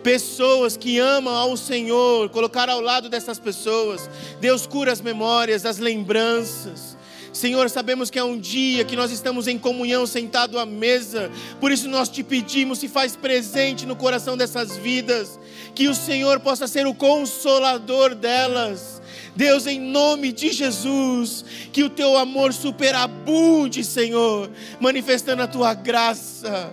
Pessoas 0.06 0.76
que 0.76 1.00
amam 1.00 1.34
ao 1.34 1.56
Senhor, 1.56 2.28
colocar 2.28 2.68
ao 2.68 2.80
lado 2.80 3.08
dessas 3.08 3.40
pessoas. 3.40 4.08
Deus 4.40 4.64
cura 4.64 4.92
as 4.92 5.00
memórias, 5.00 5.66
as 5.66 5.78
lembranças. 5.78 6.96
Senhor, 7.32 7.68
sabemos 7.68 8.08
que 8.08 8.16
é 8.16 8.22
um 8.22 8.38
dia 8.38 8.84
que 8.84 8.94
nós 8.94 9.10
estamos 9.10 9.48
em 9.48 9.58
comunhão, 9.58 10.06
sentado 10.06 10.60
à 10.60 10.64
mesa, 10.64 11.28
por 11.60 11.72
isso 11.72 11.88
nós 11.88 12.08
te 12.08 12.22
pedimos, 12.22 12.78
se 12.78 12.86
faz 12.86 13.16
presente 13.16 13.84
no 13.84 13.96
coração 13.96 14.36
dessas 14.36 14.76
vidas, 14.76 15.40
que 15.74 15.88
o 15.88 15.94
Senhor 15.94 16.38
possa 16.38 16.68
ser 16.68 16.86
o 16.86 16.94
consolador 16.94 18.14
delas. 18.14 19.02
Deus, 19.34 19.66
em 19.66 19.80
nome 19.80 20.30
de 20.30 20.52
Jesus, 20.52 21.44
que 21.72 21.82
o 21.82 21.90
teu 21.90 22.16
amor 22.16 22.52
superabunde, 22.52 23.82
Senhor, 23.82 24.48
manifestando 24.78 25.42
a 25.42 25.48
tua 25.48 25.74
graça, 25.74 26.72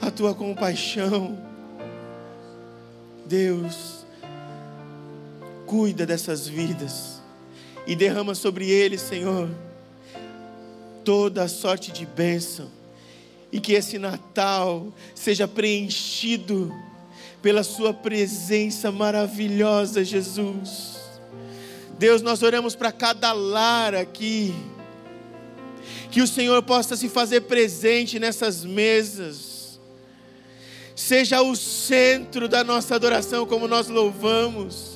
a 0.00 0.12
tua 0.12 0.32
compaixão. 0.32 1.50
Deus, 3.26 4.04
cuida 5.66 6.04
dessas 6.04 6.46
vidas 6.46 7.22
e 7.86 7.96
derrama 7.96 8.34
sobre 8.34 8.68
eles, 8.68 9.00
Senhor, 9.00 9.48
toda 11.04 11.44
a 11.44 11.48
sorte 11.48 11.90
de 11.90 12.06
bênção, 12.06 12.70
e 13.50 13.60
que 13.60 13.72
esse 13.72 13.98
Natal 13.98 14.92
seja 15.14 15.48
preenchido 15.48 16.72
pela 17.40 17.62
Sua 17.62 17.92
presença 17.92 18.92
maravilhosa, 18.92 20.04
Jesus. 20.04 21.00
Deus, 21.98 22.22
nós 22.22 22.42
oramos 22.42 22.74
para 22.74 22.92
cada 22.92 23.32
lar 23.32 23.94
aqui, 23.94 24.54
que 26.10 26.22
o 26.22 26.26
Senhor 26.26 26.62
possa 26.62 26.96
se 26.96 27.08
fazer 27.08 27.42
presente 27.42 28.18
nessas 28.18 28.64
mesas, 28.64 29.51
seja 31.02 31.42
o 31.42 31.54
centro 31.54 32.48
da 32.48 32.64
nossa 32.64 32.94
adoração, 32.94 33.44
como 33.46 33.68
nós 33.68 33.88
louvamos 33.88 34.92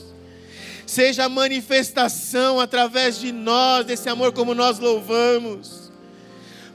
seja 0.86 1.24
a 1.24 1.28
manifestação 1.28 2.60
através 2.60 3.18
de 3.18 3.32
nós 3.32 3.84
desse 3.84 4.08
amor 4.08 4.32
como 4.32 4.54
nós 4.54 4.78
louvamos. 4.78 5.85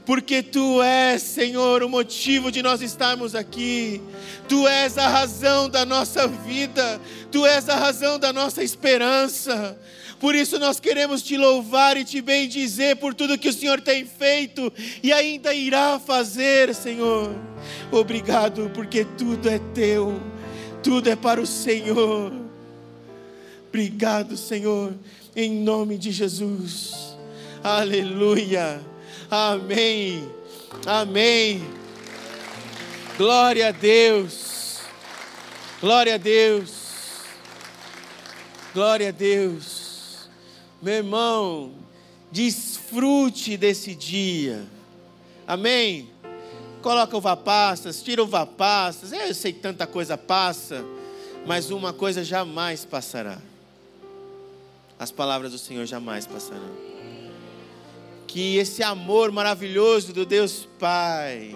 Porque 0.04 0.42
tu 0.42 0.82
és, 0.82 1.22
Senhor, 1.22 1.82
o 1.82 1.88
motivo 1.88 2.50
de 2.50 2.62
nós 2.62 2.82
estarmos 2.82 3.34
aqui. 3.34 4.00
Tu 4.48 4.66
és 4.66 4.98
a 4.98 5.06
razão 5.08 5.68
da 5.68 5.84
nossa 5.84 6.26
vida, 6.26 7.00
tu 7.30 7.46
és 7.46 7.68
a 7.68 7.76
razão 7.76 8.18
da 8.18 8.32
nossa 8.32 8.64
esperança. 8.64 9.78
Por 10.18 10.34
isso 10.34 10.58
nós 10.58 10.78
queremos 10.78 11.22
te 11.22 11.36
louvar 11.36 11.96
e 11.96 12.04
te 12.04 12.20
bendizer 12.20 12.96
por 12.96 13.14
tudo 13.14 13.38
que 13.38 13.48
o 13.48 13.52
Senhor 13.52 13.80
tem 13.80 14.04
feito 14.04 14.72
e 15.02 15.12
ainda 15.12 15.52
irá 15.52 15.98
fazer, 15.98 16.74
Senhor. 16.74 17.34
Obrigado, 17.90 18.70
porque 18.72 19.04
tudo 19.04 19.48
é 19.48 19.58
teu, 19.74 20.20
tudo 20.82 21.10
é 21.10 21.16
para 21.16 21.40
o 21.40 21.46
Senhor. 21.46 22.32
Obrigado, 23.68 24.36
Senhor, 24.36 24.94
em 25.34 25.50
nome 25.50 25.96
de 25.98 26.12
Jesus. 26.12 27.16
Aleluia. 27.64 28.91
Amém. 29.34 30.30
Amém. 30.84 31.66
Glória 33.16 33.68
a 33.68 33.70
Deus. 33.70 34.80
Glória 35.80 36.16
a 36.16 36.18
Deus. 36.18 37.22
Glória 38.74 39.08
a 39.08 39.10
Deus. 39.10 40.28
Meu 40.82 40.94
irmão, 40.94 41.72
desfrute 42.30 43.56
desse 43.56 43.94
dia. 43.94 44.66
Amém. 45.46 46.10
Coloca 46.82 47.16
o 47.16 47.20
vapastas, 47.20 48.02
tira 48.02 48.22
o 48.22 48.26
vapastas. 48.26 49.12
Eu 49.12 49.34
sei 49.34 49.54
que 49.54 49.60
tanta 49.60 49.86
coisa 49.86 50.18
passa, 50.18 50.84
mas 51.46 51.70
uma 51.70 51.94
coisa 51.94 52.22
jamais 52.22 52.84
passará 52.84 53.38
as 55.02 55.10
palavras 55.10 55.50
do 55.50 55.58
Senhor 55.58 55.84
jamais 55.84 56.28
passarão. 56.28 56.91
Que 58.32 58.56
esse 58.56 58.82
amor 58.82 59.30
maravilhoso 59.30 60.10
do 60.10 60.24
Deus 60.24 60.66
Pai, 60.78 61.54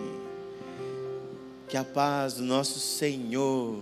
que 1.70 1.74
a 1.74 1.82
paz 1.82 2.34
do 2.34 2.42
nosso 2.42 2.78
Senhor 2.78 3.78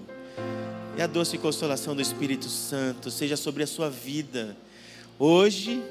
e 0.97 1.03
a 1.03 1.09
doce 1.09 1.37
consolação 1.37 1.97
do 1.97 2.01
Espírito 2.01 2.49
Santo 2.49 3.11
seja 3.11 3.37
sobre 3.37 3.65
a 3.65 3.67
sua 3.67 3.91
vida, 3.91 4.57
hoje, 5.19 5.83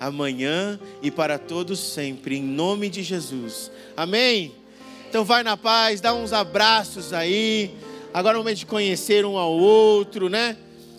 amanhã 0.00 0.80
e 1.02 1.10
para 1.10 1.38
todos 1.38 1.78
sempre, 1.78 2.38
em 2.38 2.42
nome 2.42 2.88
de 2.88 3.02
Jesus. 3.02 3.70
Amém? 3.94 4.54
Então 5.10 5.26
vai 5.26 5.42
na 5.42 5.58
paz, 5.58 6.00
dá 6.00 6.14
uns 6.14 6.32
abraços 6.32 7.12
aí. 7.12 7.74
Agora 8.14 8.38
é 8.38 8.40
o 8.40 8.42
momento 8.42 8.60
de 8.60 8.66
conhecer 8.66 9.26
um 9.26 9.36
ao 9.36 9.52
outro, 9.52 10.30
né? 10.30 10.56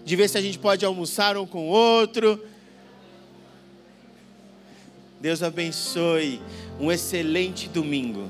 de 0.07 0.15
ver 0.15 0.29
se 0.29 0.37
a 0.37 0.41
gente 0.41 0.57
pode 0.57 0.85
almoçar 0.85 1.35
um 1.35 1.45
com 1.45 1.67
o 1.67 1.69
outro. 1.69 2.41
Deus 5.19 5.41
abençoe. 5.41 6.41
Um 6.79 6.91
excelente 6.91 7.67
domingo. 7.67 8.29